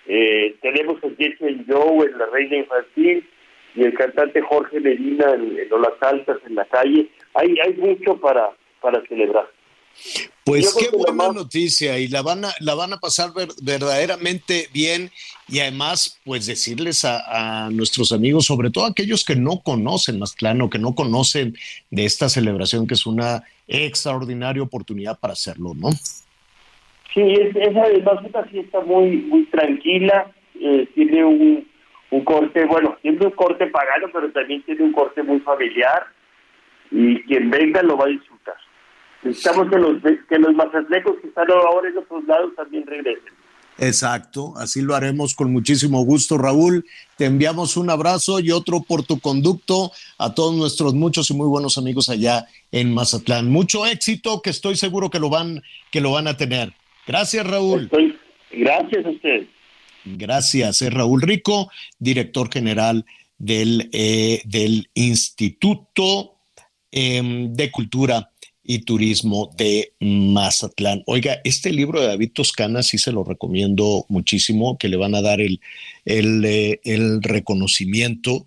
[0.05, 3.27] Eh, tenemos a Jesse Joe en La Reina Infantil
[3.75, 7.07] y el cantante Jorge Medina en, en Olas Altas en la calle.
[7.33, 9.47] Hay, hay mucho para, para celebrar.
[10.43, 13.30] Pues qué buena noticia y la van a, la van a pasar
[13.61, 15.11] verdaderamente bien
[15.47, 20.69] y además pues decirles a, nuestros amigos, sobre todo aquellos que no conocen Mazatlán o
[20.69, 21.55] que no conocen
[21.91, 25.91] de esta celebración que es una extraordinaria oportunidad para hacerlo, ¿no?
[27.13, 31.68] Sí, es, es además una fiesta muy, muy tranquila, eh, tiene un,
[32.09, 36.07] un corte, bueno, tiene un corte pagano, pero también tiene un corte muy familiar
[36.89, 38.30] y quien venga lo va a disfrutar.
[39.23, 43.34] Necesitamos que los, que los mazatlecos que están ahora en otros lados también regresen.
[43.77, 46.85] Exacto, así lo haremos con muchísimo gusto, Raúl.
[47.18, 51.48] Te enviamos un abrazo y otro por tu conducto a todos nuestros muchos y muy
[51.48, 53.49] buenos amigos allá en Mazatlán.
[53.49, 56.73] Mucho éxito, que estoy seguro que lo van, que lo van a tener.
[57.07, 57.89] Gracias, Raúl.
[58.52, 59.48] gracias a usted.
[60.06, 63.06] Gracias, es Raúl Rico, director general
[63.38, 66.35] del, eh, del Instituto
[66.91, 68.30] em, de Cultura
[68.63, 71.03] y Turismo de Mazatlán.
[71.07, 75.21] Oiga, este libro de David Toscana sí se lo recomiendo muchísimo, que le van a
[75.21, 75.59] dar el,
[76.05, 76.79] el, eh,
[77.21, 78.45] reconocimiento.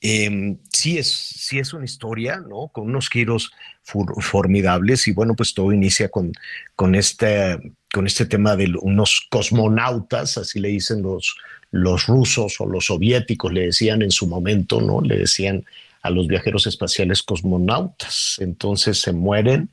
[0.00, 2.68] Em, sí, es, sí es una historia, ¿no?
[2.68, 3.50] Con unos giros
[3.82, 6.32] formidables y bueno, pues todo inicia con,
[6.76, 7.58] con, este,
[7.92, 11.34] con este tema de unos cosmonautas, así le dicen los,
[11.70, 15.00] los rusos o los soviéticos, le decían en su momento, ¿no?
[15.00, 15.64] Le decían
[16.02, 18.36] a los viajeros espaciales cosmonautas.
[18.38, 19.70] Entonces se mueren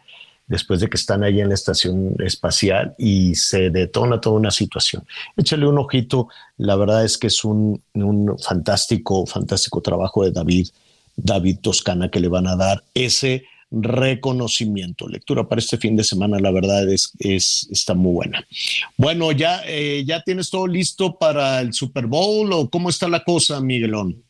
[0.48, 5.06] después de que están ahí en la estación espacial y se detona toda una situación.
[5.36, 6.28] Échale un ojito,
[6.58, 7.82] la verdad es que es un,
[8.44, 10.68] fantástico, fantástico trabajo de David,
[11.16, 15.08] David Toscana, que le van a dar ese reconocimiento.
[15.08, 18.46] Lectura para este fin de semana, la verdad es, es está muy buena.
[18.96, 23.24] Bueno, ya, eh, ya tienes todo listo para el Super Bowl o cómo está la
[23.24, 24.24] cosa, Miguelón.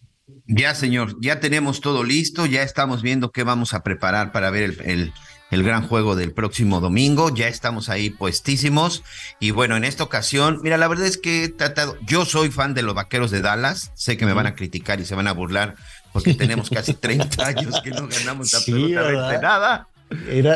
[0.48, 4.76] Ya, señor, ya tenemos todo listo, ya estamos viendo qué vamos a preparar para ver
[4.84, 5.14] el,
[5.52, 9.04] el, gran juego del próximo domingo, ya estamos ahí puestísimos
[9.40, 12.74] y bueno, en esta ocasión, mira, la verdad es que he tratado, yo soy fan
[12.74, 15.32] de los Vaqueros de Dallas, sé que me van a criticar y se van a
[15.32, 15.76] burlar
[16.12, 19.88] porque tenemos casi 30 años que no ganamos absolutamente nada.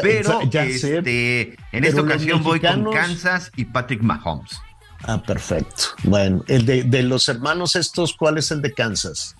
[0.01, 4.59] pero ya este, en esta ocasión voy con Kansas y Patrick Mahomes.
[5.03, 5.83] Ah, perfecto.
[6.03, 9.35] Bueno, el de, de los hermanos estos, ¿cuál es el de Kansas?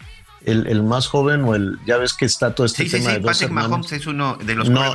[0.45, 3.51] El, más joven o el, ya ves que está todo este tema de dos Patrick
[3.51, 4.93] Mahomes es uno de los no,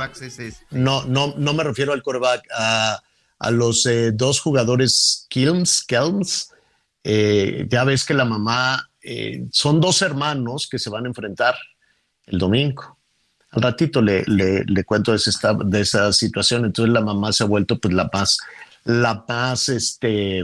[0.71, 3.01] No, no, no me refiero al coreback, a,
[3.39, 6.51] a los eh, dos jugadores Kilms, Kelms.
[7.03, 11.55] Eh, ya ves que la mamá, eh, son dos hermanos que se van a enfrentar
[12.25, 12.97] el domingo.
[13.51, 16.65] Al ratito le, le, le cuento de, esa, de esa situación.
[16.65, 18.39] Entonces la mamá se ha vuelto pues la más,
[18.83, 20.43] la más este,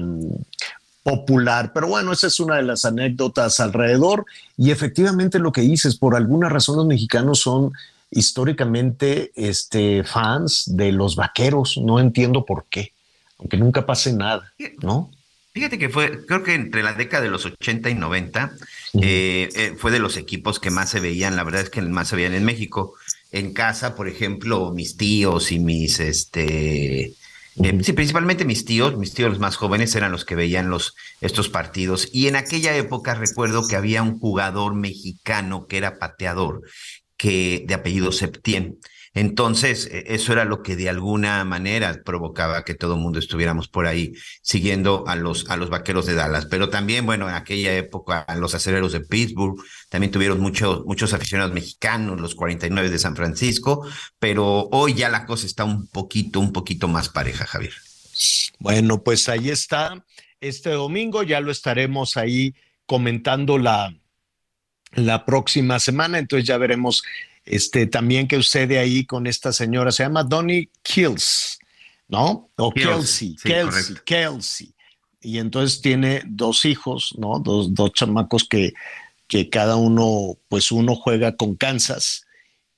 [1.04, 1.72] popular.
[1.74, 4.26] Pero bueno, esa es una de las anécdotas alrededor.
[4.58, 7.74] Y efectivamente lo que dices, por alguna razón los mexicanos son
[8.12, 11.78] históricamente este, fans de los vaqueros.
[11.78, 12.94] No entiendo por qué,
[13.40, 14.52] aunque nunca pase nada,
[14.82, 15.10] ¿no?
[15.54, 18.54] Fíjate que fue, creo que entre la década de los 80 y 90,
[19.02, 22.08] eh, eh, fue de los equipos que más se veían, la verdad es que más
[22.08, 22.94] se veían en México.
[23.34, 27.14] En casa, por ejemplo, mis tíos y mis, este,
[27.58, 30.96] eh, sí, principalmente mis tíos, mis tíos los más jóvenes eran los que veían los,
[31.20, 32.08] estos partidos.
[32.12, 36.62] Y en aquella época recuerdo que había un jugador mexicano que era pateador,
[37.18, 38.80] que de apellido Septién.
[39.14, 43.68] Entonces, e, eso era lo que de alguna manera provocaba que todo el mundo estuviéramos
[43.68, 46.46] por ahí siguiendo a los, a los vaqueros de Dallas.
[46.46, 51.54] Pero también, bueno, en aquella época, los aceleros de Pittsburgh también tuvieron muchos, muchos aficionados
[51.54, 53.86] mexicanos, los 49 de San Francisco,
[54.20, 57.74] pero hoy ya la cosa está un poquito, un poquito más pareja, Javier.
[58.60, 60.06] Bueno, pues ahí está.
[60.40, 62.56] Este domingo ya lo estaremos ahí
[62.86, 63.94] comentando la,
[64.94, 67.04] la próxima semana, entonces ya veremos
[67.46, 71.60] este, también que sucede ahí con esta señora, se llama Donnie Kills,
[72.08, 72.50] ¿no?
[72.58, 74.74] O Kelsey, Kelsey, Kelsey.
[75.22, 77.40] Y entonces tiene dos hijos, ¿no?
[77.40, 78.74] Dos, dos chamacos que,
[79.28, 82.26] que cada uno, pues uno juega con Kansas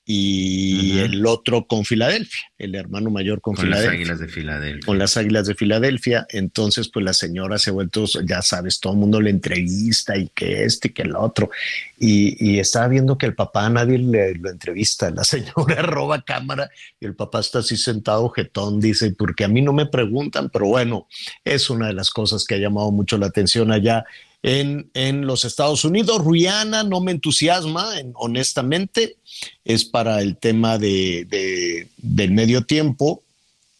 [0.06, 3.90] y el otro con Filadelfia, el hermano mayor con, con Filadelfia.
[3.90, 4.86] las Águilas de Filadelfia.
[4.86, 6.26] Con las Águilas de Filadelfia.
[6.28, 10.28] Entonces, pues la señora se ha vuelto, ya sabes, todo el mundo le entrevista y
[10.28, 11.50] que este y que el otro.
[11.98, 15.10] Y, y estaba viendo que el papá a nadie le lo entrevista.
[15.10, 16.70] La señora roba cámara
[17.00, 20.66] y el papá está así sentado, jetón, dice, porque a mí no me preguntan, pero
[20.66, 21.08] bueno,
[21.44, 24.04] es una de las cosas que ha llamado mucho la atención allá
[24.44, 26.22] en, en, los Estados Unidos.
[26.22, 29.16] Rihanna no me entusiasma, en, honestamente,
[29.64, 33.22] es para el tema de, de, del medio tiempo,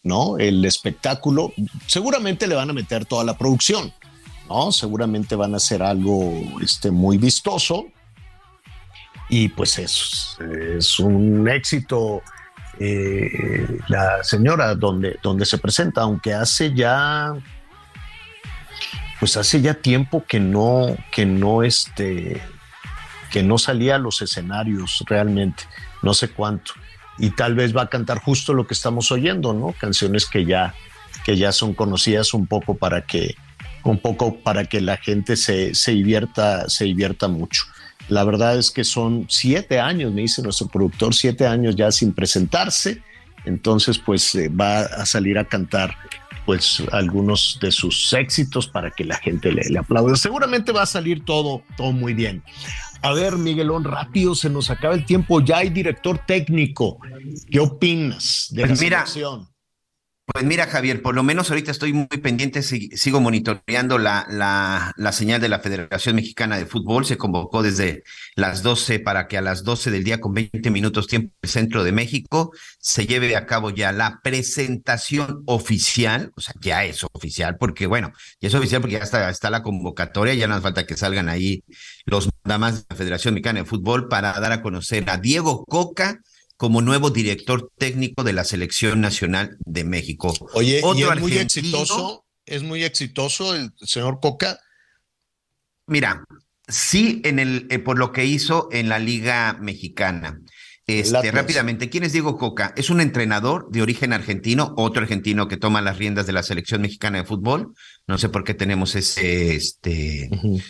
[0.03, 0.39] ¿no?
[0.39, 1.53] El espectáculo.
[1.87, 3.93] Seguramente le van a meter toda la producción,
[4.49, 4.73] ¿no?
[4.73, 6.33] Seguramente van a hacer algo
[6.63, 7.85] este, muy vistoso.
[9.29, 10.39] Y pues es,
[10.79, 12.23] es un éxito
[12.81, 17.35] eh, la señora donde, donde se presenta, aunque hace ya
[19.25, 22.43] pues hace ya tiempo que no, que no, este,
[23.33, 25.63] que no salía a los escenarios realmente,
[26.03, 26.75] no sé cuánto.
[27.17, 29.75] Y tal vez va a cantar justo lo que estamos oyendo, ¿no?
[29.81, 30.75] Canciones que ya,
[31.25, 33.35] que ya son conocidas un poco para que,
[33.83, 37.63] un poco para que la gente se, se divierta, se divierta mucho.
[38.11, 42.13] La verdad es que son siete años, me dice nuestro productor, siete años ya sin
[42.13, 43.01] presentarse.
[43.47, 45.97] Entonces, pues eh, va a salir a cantar
[46.45, 50.17] pues algunos de sus éxitos para que la gente le, le aplaude.
[50.17, 52.43] Seguramente va a salir todo, todo muy bien.
[53.05, 55.41] A ver, Miguelón, rápido, se nos acaba el tiempo.
[55.43, 56.99] Ya hay director técnico.
[57.51, 59.54] ¿Qué opinas de pues la mira, selección?
[60.27, 65.13] Pues mira, Javier, por lo menos ahorita estoy muy pendiente, sigo monitoreando la, la, la,
[65.13, 67.05] señal de la Federación Mexicana de Fútbol.
[67.05, 71.09] Se convocó desde las 12 para que a las 12 del día, con 20 minutos
[71.09, 76.33] tiempo el centro de México, se lleve a cabo ya la presentación oficial.
[76.37, 79.63] O sea, ya es oficial, porque bueno, ya es oficial porque ya está, está la
[79.63, 81.65] convocatoria, ya no hace falta que salgan ahí
[82.07, 86.23] los damas de la Federación Mexicana de Fútbol para dar a conocer a Diego Coca
[86.57, 90.35] como nuevo director técnico de la Selección Nacional de México.
[90.55, 94.61] Oye, Otro y es muy exitoso, es muy exitoso el señor Coca.
[95.87, 96.25] Mira,
[96.69, 100.41] sí, en el, eh, por lo que hizo en la Liga Mexicana.
[100.87, 102.75] Este, rápidamente, ¿quién es Diego Coca?
[102.77, 106.83] Es un entrenador de origen argentino, otro argentino que toma las riendas de la selección
[106.83, 107.75] mexicana de fútbol.
[108.07, 110.65] No sé por qué tenemos ese este, uh -huh.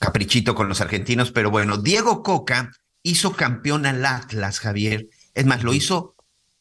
[0.00, 2.72] caprichito con los argentinos, pero bueno, Diego Coca
[3.04, 6.14] hizo campeón al Atlas, Javier, es más, lo hizo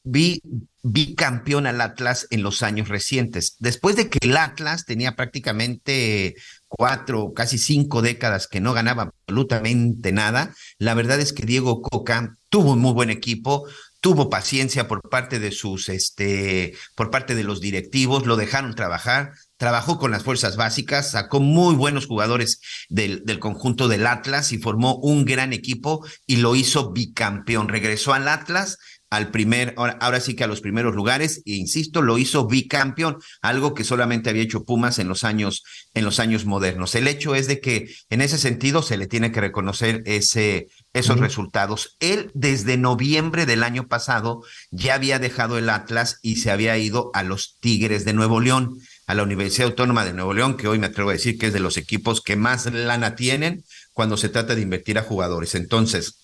[0.03, 0.41] vi,
[0.81, 3.55] bicampeón al Atlas en los años recientes.
[3.59, 6.35] Después de que el Atlas tenía prácticamente
[6.67, 12.37] cuatro, casi cinco décadas que no ganaba absolutamente nada, la verdad es que Diego Coca
[12.49, 13.67] tuvo un muy buen equipo,
[14.01, 19.33] tuvo paciencia por parte de sus, este, por parte de los directivos, lo dejaron trabajar,
[19.59, 24.57] trabajó con las fuerzas básicas, sacó muy buenos jugadores del, del, conjunto del Atlas y
[24.57, 27.67] formó un gran equipo y lo hizo bicampeón.
[27.67, 28.77] Regresó al Atlas
[29.09, 33.17] al primer, ahora, ahora sí que a los primeros lugares, e insisto, lo hizo bicampeón,
[33.41, 35.63] algo que solamente había hecho Pumas en los años,
[35.93, 36.93] en los años modernos.
[36.95, 41.15] El hecho es de que en ese sentido se le tiene que reconocer ese, esos
[41.17, 41.23] uh -huh.
[41.23, 41.97] resultados.
[41.99, 47.09] Él desde noviembre del año pasado ya había dejado el Atlas y se había ido
[47.13, 48.77] a los Tigres de Nuevo León
[49.09, 51.53] a la Universidad Autónoma de Nuevo León, que hoy me atrevo a decir que es
[51.53, 55.55] de los equipos que más lana tienen cuando se trata de invertir a jugadores.
[55.55, 56.19] Entonces,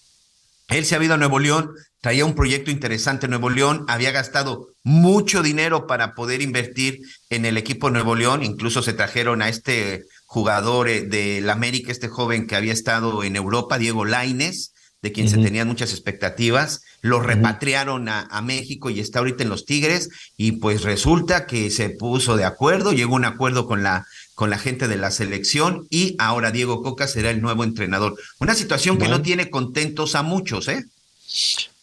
[0.68, 4.12] él se ha ido a Nuevo León, traía un proyecto interesante en Nuevo León, había
[4.12, 7.00] gastado mucho dinero para poder invertir
[7.32, 12.46] en el equipo Nuevo León, incluso se trajeron a este jugador del América, este joven
[12.46, 14.75] que había estado en Europa, Diego Laines,
[15.06, 15.36] de quien uh -huh.
[15.36, 20.10] se tenían muchas expectativas, lo repatriaron a, a, México y está ahorita en los Tigres
[20.36, 24.50] y pues resulta que se puso de acuerdo, llegó a un acuerdo con la con
[24.50, 28.18] la gente de la selección y ahora Diego Coca será el nuevo entrenador.
[28.40, 30.84] Una situación que no tiene contentos a muchos, ¿eh?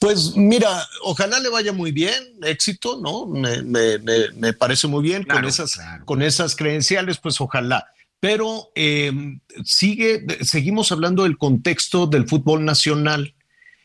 [0.00, 0.68] Pues mira,
[1.04, 3.26] ojalá le vaya muy bien, éxito, ¿no?
[3.26, 6.04] Me, me, me, me parece muy bien claro, con, esas, claro.
[6.04, 7.86] con esas credenciales, pues ojalá
[8.22, 9.10] pero eh,
[9.64, 13.34] sigue, seguimos hablando del contexto del fútbol nacional,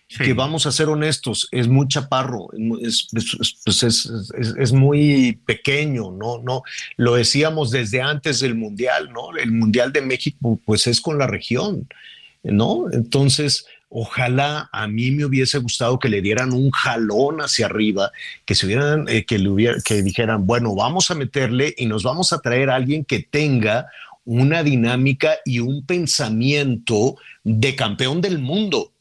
[0.07, 0.26] sí.
[0.26, 2.49] que vamos a ser honestos, es muy chaparro,
[2.80, 4.11] es, es, pues es,
[4.59, 6.38] es, muy pequeño, ¿no?
[6.38, 6.61] no
[6.97, 9.35] Lo decíamos desde antes del Mundial, ¿no?
[9.35, 11.88] El Mundial de México, pues es con la región,
[12.43, 12.91] ¿no?
[12.93, 18.11] Entonces, ojalá a mí me hubiese gustado que le dieran un jalón hacia arriba,
[18.45, 22.03] que se hubieran, eh, que le hubiera, que dijeran, bueno, vamos a meterle y nos
[22.03, 23.88] vamos a traer a alguien que tenga
[24.28, 28.91] una dinámica y un pensamiento de campeón del mundo,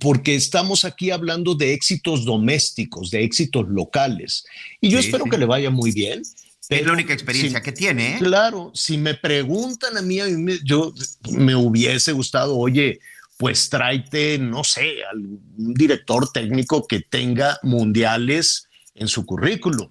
[0.00, 4.44] porque estamos aquí hablando de éxitos domésticos, de éxitos locales.
[4.80, 5.30] Y yo sí, espero sí.
[5.30, 6.22] que le vaya muy bien.
[6.68, 8.16] es la única experiencia si, que tiene.
[8.16, 8.18] ¿eh?
[8.18, 10.92] Claro, si me preguntan a mí, a mí me, yo
[11.30, 12.98] me hubiese gustado, oye,
[13.36, 18.66] pues tráete, no sé, algún director técnico que tenga mundiales
[18.96, 19.88] en su currículum.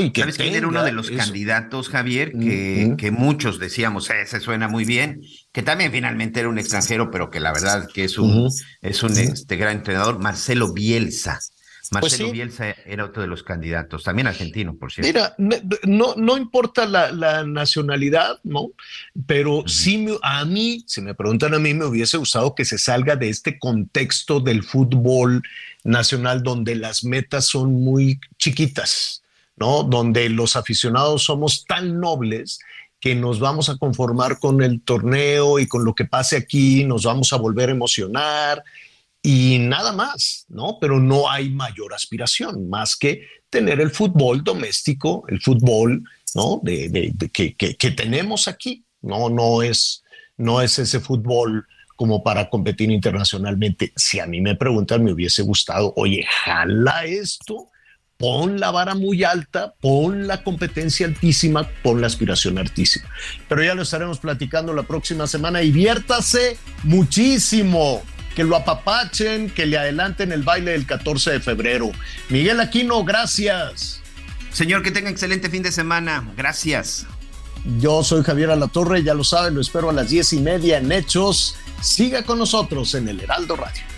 [0.00, 2.32] Y que ¿Sabes quién era uno de los candidatos, Javier?
[2.32, 7.30] Que, que muchos decíamos, ese suena muy bien, que también finalmente era un extranjero, pero
[7.30, 8.50] que la verdad que es un,
[8.80, 11.38] es un este, gran entrenador, Marcelo Bielsa.
[11.90, 15.06] Pues Marcelo Bielsa era otro de los candidatos, también argentino, por cierto.
[15.06, 15.34] Mira,
[15.84, 18.70] no, no importa la, nacionalidad, ¿no?
[19.26, 22.78] Pero sí, me, a mí, si me preguntan a mí, me hubiese gustado que se
[22.78, 25.42] salga de este contexto del fútbol
[25.82, 29.23] nacional donde las metas son muy chiquitas,
[29.56, 29.82] ¿no?
[29.82, 32.58] Donde los aficionados somos tan nobles
[33.00, 37.04] que nos vamos a conformar con el torneo y con lo que pase aquí, nos
[37.04, 38.64] vamos a volver a emocionar
[39.26, 40.78] y nada más, ¿no?
[40.78, 46.04] Pero no hay mayor aspiración más que tener el fútbol doméstico, el fútbol,
[46.34, 46.60] ¿no?
[46.62, 50.02] De, que, que, tenemos aquí, no, no es,
[50.36, 51.66] no es ese fútbol
[51.96, 53.92] como para competir internacionalmente.
[53.96, 57.70] Si a mí me preguntan, me hubiese gustado, oye, jala esto,
[58.16, 63.08] pon la vara muy alta, pon la competencia altísima, pon la aspiración altísima.
[63.48, 68.02] Pero ya lo estaremos platicando la próxima semana y viértase muchísimo
[68.34, 71.92] que lo apapachen, que le adelanten el baile del 14 de febrero.
[72.28, 74.00] Miguel Aquino, gracias.
[74.52, 76.32] Señor, que tenga excelente fin de semana.
[76.36, 77.06] Gracias.
[77.80, 80.92] Yo soy Javier Alatorre, ya lo saben, lo espero a las diez y media en
[80.92, 81.56] Hechos.
[81.80, 83.93] Siga con nosotros en el Heraldo Radio.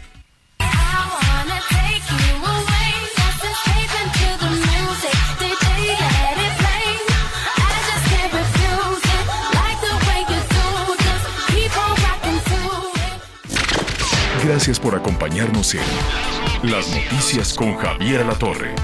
[14.46, 18.76] Gracias por acompañarnos en Las Noticias con Javier La Torre.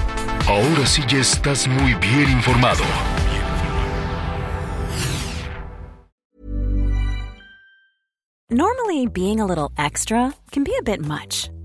[0.45, 2.83] Ahora sí ya estás muy bien informado.
[8.49, 11.49] Normally, being a little extra can be a bit much,